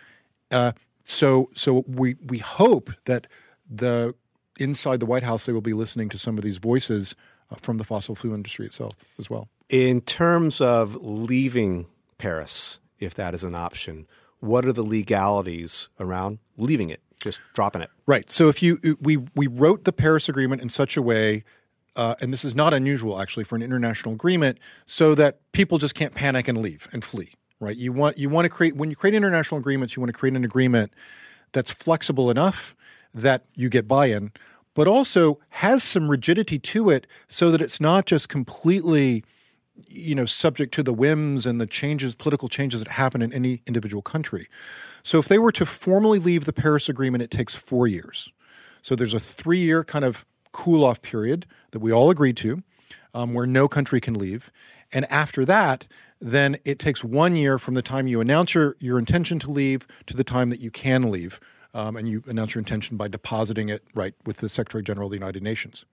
Uh, 0.50 0.72
so 1.04 1.50
so 1.54 1.84
we 1.86 2.16
we 2.26 2.38
hope 2.38 2.90
that 3.06 3.26
the 3.68 4.14
inside 4.58 5.00
the 5.00 5.06
White 5.06 5.22
House 5.22 5.46
they 5.46 5.52
will 5.52 5.60
be 5.60 5.72
listening 5.72 6.08
to 6.10 6.18
some 6.18 6.36
of 6.36 6.44
these 6.44 6.58
voices 6.58 7.16
uh, 7.50 7.56
from 7.62 7.78
the 7.78 7.84
fossil 7.84 8.14
fuel 8.14 8.34
industry 8.34 8.66
itself 8.66 8.94
as 9.18 9.30
well. 9.30 9.48
In 9.68 10.00
terms 10.00 10.60
of 10.60 10.96
leaving 11.00 11.86
Paris, 12.18 12.80
if 12.98 13.14
that 13.14 13.34
is 13.34 13.44
an 13.44 13.54
option, 13.54 14.06
what 14.40 14.66
are 14.66 14.72
the 14.72 14.82
legalities 14.82 15.88
around 15.98 16.38
leaving 16.56 16.90
it? 16.90 17.00
just 17.20 17.40
dropping 17.54 17.82
it. 17.82 17.90
Right. 18.06 18.30
So 18.30 18.48
if 18.48 18.62
you 18.62 18.78
we 19.00 19.18
we 19.36 19.46
wrote 19.46 19.84
the 19.84 19.92
Paris 19.92 20.28
Agreement 20.28 20.62
in 20.62 20.68
such 20.68 20.96
a 20.96 21.02
way. 21.02 21.44
Uh, 21.96 22.14
and 22.20 22.32
this 22.32 22.44
is 22.44 22.54
not 22.54 22.72
unusual 22.72 23.20
actually 23.20 23.42
for 23.42 23.56
an 23.56 23.62
international 23.62 24.14
agreement, 24.14 24.58
so 24.86 25.12
that 25.16 25.40
people 25.50 25.76
just 25.76 25.96
can't 25.96 26.14
panic 26.14 26.46
and 26.46 26.58
leave 26.58 26.88
and 26.92 27.02
flee. 27.02 27.32
Right? 27.58 27.76
You 27.76 27.92
want 27.92 28.16
you 28.16 28.28
want 28.28 28.44
to 28.44 28.48
create 28.48 28.76
when 28.76 28.90
you 28.90 28.96
create 28.96 29.14
international 29.14 29.58
agreements, 29.58 29.96
you 29.96 30.00
want 30.00 30.08
to 30.08 30.18
create 30.18 30.36
an 30.36 30.44
agreement 30.44 30.92
that's 31.52 31.72
flexible 31.72 32.30
enough 32.30 32.76
that 33.12 33.44
you 33.56 33.68
get 33.68 33.88
buy-in, 33.88 34.30
but 34.72 34.86
also 34.86 35.40
has 35.48 35.82
some 35.82 36.08
rigidity 36.08 36.60
to 36.60 36.90
it, 36.90 37.08
so 37.28 37.50
that 37.50 37.60
it's 37.60 37.80
not 37.80 38.06
just 38.06 38.28
completely 38.28 39.24
you 39.88 40.14
know 40.14 40.24
subject 40.24 40.74
to 40.74 40.82
the 40.82 40.92
whims 40.92 41.46
and 41.46 41.60
the 41.60 41.66
changes 41.66 42.14
political 42.14 42.48
changes 42.48 42.82
that 42.82 42.92
happen 42.92 43.22
in 43.22 43.32
any 43.32 43.62
individual 43.66 44.02
country. 44.02 44.48
So 45.02 45.18
if 45.18 45.28
they 45.28 45.38
were 45.38 45.52
to 45.52 45.66
formally 45.66 46.18
leave 46.18 46.44
the 46.44 46.52
paris 46.52 46.88
agreement 46.88 47.22
it 47.22 47.30
takes 47.30 47.54
four 47.54 47.86
years. 47.86 48.32
So 48.82 48.94
there's 48.94 49.14
a 49.14 49.20
three 49.20 49.58
year 49.58 49.84
kind 49.84 50.04
of 50.04 50.26
cool 50.52 50.84
off 50.84 51.02
period 51.02 51.46
that 51.70 51.80
we 51.80 51.92
all 51.92 52.10
agreed 52.10 52.36
to 52.38 52.62
um, 53.14 53.34
where 53.34 53.46
no 53.46 53.68
country 53.68 54.00
can 54.00 54.14
leave. 54.14 54.50
And 54.92 55.10
after 55.10 55.44
that 55.44 55.86
then 56.20 56.56
it 56.64 56.78
takes 56.78 57.02
one 57.02 57.34
year 57.34 57.58
from 57.58 57.74
the 57.74 57.82
time 57.82 58.06
you 58.06 58.20
announce 58.20 58.54
your, 58.54 58.76
your 58.78 58.98
intention 58.98 59.38
to 59.40 59.50
leave 59.50 59.86
to 60.06 60.16
the 60.16 60.24
time 60.24 60.50
that 60.50 60.60
you 60.60 60.70
can 60.70 61.10
leave 61.10 61.40
um, 61.72 61.96
and 61.96 62.08
you 62.08 62.22
announce 62.26 62.54
your 62.54 62.60
intention 62.60 62.96
by 62.96 63.08
depositing 63.08 63.68
it 63.68 63.82
right 63.94 64.14
with 64.26 64.38
the 64.38 64.48
secretary 64.48 64.82
general 64.82 65.06
of 65.06 65.10
the 65.10 65.16
united 65.16 65.42
nations 65.42 65.86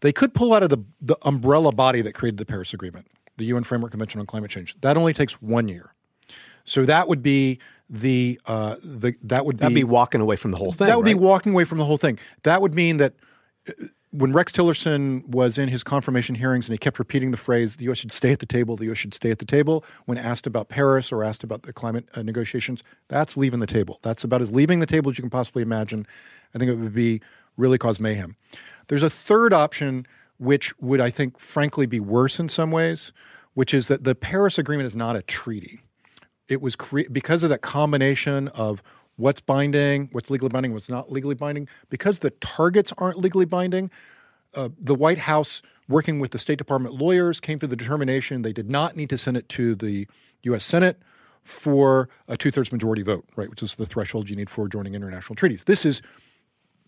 they 0.00 0.12
could 0.12 0.34
pull 0.34 0.52
out 0.52 0.62
of 0.62 0.70
the, 0.70 0.78
the 1.00 1.16
umbrella 1.24 1.72
body 1.72 2.02
that 2.02 2.14
created 2.14 2.38
the 2.38 2.46
Paris 2.46 2.72
Agreement, 2.72 3.06
the 3.36 3.46
UN 3.46 3.64
Framework 3.64 3.90
Convention 3.92 4.20
on 4.20 4.26
Climate 4.26 4.50
Change. 4.50 4.80
That 4.80 4.96
only 4.96 5.12
takes 5.12 5.40
one 5.42 5.68
year. 5.68 5.94
So 6.64 6.84
that 6.84 7.08
would 7.08 7.22
be 7.22 7.58
the 7.90 8.40
uh, 8.46 8.76
the 8.82 9.14
that 9.22 9.46
would 9.46 9.58
That'd 9.58 9.74
be, 9.74 9.80
be 9.80 9.84
walking 9.84 10.20
away 10.20 10.36
from 10.36 10.50
the 10.50 10.58
whole 10.58 10.72
thing. 10.72 10.86
that 10.88 10.96
would 10.96 11.06
right? 11.06 11.16
be 11.16 11.20
walking 11.20 11.52
away 11.52 11.64
from 11.64 11.78
the 11.78 11.84
whole 11.84 11.96
thing. 11.96 12.18
That 12.42 12.60
would 12.60 12.74
mean 12.74 12.98
that 12.98 13.14
uh, 13.68 13.72
when 14.10 14.32
Rex 14.32 14.52
Tillerson 14.52 15.26
was 15.26 15.58
in 15.58 15.68
his 15.68 15.82
confirmation 15.82 16.34
hearings 16.34 16.66
and 16.66 16.72
he 16.72 16.78
kept 16.78 16.98
repeating 16.98 17.30
the 17.30 17.36
phrase, 17.36 17.76
the 17.76 17.84
U.S. 17.84 17.98
should 17.98 18.12
stay 18.12 18.32
at 18.32 18.38
the 18.38 18.46
table, 18.46 18.76
the 18.76 18.86
U.S. 18.86 18.98
should 18.98 19.14
stay 19.14 19.30
at 19.30 19.38
the 19.38 19.44
table, 19.44 19.84
when 20.06 20.16
asked 20.16 20.46
about 20.46 20.68
Paris 20.68 21.12
or 21.12 21.22
asked 21.22 21.44
about 21.44 21.62
the 21.62 21.72
climate 21.72 22.08
uh, 22.14 22.22
negotiations, 22.22 22.82
that's 23.08 23.36
leaving 23.36 23.60
the 23.60 23.66
table. 23.66 23.98
That's 24.02 24.24
about 24.24 24.40
as 24.40 24.50
leaving 24.54 24.80
the 24.80 24.86
table 24.86 25.10
as 25.10 25.18
you 25.18 25.22
can 25.22 25.30
possibly 25.30 25.62
imagine. 25.62 26.06
I 26.54 26.58
think 26.58 26.70
it 26.70 26.76
would 26.76 26.94
be 26.94 27.20
really 27.58 27.76
cause 27.76 28.00
mayhem. 28.00 28.36
There's 28.88 29.02
a 29.02 29.10
third 29.10 29.52
option, 29.52 30.06
which 30.38 30.76
would, 30.80 31.00
I 31.00 31.10
think, 31.10 31.38
frankly, 31.38 31.86
be 31.86 32.00
worse 32.00 32.40
in 32.40 32.48
some 32.48 32.70
ways, 32.70 33.12
which 33.54 33.72
is 33.72 33.88
that 33.88 34.04
the 34.04 34.14
Paris 34.14 34.58
Agreement 34.58 34.86
is 34.86 34.96
not 34.96 35.16
a 35.16 35.22
treaty. 35.22 35.80
It 36.48 36.60
was 36.60 36.76
cre- 36.76 37.02
because 37.10 37.42
of 37.42 37.50
that 37.50 37.60
combination 37.60 38.48
of 38.48 38.82
what's 39.16 39.40
binding, 39.40 40.08
what's 40.12 40.30
legally 40.30 40.48
binding, 40.48 40.72
what's 40.72 40.88
not 40.88 41.12
legally 41.12 41.34
binding. 41.34 41.68
Because 41.90 42.20
the 42.20 42.30
targets 42.30 42.92
aren't 42.98 43.18
legally 43.18 43.44
binding, 43.44 43.90
uh, 44.54 44.70
the 44.80 44.94
White 44.94 45.18
House, 45.18 45.60
working 45.88 46.20
with 46.20 46.30
the 46.30 46.38
State 46.38 46.58
Department 46.58 46.94
lawyers, 46.94 47.40
came 47.40 47.58
to 47.58 47.66
the 47.66 47.76
determination 47.76 48.42
they 48.42 48.52
did 48.52 48.70
not 48.70 48.96
need 48.96 49.10
to 49.10 49.18
send 49.18 49.36
it 49.36 49.48
to 49.50 49.74
the 49.74 50.06
U.S. 50.44 50.64
Senate 50.64 50.98
for 51.42 52.08
a 52.28 52.36
two-thirds 52.36 52.72
majority 52.72 53.02
vote, 53.02 53.24
right, 53.36 53.48
which 53.50 53.62
is 53.62 53.74
the 53.74 53.86
threshold 53.86 54.30
you 54.30 54.36
need 54.36 54.50
for 54.50 54.68
joining 54.68 54.94
international 54.94 55.34
treaties. 55.34 55.64
This 55.64 55.84
is, 55.84 56.00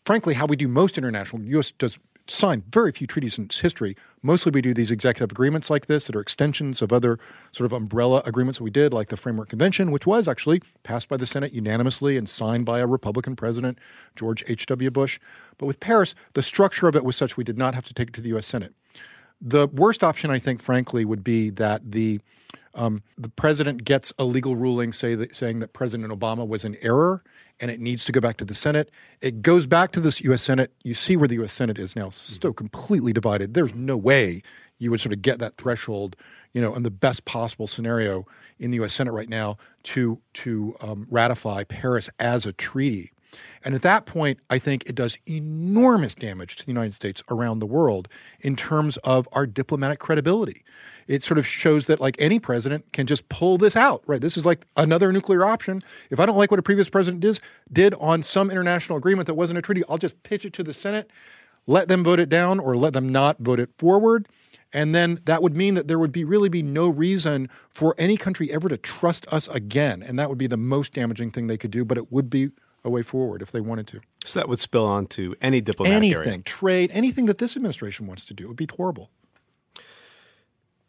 frankly, 0.04 0.34
how 0.34 0.46
we 0.46 0.56
do 0.56 0.68
most 0.68 0.98
international. 0.98 1.42
U.S. 1.42 1.72
does 1.72 1.98
sign 2.30 2.62
very 2.72 2.92
few 2.92 3.06
treaties 3.06 3.38
in 3.38 3.44
its 3.44 3.60
history. 3.60 3.96
Mostly 4.22 4.50
we 4.50 4.62
do 4.62 4.72
these 4.72 4.90
executive 4.90 5.32
agreements 5.32 5.68
like 5.68 5.86
this 5.86 6.06
that 6.06 6.14
are 6.14 6.20
extensions 6.20 6.80
of 6.80 6.92
other 6.92 7.18
sort 7.52 7.66
of 7.66 7.72
umbrella 7.72 8.22
agreements 8.24 8.58
that 8.58 8.64
we 8.64 8.70
did, 8.70 8.92
like 8.92 9.08
the 9.08 9.16
Framework 9.16 9.48
Convention, 9.48 9.90
which 9.90 10.06
was 10.06 10.28
actually 10.28 10.62
passed 10.82 11.08
by 11.08 11.16
the 11.16 11.26
Senate 11.26 11.52
unanimously 11.52 12.16
and 12.16 12.28
signed 12.28 12.64
by 12.64 12.78
a 12.78 12.86
Republican 12.86 13.36
president, 13.36 13.78
George 14.14 14.44
H.W. 14.48 14.90
Bush. 14.90 15.18
But 15.58 15.66
with 15.66 15.80
Paris, 15.80 16.14
the 16.34 16.42
structure 16.42 16.88
of 16.88 16.94
it 16.94 17.04
was 17.04 17.16
such 17.16 17.36
we 17.36 17.44
did 17.44 17.58
not 17.58 17.74
have 17.74 17.86
to 17.86 17.94
take 17.94 18.08
it 18.08 18.14
to 18.14 18.20
the 18.20 18.30
U.S. 18.30 18.46
Senate. 18.46 18.74
The 19.40 19.66
worst 19.68 20.04
option, 20.04 20.30
I 20.30 20.38
think, 20.38 20.60
frankly, 20.60 21.04
would 21.04 21.24
be 21.24 21.50
that 21.50 21.92
the 21.92 22.20
um, 22.74 23.02
the 23.18 23.28
president 23.28 23.85
gets 23.85 24.12
a 24.18 24.24
legal 24.24 24.56
ruling 24.56 24.92
say 24.92 25.14
that, 25.14 25.35
saying 25.35 25.61
that 25.61 25.72
President 25.72 26.12
Obama 26.12 26.46
was 26.46 26.64
in 26.64 26.76
error 26.83 27.22
and 27.61 27.70
it 27.70 27.80
needs 27.80 28.04
to 28.06 28.12
go 28.12 28.20
back 28.20 28.37
to 28.38 28.44
the 28.44 28.54
Senate. 28.54 28.90
It 29.20 29.42
goes 29.42 29.66
back 29.66 29.92
to 29.92 30.00
the 30.00 30.18
U.S. 30.24 30.42
Senate. 30.42 30.72
You 30.83 30.94
see 30.94 31.16
where 31.16 31.28
the 31.28 31.35
U.S. 31.37 31.52
Senate 31.52 31.78
is 31.78 31.94
now, 31.94 32.09
still 32.09 32.52
completely 32.52 33.12
divided. 33.12 33.54
There's 33.54 33.74
no 33.74 33.96
way 33.96 34.42
you 34.78 34.90
would 34.90 35.00
sort 35.00 35.12
of 35.12 35.20
get 35.20 35.38
that 35.40 35.56
threshold, 35.56 36.16
you 36.52 36.61
know, 36.61 36.74
in 36.74 36.83
the 36.83 36.90
best 36.90 37.24
possible 37.26 37.66
scenario 37.66 38.26
in 38.59 38.70
the 38.70 38.76
U.S. 38.76 38.94
Senate 38.94 39.12
right 39.12 39.28
now 39.28 39.59
to 39.85 40.20
to 40.35 40.74
um, 40.80 41.06
ratify 41.11 41.64
Paris 41.64 42.09
as 42.18 42.46
a 42.46 42.52
treaty. 42.52 43.12
And 43.64 43.74
at 43.74 43.82
that 43.82 44.06
point, 44.06 44.40
I 44.48 44.58
think 44.58 44.88
it 44.88 44.94
does 44.94 45.18
enormous 45.26 46.14
damage 46.14 46.56
to 46.56 46.64
the 46.64 46.70
United 46.70 46.94
States 46.94 47.22
around 47.30 47.58
the 47.58 47.66
world 47.66 48.08
in 48.40 48.56
terms 48.56 48.96
of 48.98 49.28
our 49.32 49.46
diplomatic 49.46 49.98
credibility. 49.98 50.64
It 51.06 51.22
sort 51.22 51.38
of 51.38 51.46
shows 51.46 51.86
that, 51.86 52.00
like 52.00 52.16
any 52.18 52.38
president, 52.38 52.92
can 52.92 53.06
just 53.06 53.28
pull 53.28 53.58
this 53.58 53.76
out, 53.76 54.02
right? 54.06 54.20
This 54.20 54.36
is 54.36 54.46
like 54.46 54.64
another 54.76 55.12
nuclear 55.12 55.44
option. 55.44 55.82
If 56.10 56.20
I 56.20 56.26
don't 56.26 56.38
like 56.38 56.50
what 56.50 56.60
a 56.60 56.62
previous 56.62 56.88
president 56.88 57.40
did, 57.72 57.94
on 57.94 58.22
some 58.22 58.50
international 58.50 58.96
agreement 58.96 59.26
that 59.26 59.34
wasn't 59.34 59.58
a 59.58 59.62
treaty, 59.62 59.82
I'll 59.88 59.98
just 59.98 60.22
pitch 60.22 60.44
it 60.44 60.52
to 60.54 60.62
the 60.62 60.72
Senate, 60.72 61.10
let 61.66 61.88
them 61.88 62.02
vote 62.04 62.20
it 62.20 62.28
down, 62.28 62.60
or 62.60 62.76
let 62.76 62.92
them 62.92 63.08
not 63.08 63.38
vote 63.38 63.60
it 63.60 63.70
forward. 63.78 64.28
And 64.72 64.94
then 64.94 65.20
that 65.24 65.42
would 65.42 65.56
mean 65.56 65.74
that 65.74 65.88
there 65.88 65.98
would 65.98 66.12
be 66.12 66.24
really 66.24 66.48
be 66.48 66.62
no 66.62 66.88
reason 66.88 67.48
for 67.70 67.94
any 67.98 68.16
country 68.16 68.52
ever 68.52 68.68
to 68.68 68.76
trust 68.76 69.26
us 69.32 69.48
again. 69.48 70.02
And 70.02 70.18
that 70.18 70.28
would 70.28 70.38
be 70.38 70.46
the 70.46 70.56
most 70.56 70.92
damaging 70.92 71.32
thing 71.32 71.48
they 71.48 71.58
could 71.58 71.72
do, 71.72 71.84
but 71.84 71.98
it 71.98 72.12
would 72.12 72.30
be 72.30 72.50
a 72.84 72.90
way 72.90 73.02
forward 73.02 73.42
if 73.42 73.52
they 73.52 73.60
wanted 73.60 73.86
to. 73.88 74.00
So 74.24 74.40
that 74.40 74.48
would 74.48 74.58
spill 74.58 74.86
onto 74.86 75.34
any 75.40 75.60
diplomatic 75.60 75.96
anything, 75.96 76.28
area. 76.28 76.42
trade, 76.42 76.90
anything 76.92 77.26
that 77.26 77.38
this 77.38 77.56
administration 77.56 78.06
wants 78.06 78.24
to 78.26 78.34
do. 78.34 78.44
It 78.44 78.48
would 78.48 78.56
be 78.56 78.68
horrible. 78.74 79.10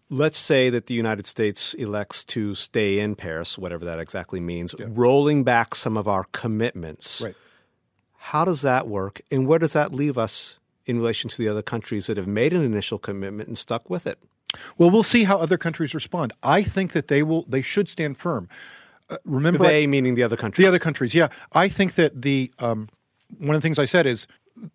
Let's 0.09 0.37
say 0.37 0.69
that 0.69 0.87
the 0.87 0.93
United 0.93 1.25
States 1.25 1.73
elects 1.75 2.25
to 2.25 2.53
stay 2.53 2.99
in 2.99 3.15
Paris, 3.15 3.57
whatever 3.57 3.85
that 3.85 3.99
exactly 3.99 4.41
means, 4.41 4.75
rolling 4.77 5.45
back 5.45 5.73
some 5.73 5.95
of 5.95 6.07
our 6.07 6.25
commitments. 6.33 7.21
Right. 7.21 7.35
How 8.17 8.43
does 8.43 8.61
that 8.61 8.87
work? 8.87 9.21
And 9.31 9.47
where 9.47 9.57
does 9.57 9.73
that 9.73 9.93
leave 9.93 10.17
us 10.17 10.59
in 10.85 10.97
relation 10.97 11.29
to 11.29 11.37
the 11.37 11.47
other 11.47 11.61
countries 11.61 12.07
that 12.07 12.17
have 12.17 12.27
made 12.27 12.51
an 12.51 12.61
initial 12.61 12.99
commitment 12.99 13.47
and 13.47 13.57
stuck 13.57 13.89
with 13.89 14.05
it? 14.05 14.19
Well, 14.77 14.91
we'll 14.91 15.03
see 15.03 15.23
how 15.23 15.37
other 15.37 15.57
countries 15.57 15.93
respond. 15.93 16.33
I 16.43 16.61
think 16.61 16.91
that 16.91 17.07
they 17.07 17.23
will. 17.23 17.43
They 17.43 17.61
should 17.61 17.87
stand 17.87 18.17
firm. 18.17 18.49
Remember, 19.25 19.63
They 19.65 19.87
meaning 19.87 20.15
the 20.15 20.23
other 20.23 20.37
countries. 20.37 20.63
the 20.63 20.67
other 20.67 20.79
countries. 20.79 21.13
Yeah, 21.13 21.27
I 21.53 21.67
think 21.67 21.95
that 21.95 22.21
the 22.21 22.51
um, 22.59 22.89
one 23.39 23.55
of 23.55 23.61
the 23.61 23.65
things 23.65 23.79
I 23.79 23.85
said 23.85 24.05
is 24.05 24.27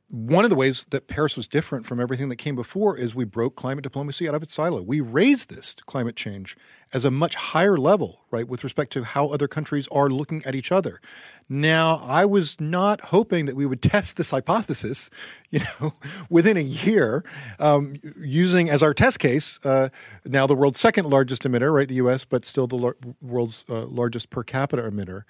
one 0.08 0.44
of 0.44 0.50
the 0.50 0.56
ways 0.56 0.86
that 0.90 1.08
Paris 1.08 1.36
was 1.36 1.46
different 1.46 1.84
from 1.84 2.00
everything 2.00 2.28
that 2.28 2.36
came 2.36 2.54
before 2.54 2.96
is 2.96 3.14
we 3.14 3.24
broke 3.24 3.56
climate 3.56 3.82
diplomacy 3.82 4.28
out 4.28 4.34
of 4.34 4.42
its 4.42 4.54
silo. 4.54 4.82
We 4.82 5.00
raised 5.00 5.50
this 5.50 5.74
climate 5.74 6.16
change 6.16 6.56
as 6.94 7.04
a 7.04 7.10
much 7.10 7.34
higher 7.34 7.76
level, 7.76 8.20
right, 8.30 8.48
with 8.48 8.62
respect 8.64 8.92
to 8.92 9.02
how 9.02 9.28
other 9.28 9.48
countries 9.48 9.88
are 9.88 10.08
looking 10.08 10.44
at 10.44 10.54
each 10.54 10.70
other. 10.70 11.00
Now, 11.48 12.00
I 12.04 12.24
was 12.24 12.60
not 12.60 13.00
hoping 13.02 13.46
that 13.46 13.56
we 13.56 13.66
would 13.66 13.82
test 13.96 14.16
this 14.16 14.30
hypothesis, 14.30 15.10
you 15.50 15.60
know, 15.80 15.94
within 16.30 16.56
a 16.56 16.60
year, 16.60 17.24
um, 17.58 17.96
using 18.16 18.70
as 18.70 18.82
our 18.82 18.94
test 18.94 19.18
case 19.18 19.58
uh, 19.64 19.88
now 20.24 20.46
the 20.46 20.54
world's 20.54 20.80
second 20.80 21.06
largest 21.06 21.42
emitter, 21.42 21.72
right, 21.72 21.88
the 21.88 21.96
U.S., 21.96 22.24
but 22.24 22.44
still 22.44 22.66
the 22.66 22.76
lar- 22.76 22.96
world's 23.20 23.64
uh, 23.68 23.84
largest 23.86 24.30
per 24.30 24.42
capita 24.42 24.82
emitter, 24.82 25.22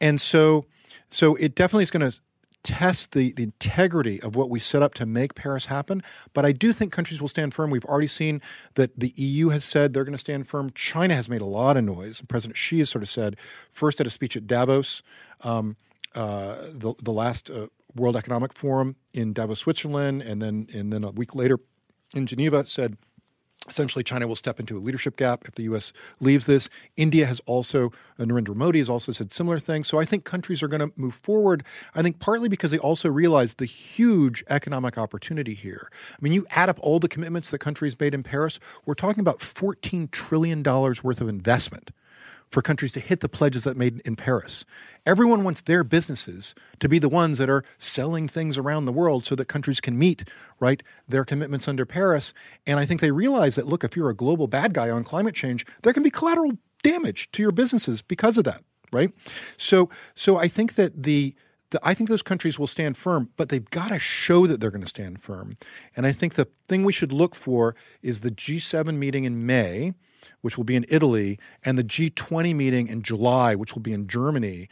and 0.00 0.20
so, 0.20 0.64
so 1.10 1.34
it 1.36 1.54
definitely 1.54 1.82
is 1.82 1.90
going 1.90 2.10
to 2.10 2.18
test 2.62 3.12
the, 3.12 3.32
the 3.32 3.44
integrity 3.44 4.20
of 4.20 4.36
what 4.36 4.50
we 4.50 4.58
set 4.58 4.82
up 4.82 4.94
to 4.94 5.06
make 5.06 5.34
Paris 5.34 5.66
happen. 5.66 6.02
But 6.34 6.44
I 6.44 6.52
do 6.52 6.72
think 6.72 6.92
countries 6.92 7.20
will 7.20 7.28
stand 7.28 7.54
firm. 7.54 7.70
We've 7.70 7.84
already 7.84 8.06
seen 8.06 8.42
that 8.74 8.98
the 8.98 9.12
EU 9.16 9.50
has 9.50 9.64
said 9.64 9.92
they're 9.92 10.04
going 10.04 10.12
to 10.12 10.18
stand 10.18 10.46
firm. 10.46 10.70
China 10.74 11.14
has 11.14 11.28
made 11.28 11.40
a 11.40 11.46
lot 11.46 11.76
of 11.76 11.84
noise. 11.84 12.18
And 12.18 12.28
President 12.28 12.56
Xi 12.56 12.80
has 12.80 12.90
sort 12.90 13.02
of 13.02 13.08
said, 13.08 13.36
first 13.70 14.00
at 14.00 14.06
a 14.06 14.10
speech 14.10 14.36
at 14.36 14.46
Davos, 14.46 15.02
um, 15.42 15.76
uh, 16.14 16.56
the, 16.72 16.94
the 17.02 17.12
last 17.12 17.50
uh, 17.50 17.68
World 17.94 18.16
Economic 18.16 18.52
Forum 18.52 18.96
in 19.12 19.32
Davos, 19.32 19.60
Switzerland, 19.60 20.22
and 20.22 20.42
then, 20.42 20.68
and 20.72 20.92
then 20.92 21.04
a 21.04 21.10
week 21.10 21.34
later 21.34 21.58
in 22.14 22.26
Geneva, 22.26 22.66
said, 22.66 22.96
Essentially, 23.68 24.02
China 24.02 24.26
will 24.26 24.36
step 24.36 24.58
into 24.60 24.76
a 24.76 24.80
leadership 24.80 25.16
gap 25.16 25.44
if 25.46 25.54
the 25.54 25.64
U.S. 25.64 25.92
leaves 26.20 26.46
this. 26.46 26.68
India 26.96 27.26
has 27.26 27.40
also, 27.46 27.92
uh, 28.18 28.24
Narendra 28.24 28.54
Modi 28.54 28.78
has 28.78 28.88
also 28.88 29.12
said 29.12 29.32
similar 29.32 29.58
things. 29.58 29.86
So 29.86 29.98
I 29.98 30.04
think 30.04 30.24
countries 30.24 30.62
are 30.62 30.68
going 30.68 30.80
to 30.80 30.92
move 30.96 31.14
forward. 31.14 31.64
I 31.94 32.02
think 32.02 32.18
partly 32.18 32.48
because 32.48 32.70
they 32.70 32.78
also 32.78 33.08
realize 33.08 33.54
the 33.54 33.66
huge 33.66 34.44
economic 34.48 34.96
opportunity 34.96 35.54
here. 35.54 35.90
I 35.92 36.16
mean, 36.20 36.32
you 36.32 36.46
add 36.50 36.68
up 36.68 36.78
all 36.80 36.98
the 36.98 37.08
commitments 37.08 37.50
that 37.50 37.58
countries 37.58 37.98
made 37.98 38.14
in 38.14 38.22
Paris, 38.22 38.58
we're 38.86 38.94
talking 38.94 39.20
about 39.20 39.38
$14 39.38 40.10
trillion 40.10 40.62
worth 40.62 41.20
of 41.20 41.28
investment 41.28 41.90
for 42.46 42.62
countries 42.62 42.92
to 42.92 43.00
hit 43.00 43.20
the 43.20 43.28
pledges 43.28 43.64
that 43.64 43.76
made 43.76 44.00
in 44.04 44.16
Paris. 44.16 44.64
Everyone 45.04 45.44
wants 45.44 45.60
their 45.60 45.84
businesses 45.84 46.54
to 46.80 46.88
be 46.88 46.98
the 46.98 47.08
ones 47.08 47.38
that 47.38 47.50
are 47.50 47.64
selling 47.76 48.26
things 48.26 48.56
around 48.56 48.84
the 48.84 48.92
world 48.92 49.24
so 49.24 49.34
that 49.34 49.46
countries 49.46 49.80
can 49.80 49.98
meet 49.98 50.24
right 50.58 50.82
their 51.06 51.24
commitments 51.24 51.68
under 51.68 51.84
Paris. 51.84 52.32
And 52.66 52.80
I 52.80 52.86
think 52.86 53.00
they 53.00 53.10
realize 53.10 53.54
that 53.56 53.66
look, 53.66 53.84
if 53.84 53.96
you're 53.96 54.10
a 54.10 54.14
global 54.14 54.46
bad 54.46 54.72
guy 54.72 54.90
on 54.90 55.04
climate 55.04 55.34
change, 55.34 55.66
there 55.82 55.92
can 55.92 56.02
be 56.02 56.10
collateral 56.10 56.52
damage 56.82 57.30
to 57.32 57.42
your 57.42 57.52
businesses 57.52 58.02
because 58.02 58.38
of 58.38 58.44
that, 58.44 58.62
right? 58.92 59.12
So 59.56 59.90
so 60.14 60.36
I 60.36 60.48
think 60.48 60.74
that 60.76 61.02
the 61.02 61.34
I 61.82 61.92
think 61.92 62.08
those 62.08 62.22
countries 62.22 62.58
will 62.58 62.66
stand 62.66 62.96
firm, 62.96 63.30
but 63.36 63.50
they've 63.50 63.68
got 63.68 63.88
to 63.88 63.98
show 63.98 64.46
that 64.46 64.60
they're 64.60 64.70
going 64.70 64.82
to 64.82 64.88
stand 64.88 65.20
firm. 65.20 65.56
And 65.94 66.06
I 66.06 66.12
think 66.12 66.34
the 66.34 66.48
thing 66.66 66.84
we 66.84 66.92
should 66.92 67.12
look 67.12 67.34
for 67.34 67.76
is 68.02 68.20
the 68.20 68.30
G7 68.30 68.96
meeting 68.96 69.24
in 69.24 69.44
May, 69.44 69.92
which 70.40 70.56
will 70.56 70.64
be 70.64 70.76
in 70.76 70.86
Italy, 70.88 71.38
and 71.64 71.78
the 71.78 71.84
G20 71.84 72.54
meeting 72.54 72.88
in 72.88 73.02
July, 73.02 73.54
which 73.54 73.74
will 73.74 73.82
be 73.82 73.92
in 73.92 74.06
Germany. 74.06 74.68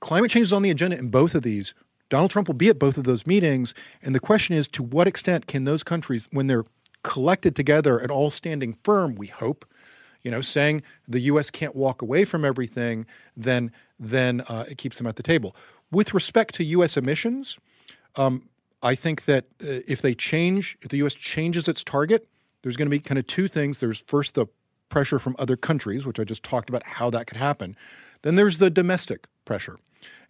Climate 0.00 0.30
change 0.30 0.44
is 0.44 0.52
on 0.52 0.62
the 0.62 0.70
agenda 0.70 0.98
in 0.98 1.10
both 1.10 1.34
of 1.34 1.42
these. 1.42 1.74
Donald 2.08 2.30
Trump 2.30 2.48
will 2.48 2.54
be 2.54 2.68
at 2.68 2.78
both 2.78 2.98
of 2.98 3.04
those 3.04 3.26
meetings. 3.26 3.74
And 4.02 4.14
the 4.14 4.20
question 4.20 4.56
is 4.56 4.68
to 4.68 4.82
what 4.82 5.06
extent 5.06 5.46
can 5.46 5.64
those 5.64 5.82
countries, 5.82 6.28
when 6.32 6.48
they're 6.48 6.64
collected 7.02 7.56
together 7.56 7.98
and 7.98 8.10
all 8.10 8.30
standing 8.30 8.76
firm, 8.84 9.14
we 9.14 9.28
hope, 9.28 9.64
you 10.22 10.30
know, 10.30 10.40
saying 10.40 10.82
the 11.08 11.20
U.S. 11.20 11.50
can't 11.50 11.74
walk 11.74 12.02
away 12.02 12.24
from 12.24 12.44
everything, 12.44 13.06
then 13.36 13.72
then 13.98 14.40
uh, 14.48 14.64
it 14.68 14.78
keeps 14.78 14.98
them 14.98 15.06
at 15.06 15.16
the 15.16 15.22
table. 15.22 15.54
With 15.90 16.14
respect 16.14 16.54
to 16.54 16.64
U.S. 16.64 16.96
emissions, 16.96 17.58
um, 18.16 18.48
I 18.82 18.94
think 18.94 19.26
that 19.26 19.44
uh, 19.62 19.84
if 19.86 20.00
they 20.02 20.14
change, 20.14 20.78
if 20.82 20.88
the 20.88 20.98
U.S. 20.98 21.14
changes 21.14 21.68
its 21.68 21.84
target, 21.84 22.26
there's 22.62 22.76
going 22.76 22.86
to 22.86 22.90
be 22.90 23.00
kind 23.00 23.18
of 23.18 23.26
two 23.26 23.48
things. 23.48 23.78
There's 23.78 24.02
first 24.06 24.34
the 24.34 24.46
pressure 24.90 25.18
from 25.18 25.34
other 25.38 25.56
countries, 25.56 26.04
which 26.04 26.20
I 26.20 26.24
just 26.24 26.42
talked 26.42 26.68
about 26.68 26.82
how 26.84 27.08
that 27.10 27.26
could 27.26 27.38
happen. 27.38 27.76
Then 28.22 28.34
there's 28.34 28.58
the 28.58 28.70
domestic 28.70 29.26
pressure. 29.44 29.76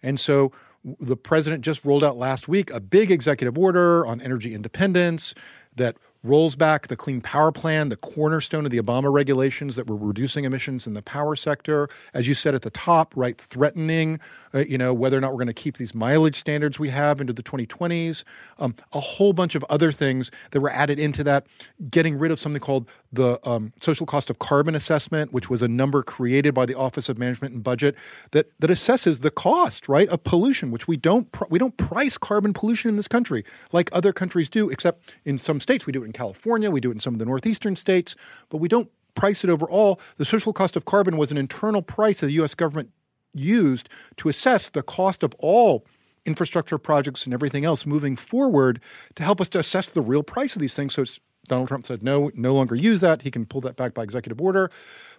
And 0.02 0.20
so 0.20 0.52
the 0.84 1.16
president 1.16 1.64
just 1.64 1.84
rolled 1.84 2.04
out 2.04 2.16
last 2.16 2.48
week 2.48 2.70
a 2.72 2.80
big 2.80 3.10
executive 3.10 3.58
order 3.58 4.06
on 4.06 4.20
energy 4.20 4.54
independence 4.54 5.34
that 5.76 5.96
rolls 6.22 6.54
back 6.54 6.88
the 6.88 6.96
Clean 6.96 7.20
Power 7.20 7.50
Plan, 7.50 7.88
the 7.88 7.96
cornerstone 7.96 8.64
of 8.64 8.70
the 8.70 8.78
Obama 8.78 9.10
regulations 9.10 9.76
that 9.76 9.88
were 9.88 9.96
reducing 9.96 10.44
emissions 10.44 10.86
in 10.86 10.94
the 10.94 11.02
power 11.02 11.34
sector. 11.34 11.88
As 12.12 12.28
you 12.28 12.34
said 12.34 12.54
at 12.54 12.62
the 12.62 12.70
top, 12.70 13.16
right, 13.16 13.38
threatening, 13.38 14.20
uh, 14.54 14.58
you 14.58 14.76
know, 14.76 14.92
whether 14.92 15.16
or 15.16 15.20
not 15.20 15.30
we're 15.30 15.38
going 15.38 15.46
to 15.46 15.54
keep 15.54 15.78
these 15.78 15.94
mileage 15.94 16.36
standards 16.36 16.78
we 16.78 16.90
have 16.90 17.20
into 17.20 17.32
the 17.32 17.42
2020s. 17.42 18.24
Um, 18.58 18.74
a 18.92 19.00
whole 19.00 19.32
bunch 19.32 19.54
of 19.54 19.64
other 19.70 19.90
things 19.90 20.30
that 20.50 20.60
were 20.60 20.70
added 20.70 20.98
into 20.98 21.24
that, 21.24 21.46
getting 21.90 22.18
rid 22.18 22.30
of 22.30 22.38
something 22.38 22.60
called 22.60 22.88
the 23.12 23.40
um, 23.48 23.72
social 23.80 24.06
cost 24.06 24.30
of 24.30 24.38
carbon 24.38 24.74
assessment, 24.74 25.32
which 25.32 25.50
was 25.50 25.62
a 25.62 25.68
number 25.68 26.02
created 26.02 26.54
by 26.54 26.64
the 26.64 26.74
Office 26.74 27.08
of 27.08 27.18
Management 27.18 27.54
and 27.54 27.64
Budget 27.64 27.96
that 28.30 28.50
that 28.60 28.70
assesses 28.70 29.22
the 29.22 29.30
cost, 29.30 29.88
right, 29.88 30.08
of 30.08 30.22
pollution, 30.22 30.70
which 30.70 30.86
we 30.86 30.96
don't 30.96 31.30
pr- 31.32 31.44
we 31.50 31.58
don't 31.58 31.76
price 31.76 32.16
carbon 32.16 32.52
pollution 32.52 32.88
in 32.88 32.96
this 32.96 33.08
country 33.08 33.44
like 33.72 33.90
other 33.92 34.12
countries 34.12 34.48
do, 34.48 34.70
except 34.70 35.14
in 35.24 35.38
some 35.38 35.60
states 35.60 35.86
we 35.86 35.92
do 35.92 36.02
it 36.02 36.06
in 36.06 36.12
California, 36.12 36.70
we 36.70 36.80
do 36.80 36.90
it 36.90 36.94
in 36.94 37.00
some 37.00 37.14
of 37.14 37.18
the 37.18 37.26
northeastern 37.26 37.76
states, 37.76 38.14
but 38.48 38.58
we 38.58 38.68
don't 38.68 38.90
price 39.14 39.42
it 39.42 39.50
overall. 39.50 40.00
The 40.16 40.24
social 40.24 40.52
cost 40.52 40.76
of 40.76 40.84
carbon 40.84 41.16
was 41.16 41.32
an 41.32 41.38
internal 41.38 41.82
price 41.82 42.20
that 42.20 42.26
the 42.26 42.40
US 42.42 42.54
government 42.54 42.90
used 43.34 43.88
to 44.16 44.28
assess 44.28 44.70
the 44.70 44.82
cost 44.82 45.22
of 45.22 45.34
all 45.38 45.84
infrastructure 46.26 46.78
projects 46.78 47.24
and 47.24 47.34
everything 47.34 47.64
else 47.64 47.86
moving 47.86 48.16
forward 48.16 48.80
to 49.14 49.22
help 49.22 49.40
us 49.40 49.48
to 49.48 49.58
assess 49.58 49.86
the 49.86 50.02
real 50.02 50.22
price 50.22 50.54
of 50.54 50.60
these 50.60 50.74
things. 50.74 50.94
So 50.94 51.04
Donald 51.46 51.68
Trump 51.68 51.86
said 51.86 52.02
no, 52.02 52.30
no 52.34 52.54
longer 52.54 52.74
use 52.74 53.00
that. 53.00 53.22
He 53.22 53.30
can 53.30 53.46
pull 53.46 53.60
that 53.62 53.76
back 53.76 53.94
by 53.94 54.02
executive 54.02 54.40
order. 54.40 54.70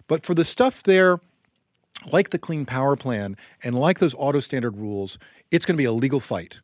But 0.06 0.24
for 0.24 0.34
the 0.34 0.44
stuff 0.44 0.82
there, 0.82 1.20
like 2.10 2.30
the 2.30 2.38
Clean 2.38 2.64
Power 2.64 2.96
Plan 2.96 3.36
and 3.62 3.74
like 3.74 3.98
those 3.98 4.14
auto 4.16 4.40
standard 4.40 4.76
rules, 4.76 5.18
it's 5.50 5.66
going 5.66 5.76
to 5.76 5.80
be 5.80 5.84
a 5.84 5.92
legal 5.92 6.20
fight. 6.20 6.60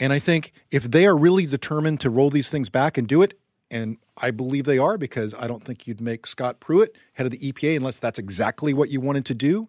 And 0.00 0.12
I 0.12 0.18
think 0.18 0.52
if 0.70 0.84
they 0.84 1.06
are 1.06 1.16
really 1.16 1.46
determined 1.46 2.00
to 2.00 2.10
roll 2.10 2.30
these 2.30 2.48
things 2.48 2.68
back 2.68 2.96
and 2.98 3.08
do 3.08 3.22
it, 3.22 3.38
and 3.70 3.98
I 4.16 4.30
believe 4.30 4.64
they 4.64 4.78
are 4.78 4.96
because 4.96 5.34
I 5.34 5.46
don't 5.46 5.62
think 5.62 5.86
you'd 5.86 6.00
make 6.00 6.26
Scott 6.26 6.60
Pruitt 6.60 6.96
head 7.14 7.26
of 7.26 7.32
the 7.32 7.52
EPA 7.52 7.76
unless 7.76 7.98
that's 7.98 8.18
exactly 8.18 8.72
what 8.72 8.90
you 8.90 9.00
wanted 9.00 9.26
to 9.26 9.34
do. 9.34 9.62
Mm. 9.62 9.68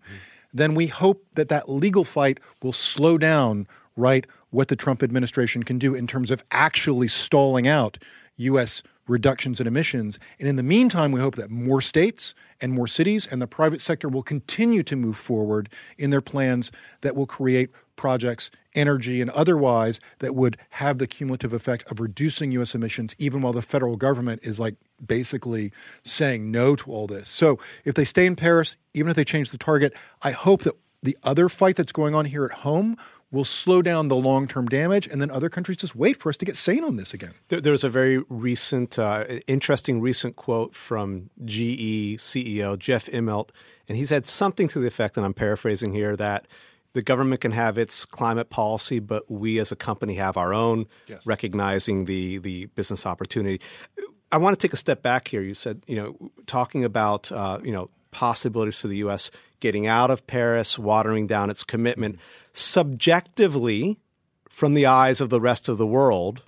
Then 0.54 0.76
we 0.76 0.88
hope 0.88 1.26
that 1.36 1.50
that 1.50 1.70
legal 1.70 2.04
fight 2.04 2.40
will 2.64 2.74
slow 2.74 3.18
down, 3.18 3.68
right, 3.96 4.26
what 4.50 4.68
the 4.68 4.76
Trump 4.76 5.04
administration 5.04 5.64
can 5.64 5.78
do 5.78 5.94
in 5.94 6.08
terms 6.08 6.32
of 6.32 6.44
actually 6.52 7.08
stalling 7.08 7.68
out 7.68 7.98
U.S. 8.38 8.82
reductions 9.10 9.60
in 9.60 9.68
emissions. 9.68 10.20
And 10.40 10.48
in 10.48 10.56
the 10.56 10.64
meantime, 10.64 11.12
we 11.12 11.20
hope 11.20 11.36
that 11.36 11.50
more 11.50 11.82
states 11.82 12.34
and 12.62 12.72
more 12.72 12.88
cities 12.88 13.28
and 13.28 13.42
the 13.42 13.48
private 13.48 13.82
sector 13.82 14.08
will 14.08 14.24
continue 14.24 14.84
to 14.84 14.96
move 14.96 15.18
forward 15.18 15.70
in 15.98 16.10
their 16.10 16.22
plans 16.22 16.72
that 17.02 17.16
will 17.16 17.26
create 17.26 17.70
projects, 17.96 18.50
energy, 18.76 19.20
and 19.20 19.30
otherwise 19.32 20.00
that 20.20 20.36
would 20.36 20.58
have 20.72 21.00
the 21.00 21.08
cumulative 21.08 21.52
effect 21.52 21.90
of 21.92 22.00
reducing 22.00 22.52
U.S. 22.54 22.74
emissions, 22.74 23.16
even 23.18 23.42
while 23.42 23.52
the 23.52 23.62
federal 23.62 23.98
government 23.98 24.42
is 24.44 24.60
like 24.60 24.76
basically 25.06 25.74
saying 26.04 26.50
no 26.50 26.76
to 26.76 26.92
all 26.92 27.08
this. 27.08 27.28
So 27.30 27.60
if 27.84 27.96
they 27.96 28.06
stay 28.06 28.26
in 28.26 28.36
Paris, 28.36 28.78
even 28.94 29.10
if 29.10 29.16
they 29.16 29.26
change 29.26 29.52
the 29.52 29.58
target, 29.58 29.94
I 30.22 30.32
hope 30.32 30.62
that 30.62 30.76
the 31.02 31.18
other 31.24 31.50
fight 31.50 31.76
that's 31.76 31.92
going 31.92 32.16
on 32.16 32.26
here 32.26 32.46
at 32.46 32.52
home 32.52 32.98
will 33.32 33.44
slow 33.44 33.82
down 33.82 34.08
the 34.08 34.16
long 34.16 34.48
term 34.48 34.68
damage, 34.68 35.08
and 35.08 35.22
then 35.22 35.30
other 35.32 35.50
countries 35.50 35.78
just 35.78 35.96
wait 35.96 36.18
for 36.18 36.30
us 36.30 36.38
to 36.38 36.46
get 36.46 36.58
sane 36.58 36.84
on 36.84 36.96
this 36.96 37.14
again. 37.14 37.34
There, 37.50 37.62
there 37.62 37.72
was 37.72 37.84
a 37.84 37.90
very 37.90 38.24
recent, 38.30 38.98
uh, 38.98 39.26
interesting 39.48 40.02
recent 40.02 40.36
quote 40.36 40.76
from 40.76 41.30
GE 41.46 42.18
CEO 42.18 42.78
Jeff 42.78 43.06
Immelt, 43.08 43.50
and 43.88 43.98
he 43.98 44.06
said 44.06 44.26
something 44.26 44.68
to 44.70 44.80
the 44.80 44.88
effect, 44.88 45.18
and 45.18 45.26
I'm 45.26 45.34
paraphrasing 45.34 45.94
here, 45.94 46.16
that 46.16 46.48
the 46.94 47.02
government 47.02 47.42
can 47.42 47.52
have 47.52 47.78
its 47.78 48.04
climate 48.04 48.50
policy, 48.50 49.00
but 49.00 49.30
we 49.30 49.60
as 49.60 49.72
a 49.72 49.76
company 49.76 50.16
have 50.16 50.38
our 50.38 50.54
own, 50.54 50.88
yes. 51.08 51.26
recognizing 51.26 52.06
the 52.06 52.40
the 52.40 52.66
business 52.68 53.06
opportunity. 53.06 53.62
I 54.32 54.38
want 54.38 54.60
to 54.60 54.68
take 54.68 54.74
a 54.74 54.78
step 54.78 55.02
back 55.02 55.28
here. 55.28 55.42
You 55.42 55.54
said, 55.54 55.84
you 55.88 55.96
know, 55.96 56.32
talking 56.46 56.84
about, 56.84 57.32
uh, 57.32 57.60
you 57.64 57.72
know, 57.72 57.90
possibilities 58.12 58.78
for 58.78 58.88
the 58.88 58.98
U.S. 58.98 59.32
getting 59.60 59.88
out 59.88 60.12
of 60.12 60.26
Paris, 60.28 60.80
watering 60.80 61.28
down 61.28 61.50
its 61.50 61.64
commitment. 61.64 62.20
Subjectively, 62.54 64.00
from 64.50 64.74
the 64.74 64.86
eyes 64.86 65.22
of 65.22 65.30
the 65.30 65.42
rest 65.42 65.70
of 65.70 65.78
the 65.78 65.88
world, 65.88 66.44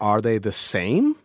are 0.00 0.20
they 0.20 0.38
the 0.38 0.52
same? 0.52 1.16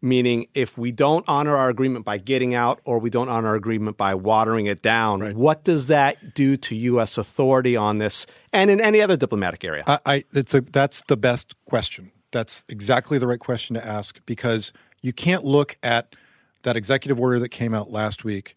Meaning, 0.00 0.46
if 0.54 0.78
we 0.78 0.92
don't 0.92 1.24
honor 1.28 1.56
our 1.56 1.68
agreement 1.68 2.04
by 2.04 2.18
getting 2.18 2.54
out 2.54 2.80
or 2.84 3.00
we 3.00 3.10
don't 3.10 3.28
honor 3.28 3.48
our 3.48 3.54
agreement 3.56 3.96
by 3.96 4.14
watering 4.14 4.66
it 4.66 4.80
down, 4.80 5.20
right. 5.20 5.34
what 5.34 5.64
does 5.64 5.88
that 5.88 6.34
do 6.34 6.56
to 6.56 6.76
U.S. 6.76 7.18
authority 7.18 7.74
on 7.74 7.98
this 7.98 8.24
and 8.52 8.70
in 8.70 8.80
any 8.80 9.02
other 9.02 9.16
diplomatic 9.16 9.64
area? 9.64 9.82
I, 9.88 9.98
I, 10.06 10.24
it's 10.32 10.54
a, 10.54 10.60
that's 10.60 11.02
the 11.02 11.16
best 11.16 11.56
question. 11.64 12.12
That's 12.30 12.64
exactly 12.68 13.18
the 13.18 13.26
right 13.26 13.40
question 13.40 13.74
to 13.74 13.84
ask 13.84 14.20
because 14.24 14.72
you 15.02 15.12
can't 15.12 15.44
look 15.44 15.76
at 15.82 16.14
that 16.62 16.76
executive 16.76 17.18
order 17.18 17.40
that 17.40 17.48
came 17.48 17.74
out 17.74 17.90
last 17.90 18.24
week 18.24 18.54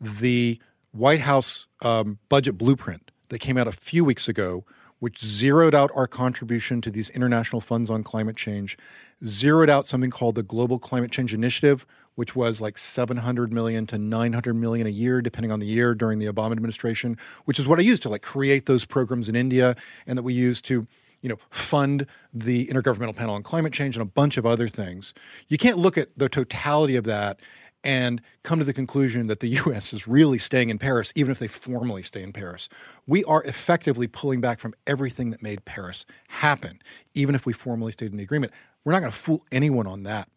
the 0.00 0.60
White 0.92 1.20
House 1.20 1.66
um, 1.84 2.18
budget 2.28 2.56
blueprint 2.58 3.10
that 3.28 3.38
came 3.38 3.56
out 3.56 3.68
a 3.68 3.72
few 3.72 4.04
weeks 4.04 4.28
ago, 4.28 4.64
which 4.98 5.18
zeroed 5.18 5.74
out 5.74 5.90
our 5.94 6.06
contribution 6.06 6.80
to 6.80 6.90
these 6.90 7.08
international 7.10 7.60
funds 7.60 7.88
on 7.90 8.02
climate 8.02 8.36
change, 8.36 8.76
zeroed 9.24 9.70
out 9.70 9.86
something 9.86 10.10
called 10.10 10.34
the 10.34 10.42
Global 10.42 10.78
Climate 10.78 11.12
Change 11.12 11.34
Initiative, 11.34 11.86
which 12.14 12.34
was 12.34 12.60
like 12.60 12.76
700 12.78 13.52
million 13.52 13.86
to 13.86 13.98
900 13.98 14.54
million 14.54 14.86
a 14.86 14.90
year, 14.90 15.22
depending 15.22 15.52
on 15.52 15.60
the 15.60 15.66
year 15.66 15.94
during 15.94 16.18
the 16.18 16.26
Obama 16.26 16.52
administration, 16.52 17.16
which 17.44 17.60
is 17.60 17.68
what 17.68 17.78
I 17.78 17.82
used 17.82 18.02
to 18.02 18.08
like 18.08 18.22
create 18.22 18.66
those 18.66 18.84
programs 18.84 19.28
in 19.28 19.36
India 19.36 19.76
and 20.06 20.18
that 20.18 20.24
we 20.24 20.34
used 20.34 20.64
to 20.66 20.86
you 21.20 21.28
know, 21.28 21.38
fund 21.50 22.06
the 22.32 22.66
Intergovernmental 22.66 23.16
Panel 23.16 23.34
on 23.34 23.42
Climate 23.42 23.72
Change 23.72 23.96
and 23.96 24.02
a 24.02 24.10
bunch 24.10 24.36
of 24.36 24.46
other 24.46 24.68
things. 24.68 25.14
You 25.48 25.58
can't 25.58 25.78
look 25.78 25.98
at 25.98 26.16
the 26.16 26.28
totality 26.28 26.96
of 26.96 27.04
that 27.04 27.40
and 27.84 28.20
come 28.42 28.58
to 28.58 28.64
the 28.64 28.72
conclusion 28.72 29.26
that 29.28 29.40
the 29.40 29.48
US 29.66 29.92
is 29.92 30.06
really 30.08 30.38
staying 30.38 30.70
in 30.70 30.78
Paris, 30.78 31.12
even 31.16 31.30
if 31.30 31.38
they 31.38 31.48
formally 31.48 32.02
stay 32.02 32.22
in 32.22 32.32
Paris. 32.32 32.68
We 33.06 33.24
are 33.24 33.42
effectively 33.44 34.06
pulling 34.06 34.40
back 34.40 34.58
from 34.58 34.74
everything 34.86 35.30
that 35.30 35.42
made 35.42 35.64
Paris 35.64 36.04
happen, 36.28 36.80
even 37.14 37.34
if 37.34 37.46
we 37.46 37.52
formally 37.52 37.92
stayed 37.92 38.10
in 38.10 38.18
the 38.18 38.24
agreement. 38.24 38.52
We're 38.84 38.92
not 38.92 39.00
going 39.00 39.12
to 39.12 39.18
fool 39.18 39.44
anyone 39.52 39.86
on 39.86 40.04
that. 40.04 40.28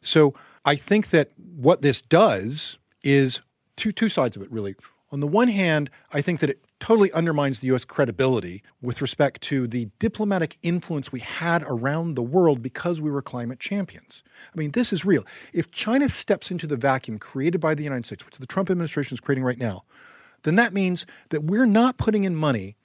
So 0.00 0.34
I 0.64 0.76
think 0.76 1.10
that 1.10 1.30
what 1.36 1.82
this 1.82 2.00
does 2.00 2.78
is 3.02 3.40
two, 3.76 3.92
two 3.92 4.08
sides 4.08 4.36
of 4.36 4.42
it, 4.42 4.50
really. 4.50 4.76
On 5.16 5.20
the 5.20 5.26
one 5.26 5.48
hand, 5.48 5.88
I 6.12 6.20
think 6.20 6.40
that 6.40 6.50
it 6.50 6.62
totally 6.78 7.10
undermines 7.12 7.60
the 7.60 7.74
US 7.74 7.86
credibility 7.86 8.62
with 8.82 9.00
respect 9.00 9.40
to 9.44 9.66
the 9.66 9.88
diplomatic 9.98 10.58
influence 10.62 11.10
we 11.10 11.20
had 11.20 11.62
around 11.66 12.16
the 12.16 12.22
world 12.22 12.60
because 12.60 13.00
we 13.00 13.10
were 13.10 13.22
climate 13.22 13.58
champions. 13.58 14.22
I 14.54 14.58
mean, 14.58 14.72
this 14.72 14.92
is 14.92 15.06
real. 15.06 15.24
If 15.54 15.70
China 15.70 16.10
steps 16.10 16.50
into 16.50 16.66
the 16.66 16.76
vacuum 16.76 17.18
created 17.18 17.62
by 17.62 17.74
the 17.74 17.82
United 17.82 18.04
States, 18.04 18.26
which 18.26 18.36
the 18.36 18.46
Trump 18.46 18.68
administration 18.68 19.14
is 19.14 19.20
creating 19.20 19.42
right 19.42 19.56
now, 19.56 19.84
then 20.42 20.56
that 20.56 20.74
means 20.74 21.06
that 21.30 21.44
we're 21.44 21.64
not 21.64 21.96
putting 21.96 22.24
in 22.24 22.36
money 22.36 22.76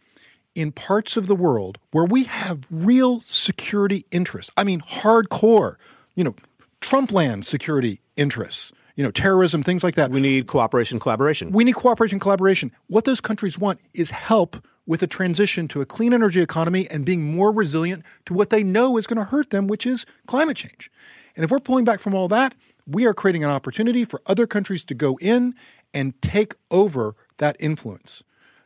in 0.56 0.72
parts 0.72 1.18
of 1.18 1.28
the 1.28 1.36
world 1.36 1.80
where 1.92 2.06
we 2.06 2.24
have 2.24 2.62
real 2.72 3.20
security 3.20 4.06
interests. 4.10 4.54
I 4.56 4.64
mean, 4.64 4.80
hardcore, 4.80 5.76
you 6.16 6.24
know, 6.24 6.36
Trump 6.80 7.12
land 7.12 7.46
security 7.46 8.00
interests, 8.16 8.72
you 8.96 9.04
know, 9.04 9.12
terrorism, 9.12 9.64
things 9.64 9.84
like 9.84 9.96
that. 9.96 10.12
We 10.12 10.20
need 10.20 10.48
cooperation, 10.48 11.00
collaboration. 11.00 11.52
We 11.52 11.64
need 11.64 11.76
cooperation, 11.76 12.20
collaboration. 12.20 12.72
What 12.88 13.06
those 13.06 13.22
countries 13.22 13.58
want 13.58 13.80
is 13.94 14.12
help 14.12 14.66
with 14.86 15.04
a 15.04 15.08
transition 15.08 15.68
to 15.70 15.82
a 15.82 15.86
clean 15.86 16.14
energy 16.14 16.42
economy 16.42 16.88
and 16.90 17.06
being 17.06 17.36
more 17.36 17.52
resilient 17.52 18.04
to 18.26 18.34
what 18.34 18.50
they 18.50 18.64
know 18.64 18.98
is 18.98 19.08
going 19.08 19.18
to 19.18 19.24
hurt 19.24 19.50
them, 19.52 19.68
which 19.68 19.86
is 19.86 20.06
climate 20.28 20.58
change. 20.58 20.92
And 21.36 21.46
if 21.46 21.52
we're 21.52 21.60
pulling 21.60 21.86
back 21.86 22.00
from 22.00 22.14
all 22.14 22.28
that, 22.30 22.56
we 22.88 23.06
are 23.06 23.14
creating 23.14 23.44
an 23.44 23.50
opportunity 23.50 24.04
for 24.04 24.22
other 24.26 24.48
countries 24.48 24.84
to 24.86 24.94
go 24.94 25.18
in 25.22 25.56
and 25.94 26.20
take 26.22 26.56
over 26.72 27.16
that 27.38 27.56
influence. 27.60 28.24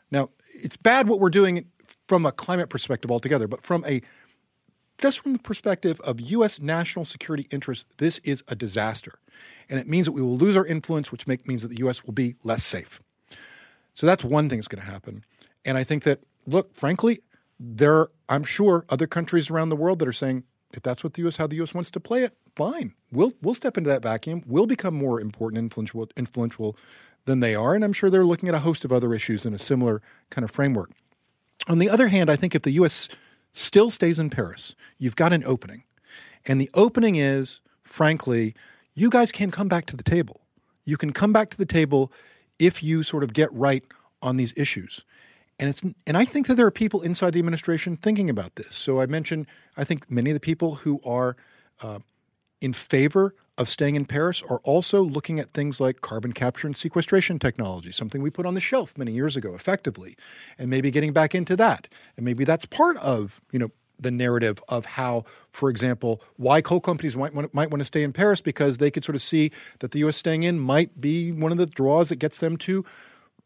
Now, 0.10 0.30
it's 0.54 0.78
bad 0.78 1.08
what 1.08 1.20
we're 1.20 1.30
doing 1.30 1.66
from 2.08 2.26
a 2.26 2.32
climate 2.32 2.70
perspective 2.70 3.12
altogether, 3.12 3.48
but 3.48 3.62
from 3.64 3.84
a 3.86 4.02
just 4.98 5.20
from 5.20 5.34
the 5.34 5.40
perspective 5.40 6.00
of 6.02 6.20
U.S. 6.22 6.62
national 6.62 7.06
security 7.06 7.48
interests, 7.52 7.86
this 7.98 8.20
is 8.20 8.44
a 8.48 8.56
disaster. 8.56 9.20
And 9.70 9.80
it 9.80 9.88
means 9.88 10.06
that 10.06 10.14
we 10.14 10.22
will 10.22 10.38
lose 10.38 10.56
our 10.56 10.66
influence, 10.66 11.12
which 11.12 11.28
make, 11.28 11.48
means 11.48 11.62
that 11.62 11.70
the 11.70 11.78
U.S. 11.80 12.06
will 12.06 12.14
be 12.14 12.36
less 12.44 12.64
safe. 12.64 13.02
So 13.94 14.06
that's 14.06 14.24
one 14.24 14.50
thing 14.50 14.60
that's 14.60 14.68
going 14.68 14.84
to 14.84 14.90
happen. 14.90 15.24
And 15.66 15.78
I 15.78 15.84
think 15.84 16.04
that, 16.04 16.24
look, 16.46 16.76
frankly, 16.78 17.20
there 17.60 17.96
are, 17.96 18.12
I'm 18.30 18.44
sure, 18.44 18.86
other 18.90 19.08
countries 19.08 19.50
around 19.50 19.70
the 19.70 19.76
world 19.76 20.00
that 20.00 20.08
are 20.08 20.14
saying, 20.14 20.44
if 20.74 20.84
that's 20.84 21.04
what 21.04 21.14
the 21.14 21.22
U.S. 21.24 21.38
how 21.38 21.48
the 21.48 21.56
U.S. 21.58 21.74
wants 21.74 21.90
to 21.92 22.00
play 22.00 22.24
it, 22.24 22.36
fine. 22.56 22.94
We'll 23.12 23.32
we'll 23.42 23.54
step 23.54 23.78
into 23.78 23.90
that 23.90 24.02
vacuum. 24.02 24.44
We'll 24.46 24.66
become 24.66 24.94
more 24.94 25.22
important, 25.22 25.60
influential, 25.60 26.10
influential 26.18 26.76
than 27.26 27.40
they 27.40 27.56
are. 27.56 27.74
And 27.74 27.84
I'm 27.84 27.94
sure 27.94 28.10
they're 28.10 28.26
looking 28.26 28.50
at 28.50 28.56
a 28.56 28.60
host 28.60 28.84
of 28.84 28.92
other 28.92 29.14
issues 29.14 29.46
in 29.46 29.54
a 29.54 29.60
similar 29.60 30.02
kind 30.30 30.44
of 30.44 30.52
framework. 30.52 30.92
On 31.68 31.80
the 31.80 31.90
other 31.90 32.10
hand, 32.10 32.30
I 32.30 32.36
think 32.36 32.54
if 32.56 32.64
the 32.64 32.72
U.S. 32.72 33.10
still 33.56 33.90
stays 33.90 34.20
in 34.20 34.30
Paris, 34.30 34.76
you've 34.98 35.16
got 35.16 35.34
an 35.34 35.44
opening. 35.46 35.84
And 36.46 36.60
the 36.62 36.70
opening 36.74 37.16
is, 37.16 37.62
frankly, 37.84 38.54
you 38.94 39.10
guys 39.10 39.32
can 39.32 39.50
come 39.50 39.68
back 39.68 39.86
to 39.88 39.98
the 39.98 40.04
table. 40.04 40.42
You 40.84 40.98
can 40.98 41.12
come 41.14 41.34
back 41.34 41.50
to 41.52 41.58
the 41.58 41.66
table 41.66 42.12
if 42.60 42.84
you 42.84 43.02
sort 43.02 43.24
of 43.24 43.34
get 43.34 43.52
right 43.52 43.84
on 44.22 44.38
these 44.38 44.54
issues. 44.56 45.06
And 45.58 45.70
it's 45.70 45.82
and 45.82 46.18
I 46.18 46.26
think 46.26 46.48
that 46.48 46.56
there 46.56 46.66
are 46.66 46.72
people 46.72 47.02
inside 47.02 47.32
the 47.32 47.40
administration 47.40 47.96
thinking 47.96 48.30
about 48.30 48.56
this. 48.56 48.76
So 48.76 49.00
I 49.00 49.06
mentioned 49.06 49.48
I 49.78 49.86
think 49.86 50.12
many 50.12 50.30
of 50.30 50.34
the 50.34 50.42
people 50.42 50.76
who 50.76 51.00
are 51.06 51.38
uh, 51.82 52.00
in 52.60 52.74
favor 52.74 53.36
of 53.58 53.70
staying 53.70 53.96
in 53.96 54.06
Paris 54.06 54.44
are 54.50 54.60
also 54.64 55.02
looking 55.02 55.40
at 55.40 55.52
things 55.52 55.80
like 55.80 56.02
carbon 56.02 56.34
capture 56.34 56.68
and 56.68 56.76
sequestration 56.76 57.40
technology, 57.40 57.92
something 57.92 58.22
we 58.22 58.30
put 58.30 58.46
on 58.46 58.54
the 58.54 58.60
shelf 58.60 58.98
many 58.98 59.14
years 59.14 59.38
ago 59.38 59.56
effectively, 59.56 60.16
and 60.58 60.70
maybe 60.70 60.92
getting 60.92 61.14
back 61.14 61.34
into 61.34 61.56
that. 61.56 61.88
And 62.18 62.26
maybe 62.26 62.44
that's 62.44 62.66
part 62.66 62.98
of, 62.98 63.42
you 63.52 63.60
know, 63.60 63.72
the 63.98 64.12
narrative 64.12 64.62
of 64.68 64.86
how, 64.86 65.24
for 65.50 65.70
example, 65.70 66.22
why 66.36 66.62
coal 66.62 66.82
companies 66.82 67.16
might 67.16 67.34
want, 67.34 67.54
might 67.54 67.72
want 67.72 67.80
to 67.80 67.86
stay 67.86 68.04
in 68.04 68.12
Paris 68.12 68.42
because 68.42 68.78
they 68.78 68.92
could 68.92 69.06
sort 69.06 69.16
of 69.16 69.22
see 69.22 69.52
that 69.80 69.92
the 69.92 70.00
U.S. 70.00 70.18
staying 70.18 70.44
in 70.44 70.60
might 70.60 71.00
be 71.00 71.32
one 71.32 71.54
of 71.54 71.58
the 71.58 71.66
draws 71.66 72.10
that 72.10 72.18
gets 72.18 72.38
them 72.40 72.58
to 72.58 72.84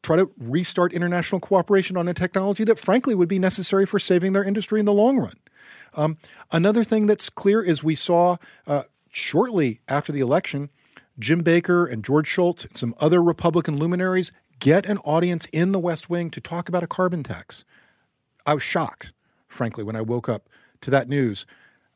try 0.01 0.15
to 0.15 0.31
restart 0.39 0.93
international 0.93 1.39
cooperation 1.39 1.97
on 1.97 2.07
a 2.07 2.13
technology 2.13 2.63
that, 2.63 2.79
frankly, 2.79 3.13
would 3.13 3.27
be 3.27 3.37
necessary 3.37 3.85
for 3.85 3.99
saving 3.99 4.33
their 4.33 4.43
industry 4.43 4.79
in 4.79 4.85
the 4.85 4.93
long 4.93 5.17
run. 5.17 5.33
Um, 5.95 6.17
another 6.51 6.83
thing 6.83 7.05
that's 7.05 7.29
clear 7.29 7.61
is 7.61 7.83
we 7.83 7.95
saw 7.95 8.37
uh, 8.65 8.83
shortly 9.09 9.81
after 9.87 10.11
the 10.11 10.19
election, 10.19 10.69
Jim 11.17 11.39
Baker 11.39 11.85
and 11.85 12.03
George 12.03 12.27
Shultz 12.27 12.65
and 12.65 12.77
some 12.77 12.95
other 12.99 13.21
Republican 13.21 13.77
luminaries 13.77 14.31
get 14.59 14.85
an 14.85 14.97
audience 14.99 15.45
in 15.47 15.71
the 15.71 15.79
West 15.79 16.09
Wing 16.09 16.29
to 16.31 16.41
talk 16.41 16.69
about 16.69 16.83
a 16.83 16.87
carbon 16.87 17.23
tax. 17.23 17.63
I 18.45 18.53
was 18.53 18.63
shocked, 18.63 19.13
frankly, 19.47 19.83
when 19.83 19.95
I 19.95 20.01
woke 20.01 20.29
up 20.29 20.49
to 20.81 20.91
that 20.91 21.09
news. 21.09 21.45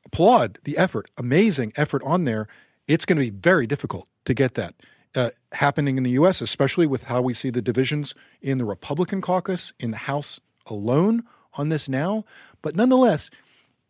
Applaud 0.05 0.59
the 0.63 0.77
effort, 0.77 1.09
amazing 1.17 1.73
effort 1.75 2.01
on 2.05 2.25
there. 2.25 2.47
It's 2.87 3.05
going 3.05 3.17
to 3.17 3.23
be 3.23 3.37
very 3.37 3.65
difficult 3.65 4.07
to 4.25 4.33
get 4.33 4.55
that 4.55 4.75
uh, 5.15 5.29
happening 5.53 5.97
in 5.97 6.03
the 6.03 6.11
U.S., 6.11 6.41
especially 6.41 6.87
with 6.87 7.05
how 7.05 7.21
we 7.21 7.33
see 7.33 7.49
the 7.49 7.61
divisions 7.61 8.15
in 8.41 8.57
the 8.57 8.65
Republican 8.65 9.21
caucus, 9.21 9.73
in 9.79 9.91
the 9.91 9.97
House 9.97 10.39
alone 10.67 11.23
on 11.53 11.69
this 11.69 11.87
now. 11.87 12.25
But 12.61 12.75
nonetheless, 12.75 13.29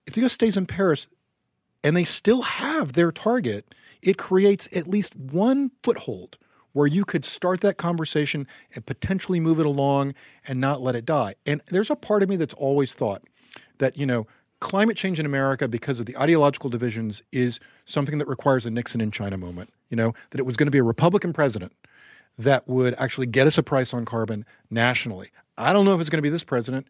if 0.05 0.13
the 0.13 0.21
U.S. 0.21 0.33
stays 0.33 0.57
in 0.57 0.65
Paris, 0.65 1.07
and 1.83 1.95
they 1.95 2.03
still 2.03 2.41
have 2.43 2.93
their 2.93 3.11
target, 3.11 3.73
it 4.01 4.17
creates 4.17 4.67
at 4.75 4.87
least 4.87 5.15
one 5.15 5.71
foothold 5.83 6.37
where 6.73 6.87
you 6.87 7.05
could 7.05 7.23
start 7.23 7.61
that 7.61 7.77
conversation 7.77 8.47
and 8.73 8.85
potentially 8.85 9.39
move 9.39 9.59
it 9.59 9.65
along 9.65 10.13
and 10.47 10.59
not 10.59 10.81
let 10.81 10.95
it 10.95 11.05
die. 11.05 11.35
And 11.45 11.61
there's 11.67 11.91
a 11.91 11.95
part 11.95 12.23
of 12.23 12.29
me 12.29 12.35
that's 12.35 12.53
always 12.55 12.93
thought 12.93 13.21
that, 13.77 13.97
you 13.97 14.05
know, 14.05 14.27
climate 14.59 14.97
change 14.97 15.19
in 15.19 15.25
America 15.25 15.67
because 15.67 15.99
of 15.99 16.05
the 16.05 16.17
ideological 16.17 16.69
divisions 16.69 17.21
is 17.31 17.59
something 17.85 18.17
that 18.17 18.27
requires 18.27 18.65
a 18.65 18.71
Nixon 18.71 19.01
in 19.01 19.11
China 19.11 19.37
moment, 19.37 19.71
you 19.89 19.97
know, 19.97 20.13
that 20.31 20.39
it 20.39 20.45
was 20.45 20.57
going 20.57 20.67
to 20.67 20.71
be 20.71 20.77
a 20.79 20.83
Republican 20.83 21.33
president 21.33 21.73
that 22.37 22.67
would 22.67 22.95
actually 22.97 23.27
get 23.27 23.45
us 23.45 23.57
a 23.57 23.63
price 23.63 23.93
on 23.93 24.05
carbon 24.05 24.45
nationally. 24.71 25.29
I 25.57 25.73
don't 25.73 25.85
know 25.85 25.93
if 25.93 25.99
it's 25.99 26.09
going 26.09 26.17
to 26.17 26.23
be 26.23 26.29
this 26.29 26.43
president. 26.43 26.87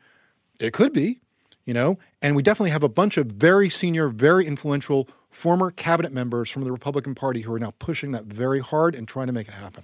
It 0.60 0.72
could 0.72 0.94
be 0.94 1.20
you 1.66 1.74
know, 1.74 1.98
and 2.22 2.36
we 2.36 2.44
definitely 2.44 2.72
have 2.72 2.84
a 2.84 2.90
bunch 2.90 3.18
of 3.18 3.28
very 3.28 3.70
senior, 3.70 4.10
very 4.10 4.46
influential 4.46 5.08
former 5.30 5.72
cabinet 5.72 6.12
members 6.12 6.50
from 6.50 6.64
the 6.64 6.72
Republican 6.72 7.16
Party 7.16 7.42
who 7.42 7.54
are 7.54 7.60
now 7.60 7.74
pushing 7.80 8.12
that 8.12 8.26
very 8.26 8.60
hard 8.60 8.96
and 8.96 9.08
trying 9.08 9.28
to 9.28 9.34
make 9.34 9.48
it 9.48 9.54
happen. 9.54 9.84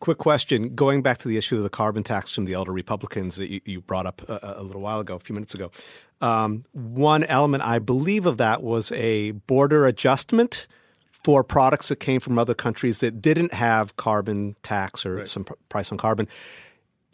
Quick 0.00 0.18
question 0.18 0.74
going 0.74 1.00
back 1.00 1.18
to 1.18 1.28
the 1.28 1.36
issue 1.36 1.56
of 1.56 1.62
the 1.62 1.70
carbon 1.70 2.02
tax 2.02 2.34
from 2.34 2.44
the 2.44 2.54
elder 2.54 2.72
Republicans 2.72 3.36
that 3.36 3.50
you, 3.50 3.60
you 3.64 3.80
brought 3.80 4.06
up 4.06 4.28
a, 4.28 4.56
a, 4.58 4.62
little 4.62 4.80
while 4.80 4.98
ago, 4.98 5.14
a 5.14 5.20
few 5.20 5.34
minutes 5.34 5.54
ago. 5.54 5.70
Um, 6.20 6.64
one 6.72 7.22
element, 7.24 7.62
I 7.62 7.78
believe, 7.78 8.26
of 8.26 8.38
that 8.38 8.62
was 8.64 8.90
a 8.92 9.30
border 9.32 9.86
adjustment 9.86 10.66
for 11.22 11.44
products 11.44 11.88
that 11.88 11.96
came 11.96 12.18
from 12.18 12.36
other 12.36 12.54
countries 12.54 12.98
that 12.98 13.22
didn't 13.22 13.54
have 13.54 13.96
carbon 13.96 14.56
tax 14.62 15.06
or 15.06 15.16
right. 15.16 15.28
some 15.28 15.44
pr- 15.44 15.54
price 15.68 15.92
on 15.92 15.98
carbon. 15.98 16.26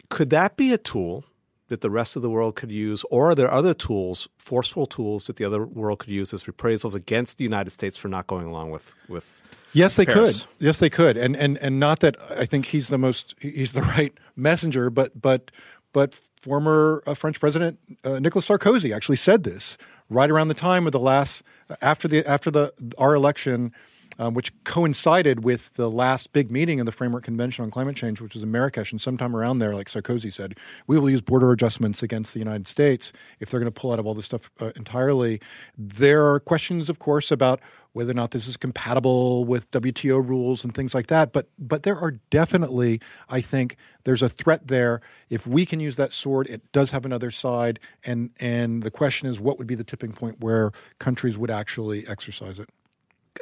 Could 0.09 0.31
that 0.31 0.57
be 0.57 0.73
a 0.73 0.79
tool 0.79 1.25
that 1.69 1.81
the 1.81 1.91
rest 1.91 2.17
of 2.17 2.23
the 2.23 2.31
world 2.31 2.57
could 2.57 2.71
use, 2.73 3.05
or 3.11 3.31
are 3.31 3.35
there 3.35 3.51
other 3.51 3.75
tools, 3.75 4.29
forceful 4.39 4.87
tools 4.87 5.27
that 5.27 5.37
the 5.37 5.45
other 5.45 5.65
world 5.65 6.01
could 6.01 6.11
use 6.11 6.33
as 6.35 6.47
reprisals 6.47 6.95
against 6.95 7.39
the 7.39 7.45
United 7.45 7.71
States 7.71 7.97
for 7.97 8.09
not 8.09 8.27
going 8.27 8.47
along 8.47 8.71
with 8.71 8.95
with? 9.09 9.43
Yes, 9.73 9.97
they 9.97 10.07
Paris? 10.07 10.43
could. 10.43 10.65
Yes, 10.65 10.79
they 10.79 10.91
could. 10.91 11.17
And 11.17 11.37
and 11.37 11.59
and 11.59 11.79
not 11.79 12.01
that 12.01 12.17
I 12.31 12.47
think 12.47 12.67
he's 12.67 12.89
the 12.89 12.99
most 12.99 13.35
he's 13.41 13.73
the 13.73 13.83
right 13.97 14.13
messenger, 14.35 14.91
but 14.91 15.21
but 15.21 15.51
but 15.93 16.15
former 16.15 17.03
uh, 17.07 17.15
French 17.15 17.39
President 17.39 17.79
uh, 18.05 18.19
Nicolas 18.19 18.49
Sarkozy 18.49 18.95
actually 18.95 19.17
said 19.17 19.45
this 19.45 19.77
right 20.09 20.31
around 20.31 20.49
the 20.49 20.55
time 20.55 20.87
of 20.87 20.93
the 20.93 20.99
last 20.99 21.43
after 21.83 22.09
the 22.09 22.27
after 22.27 22.51
the 22.51 22.73
our 22.97 23.15
election 23.15 23.73
um, 24.19 24.35
which 24.35 24.53
coincided 24.65 25.45
with 25.45 25.73
the 25.75 25.91
last 25.91 26.33
big 26.33 26.51
meeting 26.51 26.81
of 26.81 26.87
the 26.87 26.93
Framework 26.93 27.25
Convention 27.25 27.65
on 27.65 27.71
Climate 27.71 27.97
Change, 27.97 28.21
which 28.21 28.35
was 28.35 28.43
in 28.43 28.51
Marrakesh. 28.51 28.91
And 28.91 29.01
sometime 29.01 29.35
around 29.35 29.59
there, 29.59 29.75
like 29.75 29.89
Sarkozy 29.89 30.33
said, 30.33 30.59
we 30.87 30.99
will 30.99 31.11
use 31.11 31.21
border 31.21 31.53
adjustments 31.53 32.03
against 32.03 32.35
the 32.35 32.41
United 32.41 32.67
States 32.67 33.13
if 33.41 33.51
they're 33.51 33.61
going 33.61 33.73
to 33.73 33.81
pull 33.81 33.93
out 33.93 33.99
of 33.99 34.07
all 34.07 34.15
this 34.15 34.27
stuff 34.27 34.51
uh, 34.61 34.73
entirely. 34.77 35.41
There 35.77 36.27
are 36.27 36.41
questions, 36.41 36.91
of 36.91 36.99
course, 36.99 37.31
about 37.31 37.61
whether 37.93 38.11
or 38.11 38.15
not 38.15 38.33
this 38.33 38.47
is 38.47 38.57
compatible 38.57 39.45
with 39.45 39.71
WTO 39.71 40.27
rules 40.27 40.63
and 40.63 40.75
things 40.75 40.95
like 40.95 41.07
that. 41.09 41.33
But 41.33 41.49
but 41.59 41.83
there 41.83 41.97
are 41.97 42.13
definitely, 42.31 43.01
I 43.29 43.41
think, 43.41 43.77
there's 44.05 44.23
a 44.23 44.29
threat 44.29 44.69
there. 44.69 45.01
If 45.31 45.47
we 45.47 45.67
can 45.67 45.81
use 45.81 45.97
that 45.97 46.13
sword, 46.13 46.49
it 46.49 46.71
does 46.73 46.91
have 46.91 47.05
another 47.05 47.31
side. 47.31 47.81
And 48.05 48.31
and 48.41 48.83
the 48.83 48.91
question 48.91 49.29
is, 49.29 49.41
what 49.41 49.59
would 49.59 49.67
be 49.67 49.75
the 49.75 49.85
tipping 49.85 50.13
point 50.13 50.41
where 50.41 50.73
countries 50.99 51.39
would 51.39 51.51
actually 51.51 52.07
exercise 52.07 52.59
it? 52.59 52.69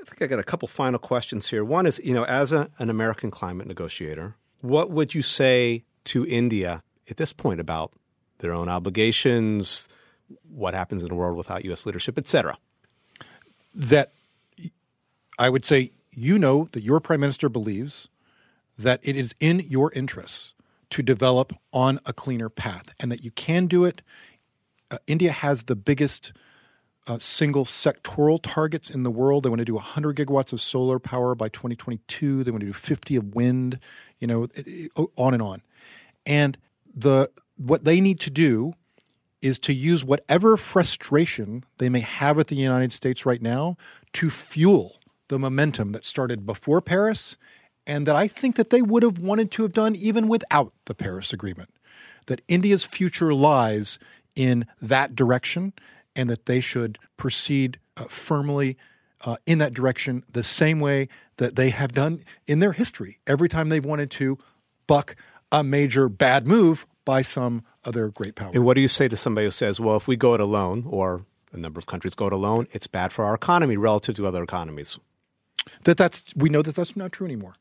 I 0.01 0.05
think 0.05 0.23
I 0.23 0.27
got 0.27 0.39
a 0.39 0.45
couple 0.45 0.69
final 0.69 0.99
questions 0.99 1.49
here. 1.49 1.65
One 1.65 1.87
is, 1.87 2.01
you 2.05 2.15
know, 2.15 2.25
as 2.25 2.53
a, 2.53 2.71
an 2.79 2.91
American 2.91 3.31
climate 3.31 3.67
negotiator, 3.67 4.37
what 4.61 4.91
would 4.91 5.15
you 5.15 5.23
say 5.23 5.85
to 6.05 6.27
India 6.27 6.83
at 7.09 7.17
this 7.17 7.33
point 7.33 7.61
about 7.61 7.93
their 8.39 8.53
own 8.53 8.69
obligations, 8.69 9.89
what 10.49 10.75
happens 10.75 11.03
in 11.03 11.11
a 11.11 11.15
world 11.15 11.37
without 11.37 11.65
U.S. 11.65 11.87
leadership, 11.87 12.19
et 12.19 12.29
cetera? 12.29 12.59
That 13.75 14.13
I 15.39 15.49
would 15.51 15.65
say 15.65 15.91
you 16.11 16.39
know 16.39 16.69
that 16.73 16.83
your 16.83 17.01
prime 17.01 17.21
minister 17.21 17.49
believes 17.49 18.09
that 18.79 19.01
it 19.03 19.17
is 19.17 19.35
in 19.41 19.61
your 19.61 19.93
interests 19.93 20.55
to 20.91 21.03
develop 21.03 21.53
on 21.73 22.01
a 22.07 22.13
cleaner 22.13 22.49
path 22.49 22.95
and 23.01 23.11
that 23.11 23.23
you 23.23 23.31
can 23.31 23.67
do 23.67 23.85
it. 23.85 24.03
Uh, 24.91 24.99
India 25.07 25.33
has 25.33 25.65
the 25.65 25.77
biggest 25.77 26.33
uh, 27.07 27.19
single 27.19 27.65
sectoral 27.65 28.41
targets 28.43 28.91
in 28.91 29.03
the 29.03 29.11
world. 29.11 29.45
They 29.45 29.49
want 29.49 29.61
to 29.61 29.65
do 29.65 29.75
100 29.75 30.17
gigawatts 30.17 30.53
of 30.53 30.61
solar 30.61 30.99
power 30.99 31.35
by 31.35 31.49
2022. 31.49 32.45
They 32.45 32.51
want 32.51 32.61
to 32.61 32.67
do 32.67 32.73
50 32.73 33.17
of 33.17 33.35
wind, 33.35 33.79
you 34.19 34.27
know, 34.27 34.49
on 35.17 35.35
and 35.35 35.43
on. 35.43 35.63
And 36.25 36.59
the 36.95 37.31
what 37.57 37.85
they 37.85 38.01
need 38.01 38.21
to 38.21 38.31
do 38.31 38.75
is 39.41 39.59
to 39.61 39.73
use 39.73 40.05
whatever 40.05 40.57
frustration 40.57 41.65
they 41.79 41.89
may 41.89 42.01
have 42.01 42.37
with 42.37 42.49
the 42.49 42.57
United 42.57 42.93
States 42.93 43.25
right 43.25 43.41
now 43.41 43.77
to 44.13 44.31
fuel 44.31 44.97
the 45.29 45.39
momentum 45.39 45.93
that 45.93 46.05
started 46.05 46.47
before 46.47 46.81
Paris 46.81 47.37
and 47.87 48.07
that 48.07 48.17
I 48.17 48.27
think 48.27 48.57
that 48.57 48.71
they 48.71 48.83
would 48.83 49.03
have 49.03 49.19
wanted 49.19 49.51
to 49.53 49.63
have 49.63 49.73
done 49.73 49.95
even 49.95 50.27
without 50.27 50.73
the 50.87 50.95
Paris 50.95 51.33
Agreement. 51.33 51.71
That 52.27 52.41
India's 52.49 52.85
future 52.85 53.33
lies 53.33 53.99
in 54.35 54.67
that 54.83 55.15
direction 55.15 55.73
and 56.17 56.29
that 56.31 56.47
they 56.47 56.61
should 56.61 56.99
proceed 57.17 57.79
uh, 57.97 58.05
firmly 58.05 58.77
uh, 59.25 59.37
in 59.47 59.59
that 59.59 59.75
direction 59.75 60.25
the 60.33 60.43
same 60.43 60.81
way 60.81 61.09
that 61.37 61.57
they 61.57 61.71
have 61.71 61.93
done 61.93 62.25
in 62.47 62.61
their 62.61 62.73
history 62.73 63.19
every 63.27 63.49
time 63.49 63.69
they've 63.69 63.85
wanted 63.85 64.11
to 64.11 64.39
buck 64.87 65.17
a 65.53 65.63
major 65.63 66.09
bad 66.09 66.47
move 66.47 66.87
by 67.05 67.23
some 67.23 67.65
other 67.85 68.09
great 68.09 68.35
power. 68.35 68.51
And 68.53 68.65
what 68.65 68.75
do 68.75 68.81
you 68.81 68.89
say 68.89 69.09
to 69.09 69.17
somebody 69.17 69.47
who 69.47 69.51
says, 69.51 69.79
well, 69.79 69.97
if 69.97 70.09
we 70.09 70.17
go 70.17 70.35
it 70.35 70.41
alone, 70.41 70.85
or 70.89 71.25
a 71.53 71.57
number 71.57 71.79
of 71.79 71.87
countries 71.87 72.15
go 72.15 72.27
it 72.27 72.33
alone, 72.33 72.67
it's 72.73 72.87
bad 72.87 73.13
for 73.13 73.25
our 73.25 73.35
economy 73.35 73.77
relative 73.77 74.17
to 74.17 74.27
other 74.27 74.43
economies? 74.43 74.99
That 75.85 75.97
that's 75.97 76.25
we 76.37 76.49
know 76.49 76.63
that 76.63 76.75
that's 76.75 76.97
not 76.97 77.13
true 77.13 77.27
anymore. 77.27 77.57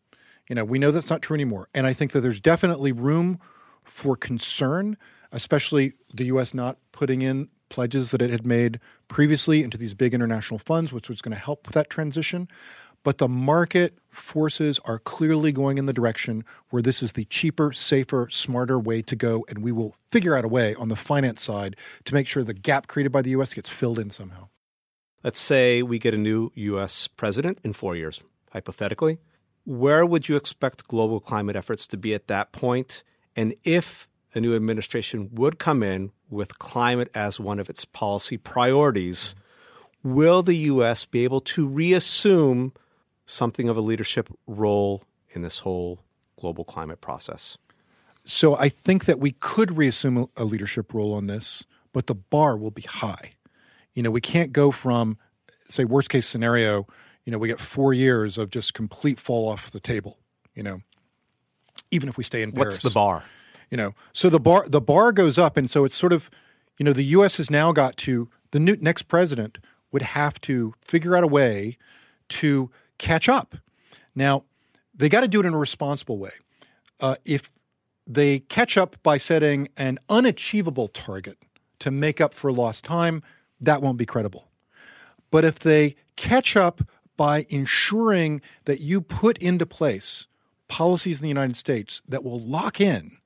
You 0.50 0.56
know, 0.56 0.66
we 0.66 0.78
know 0.78 0.92
that's 0.92 1.10
not 1.10 1.22
true 1.22 1.36
anymore. 1.36 1.70
And 1.74 1.88
I 1.88 1.94
think 1.94 2.12
that 2.12 2.22
there's 2.22 2.40
definitely 2.40 2.92
room 2.92 3.40
for 3.84 4.16
concern, 4.16 4.98
especially 5.32 5.94
the 6.14 6.26
U.S. 6.26 6.54
not 6.54 6.78
putting 6.92 7.22
in 7.22 7.50
pledges 7.70 8.12
that 8.12 8.22
it 8.22 8.30
had 8.30 8.46
made 8.46 8.80
previously 9.08 9.64
into 9.64 9.78
these 9.78 9.94
big 9.94 10.14
international 10.14 10.60
funds, 10.60 10.94
which 10.94 11.10
was 11.10 11.22
going 11.22 11.36
to 11.36 11.42
help 11.42 11.66
with 11.66 11.74
that 11.76 11.90
transition. 11.90 12.48
But 13.04 13.20
the 13.20 13.28
market 13.28 14.00
forces 14.10 14.80
are 14.86 14.98
clearly 14.98 15.52
going 15.52 15.78
in 15.78 15.86
the 15.86 15.94
direction 15.94 16.44
where 16.70 16.82
this 16.82 17.04
is 17.04 17.14
the 17.14 17.26
cheaper, 17.26 17.72
safer, 17.72 18.28
smarter 18.32 18.80
way 18.80 19.04
to 19.04 19.16
go. 19.16 19.46
And 19.48 19.64
we 19.64 19.72
will 19.72 19.96
figure 20.12 20.36
out 20.36 20.44
a 20.44 20.48
way 20.48 20.74
on 20.76 20.90
the 20.90 20.96
finance 20.96 21.44
side 21.44 21.76
to 22.06 22.16
make 22.16 22.28
sure 22.28 22.44
the 22.44 22.56
gap 22.56 22.88
created 22.88 23.12
by 23.12 23.22
the 23.22 23.30
U.S. 23.32 23.54
gets 23.54 23.70
filled 23.70 24.00
in 24.00 24.10
somehow. 24.10 24.48
Let's 25.24 25.40
say 25.40 25.84
we 25.84 26.00
get 26.00 26.16
a 26.16 26.18
new 26.18 26.52
U.S. 26.56 27.08
president 27.08 27.60
in 27.64 27.74
four 27.74 27.96
years, 27.96 28.24
hypothetically. 28.52 29.20
Where 29.66 30.06
would 30.06 30.28
you 30.28 30.36
expect 30.36 30.88
global 30.88 31.20
climate 31.20 31.56
efforts 31.56 31.86
to 31.88 31.98
be 31.98 32.16
at 32.16 32.28
that 32.28 32.52
point? 32.52 33.04
And 33.36 33.54
if 33.64 34.08
a 34.36 34.42
new 34.42 34.56
administration 34.56 35.30
would 35.34 35.58
come 35.58 35.82
in 35.82 36.12
with 36.30 36.60
climate 36.60 37.10
as 37.16 37.40
one 37.40 37.60
of 37.60 37.70
its 37.70 37.86
policy 37.86 38.38
priorities, 38.38 39.34
will 40.04 40.44
the 40.44 40.58
U.S. 40.58 41.06
be 41.06 41.24
able 41.24 41.40
to 41.40 41.68
reassume 41.68 42.74
something 43.26 43.70
of 43.70 43.78
a 43.78 43.82
leadership 43.82 44.30
role 44.46 45.04
in 45.30 45.42
this 45.42 45.60
whole 45.60 46.00
global 46.38 46.66
climate 46.66 47.02
process? 47.02 47.58
So 48.26 48.56
I 48.56 48.70
think 48.70 49.06
that 49.06 49.20
we 49.20 49.32
could 49.32 49.78
reassume 49.78 50.28
a 50.36 50.44
leadership 50.44 50.94
role 50.94 51.14
on 51.14 51.28
this, 51.28 51.66
but 51.94 52.08
the 52.08 52.16
bar 52.16 52.58
will 52.58 52.72
be 52.72 52.82
high. 52.82 53.34
You 53.94 54.04
know, 54.04 54.12
we 54.12 54.22
can't 54.22 54.52
go 54.52 54.72
from, 54.72 55.18
say, 55.64 55.86
worst 55.86 56.10
case 56.10 56.28
scenario, 56.28 56.88
you 57.24 57.32
know, 57.32 57.38
we 57.38 57.48
get 57.48 57.60
four 57.60 57.94
years 57.94 58.38
of 58.38 58.50
just 58.50 58.74
complete 58.74 59.20
fall 59.20 59.48
off 59.48 59.72
the 59.72 59.80
table, 59.80 60.20
you 60.54 60.64
know, 60.64 60.80
even 61.92 62.10
if 62.10 62.18
we 62.18 62.24
stay 62.24 62.42
in 62.42 62.52
Paris. 62.52 62.76
What's 62.76 62.84
the 62.84 62.90
bar? 62.90 63.24
You 63.70 63.78
know, 63.78 63.94
so 64.14 64.30
the 64.30 64.40
bar 64.40 64.66
the 64.68 64.82
bar 64.82 65.12
goes 65.12 65.38
up, 65.38 65.58
and 65.58 65.70
so 65.70 65.86
it's 65.86 65.96
sort 65.96 66.14
of, 66.14 66.30
you 66.78 66.84
know, 66.84 66.94
the 66.94 67.04
U.S. 67.04 67.38
has 67.38 67.50
now 67.50 67.72
got 67.72 67.98
to 67.98 68.30
the 68.52 68.60
new 68.60 68.78
next 68.80 69.04
president 69.04 69.58
would 69.92 70.02
have 70.02 70.40
to 70.42 70.74
figure 70.86 71.16
out 71.16 71.24
a 71.24 71.28
way 71.28 71.78
to 72.28 72.70
catch 72.98 73.30
up. 73.30 73.56
Now, 74.16 74.44
they 74.94 75.10
got 75.10 75.22
to 75.22 75.28
do 75.28 75.40
it 75.40 75.46
in 75.46 75.54
a 75.54 75.58
responsible 75.58 76.18
way. 76.18 76.32
Uh, 77.00 77.16
if 77.26 77.58
they 78.08 78.40
catch 78.40 78.78
up 78.78 78.96
by 79.04 79.18
setting 79.18 79.68
an 79.78 80.00
unachievable 80.10 80.88
target 80.88 81.38
to 81.80 81.92
make 81.92 82.22
up 82.22 82.34
for 82.34 82.52
lost 82.52 82.84
time, 82.84 83.24
that 83.60 83.82
won't 83.82 83.98
be 83.98 84.06
credible. 84.06 84.50
But 85.32 85.44
if 85.44 85.60
they 85.60 85.96
catch 86.16 86.56
up 86.56 86.82
by 87.18 87.46
ensuring 87.50 88.42
that 88.66 88.80
you 88.80 89.02
put 89.02 89.38
into 89.40 89.66
place 89.66 90.28
policies 90.68 91.20
in 91.20 91.24
the 91.24 91.30
United 91.30 91.56
States 91.56 92.02
that 92.08 92.24
will 92.24 92.40
lock 92.40 92.80
in 92.80 93.18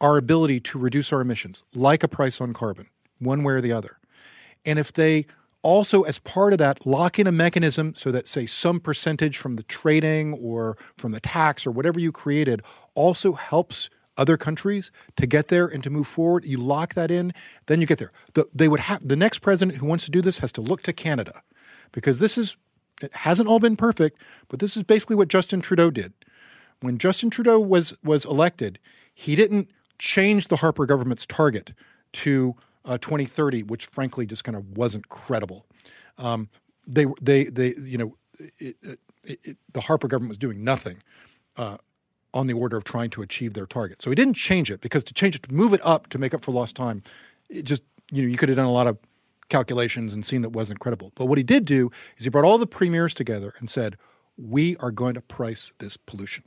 our 0.00 0.16
ability 0.16 0.60
to 0.60 0.78
reduce 0.78 1.12
our 1.12 1.20
emissions, 1.20 1.64
like 1.74 2.02
a 2.02 2.08
price 2.08 2.40
on 2.40 2.52
carbon, 2.52 2.88
one 3.18 3.42
way 3.42 3.54
or 3.54 3.60
the 3.60 3.72
other. 3.72 3.98
And 4.64 4.78
if 4.78 4.92
they 4.92 5.26
also, 5.62 6.02
as 6.02 6.18
part 6.18 6.52
of 6.52 6.58
that, 6.58 6.86
lock 6.86 7.18
in 7.18 7.26
a 7.26 7.32
mechanism 7.32 7.94
so 7.94 8.12
that, 8.12 8.28
say, 8.28 8.46
some 8.46 8.78
percentage 8.78 9.36
from 9.36 9.54
the 9.54 9.62
trading 9.64 10.34
or 10.34 10.76
from 10.96 11.12
the 11.12 11.20
tax 11.20 11.66
or 11.66 11.70
whatever 11.70 11.98
you 11.98 12.12
created 12.12 12.62
also 12.94 13.32
helps 13.32 13.90
other 14.16 14.36
countries 14.36 14.92
to 15.16 15.26
get 15.26 15.48
there 15.48 15.66
and 15.66 15.82
to 15.82 15.90
move 15.90 16.06
forward. 16.06 16.44
You 16.44 16.58
lock 16.58 16.94
that 16.94 17.10
in, 17.10 17.32
then 17.66 17.80
you 17.80 17.86
get 17.86 17.98
there. 17.98 18.12
The, 18.34 18.46
they 18.54 18.68
would 18.68 18.80
have 18.80 19.06
the 19.06 19.16
next 19.16 19.40
president 19.40 19.78
who 19.78 19.86
wants 19.86 20.04
to 20.04 20.10
do 20.10 20.22
this 20.22 20.38
has 20.38 20.52
to 20.52 20.60
look 20.60 20.82
to 20.82 20.92
Canada 20.92 21.42
because 21.92 22.20
this 22.20 22.38
is 22.38 22.56
it 23.02 23.12
hasn't 23.12 23.48
all 23.48 23.58
been 23.58 23.76
perfect, 23.76 24.18
but 24.48 24.58
this 24.58 24.76
is 24.76 24.82
basically 24.82 25.16
what 25.16 25.28
Justin 25.28 25.60
Trudeau 25.60 25.90
did. 25.90 26.14
When 26.80 26.96
Justin 26.96 27.28
Trudeau 27.28 27.60
was 27.60 27.96
was 28.02 28.24
elected, 28.24 28.78
he 29.12 29.34
didn't 29.34 29.70
change 29.98 30.48
the 30.48 30.56
Harper 30.56 30.86
government's 30.86 31.26
target 31.26 31.72
to 32.12 32.54
uh, 32.84 32.98
2030, 32.98 33.64
which 33.64 33.86
frankly 33.86 34.26
just 34.26 34.44
kind 34.44 34.56
of 34.56 34.76
wasn't 34.76 35.08
credible. 35.08 35.66
Um, 36.18 36.48
they 36.86 37.06
they 37.20 37.44
they 37.44 37.74
you 37.78 37.98
know 37.98 38.16
it, 38.58 38.76
it, 38.80 38.98
it, 39.24 39.56
the 39.72 39.82
Harper 39.82 40.08
government 40.08 40.30
was 40.30 40.38
doing 40.38 40.62
nothing 40.62 41.02
uh, 41.56 41.78
on 42.32 42.46
the 42.46 42.54
order 42.54 42.76
of 42.76 42.84
trying 42.84 43.10
to 43.10 43.22
achieve 43.22 43.54
their 43.54 43.66
target. 43.66 44.00
So 44.02 44.10
he 44.10 44.14
didn't 44.14 44.34
change 44.34 44.70
it 44.70 44.80
because 44.80 45.02
to 45.04 45.14
change 45.14 45.34
it 45.34 45.42
to 45.44 45.52
move 45.52 45.72
it 45.72 45.80
up 45.84 46.08
to 46.08 46.18
make 46.18 46.32
up 46.32 46.44
for 46.44 46.52
lost 46.52 46.76
time, 46.76 47.02
it 47.50 47.64
just 47.64 47.82
you 48.12 48.22
know 48.22 48.28
you 48.28 48.36
could 48.36 48.48
have 48.48 48.56
done 48.56 48.66
a 48.66 48.72
lot 48.72 48.86
of 48.86 48.98
calculations 49.48 50.12
and 50.12 50.24
seen 50.24 50.42
that 50.42 50.50
wasn't 50.50 50.80
credible. 50.80 51.12
But 51.14 51.26
what 51.26 51.38
he 51.38 51.44
did 51.44 51.64
do 51.64 51.90
is 52.16 52.24
he 52.24 52.30
brought 52.30 52.44
all 52.44 52.58
the 52.58 52.66
premiers 52.66 53.14
together 53.14 53.54
and 53.58 53.68
said, 53.68 53.96
"We 54.36 54.76
are 54.76 54.90
going 54.90 55.14
to 55.14 55.20
price 55.20 55.72
this 55.78 55.96
pollution. 55.96 56.44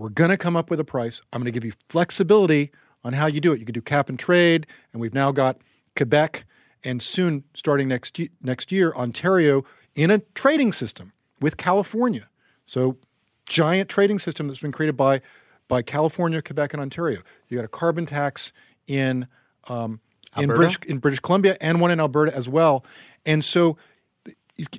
We're 0.00 0.08
going 0.08 0.30
to 0.30 0.38
come 0.38 0.56
up 0.56 0.70
with 0.70 0.80
a 0.80 0.84
price. 0.84 1.20
I'm 1.30 1.42
going 1.42 1.52
to 1.52 1.60
give 1.60 1.62
you 1.62 1.72
flexibility 1.90 2.70
on 3.04 3.12
how 3.12 3.26
you 3.26 3.38
do 3.38 3.52
it. 3.52 3.60
You 3.60 3.66
can 3.66 3.74
do 3.74 3.82
cap 3.82 4.08
and 4.08 4.18
trade, 4.18 4.66
and 4.94 5.00
we've 5.02 5.12
now 5.12 5.30
got 5.30 5.58
Quebec 5.94 6.46
and 6.82 7.02
soon 7.02 7.44
starting 7.52 7.86
next 7.88 8.18
next 8.40 8.72
year 8.72 8.94
Ontario 8.94 9.62
in 9.94 10.10
a 10.10 10.20
trading 10.34 10.72
system 10.72 11.12
with 11.42 11.58
California. 11.58 12.30
So 12.64 12.96
giant 13.44 13.90
trading 13.90 14.18
system 14.18 14.48
that's 14.48 14.60
been 14.60 14.72
created 14.72 14.96
by 14.96 15.20
by 15.68 15.82
California, 15.82 16.40
Quebec, 16.40 16.72
and 16.72 16.80
Ontario. 16.80 17.18
You 17.48 17.58
got 17.58 17.66
a 17.66 17.68
carbon 17.68 18.06
tax 18.06 18.54
in 18.86 19.26
um, 19.68 20.00
in 20.38 20.48
British 20.48 20.78
in 20.86 20.96
British 20.96 21.20
Columbia 21.20 21.58
and 21.60 21.78
one 21.78 21.90
in 21.90 22.00
Alberta 22.00 22.34
as 22.34 22.48
well. 22.48 22.86
And 23.26 23.44
so 23.44 23.76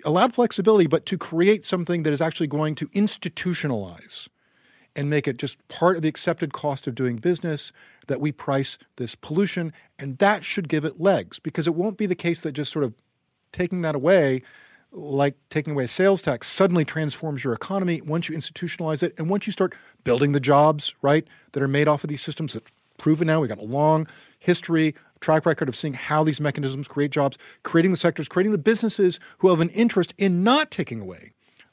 allowed 0.03 0.34
flexibility, 0.34 0.88
but 0.88 1.05
to 1.05 1.17
create 1.19 1.63
something 1.63 2.01
that 2.01 2.11
is 2.11 2.24
actually 2.24 2.47
going 2.47 2.74
to 2.74 2.88
institutionalize 2.88 4.28
and 4.95 5.09
make 5.09 5.27
it 5.27 5.37
just 5.37 5.65
part 5.67 5.95
of 5.95 6.01
the 6.01 6.09
accepted 6.09 6.53
cost 6.53 6.87
of 6.87 6.95
doing 6.95 7.15
business 7.15 7.71
that 8.07 8.19
we 8.19 8.31
price 8.31 8.77
this 8.97 9.15
pollution. 9.15 9.71
And 9.97 10.17
that 10.17 10.43
should 10.43 10.67
give 10.67 10.85
it 10.85 10.99
legs 10.99 11.39
because 11.39 11.67
it 11.67 11.75
won't 11.75 11.97
be 11.97 12.05
the 12.05 12.15
case 12.15 12.41
that 12.41 12.51
just 12.53 12.71
sort 12.71 12.83
of 12.83 12.93
taking 13.51 13.81
that 13.81 13.95
away, 13.95 14.41
like 14.91 15.35
taking 15.49 15.73
away 15.73 15.85
a 15.85 15.87
sales 15.87 16.21
tax, 16.21 16.47
suddenly 16.47 16.83
transforms 16.83 17.43
your 17.43 17.53
economy 17.53 18.01
once 18.01 18.27
you 18.27 18.35
institutionalize 18.35 19.03
it 19.03 19.13
and 19.17 19.29
once 19.29 19.47
you 19.47 19.53
start 19.53 19.73
building 20.03 20.33
the 20.33 20.39
jobs, 20.39 20.93
right, 21.01 21.25
that 21.53 21.63
are 21.63 21.67
made 21.67 21.87
off 21.87 22.03
of 22.03 22.09
these 22.09 22.21
systems 22.21 22.53
that 22.53 22.69
proven 22.97 23.27
now. 23.27 23.39
We've 23.39 23.49
got 23.49 23.59
a 23.59 23.63
long 23.63 24.07
history, 24.39 24.95
track 25.21 25.45
record 25.45 25.69
of 25.69 25.75
seeing 25.75 25.93
how 25.93 26.23
these 26.23 26.41
mechanisms 26.41 26.87
create 26.87 27.11
jobs, 27.11 27.37
creating 27.63 27.91
the 27.91 27.97
sectors, 27.97 28.27
creating 28.27 28.51
the 28.51 28.57
businesses 28.57 29.19
who 29.39 29.49
have 29.49 29.61
an 29.61 29.69
interest 29.69 30.13
in 30.17 30.43
not 30.43 30.69
taking 30.71 31.01
away 31.01 31.31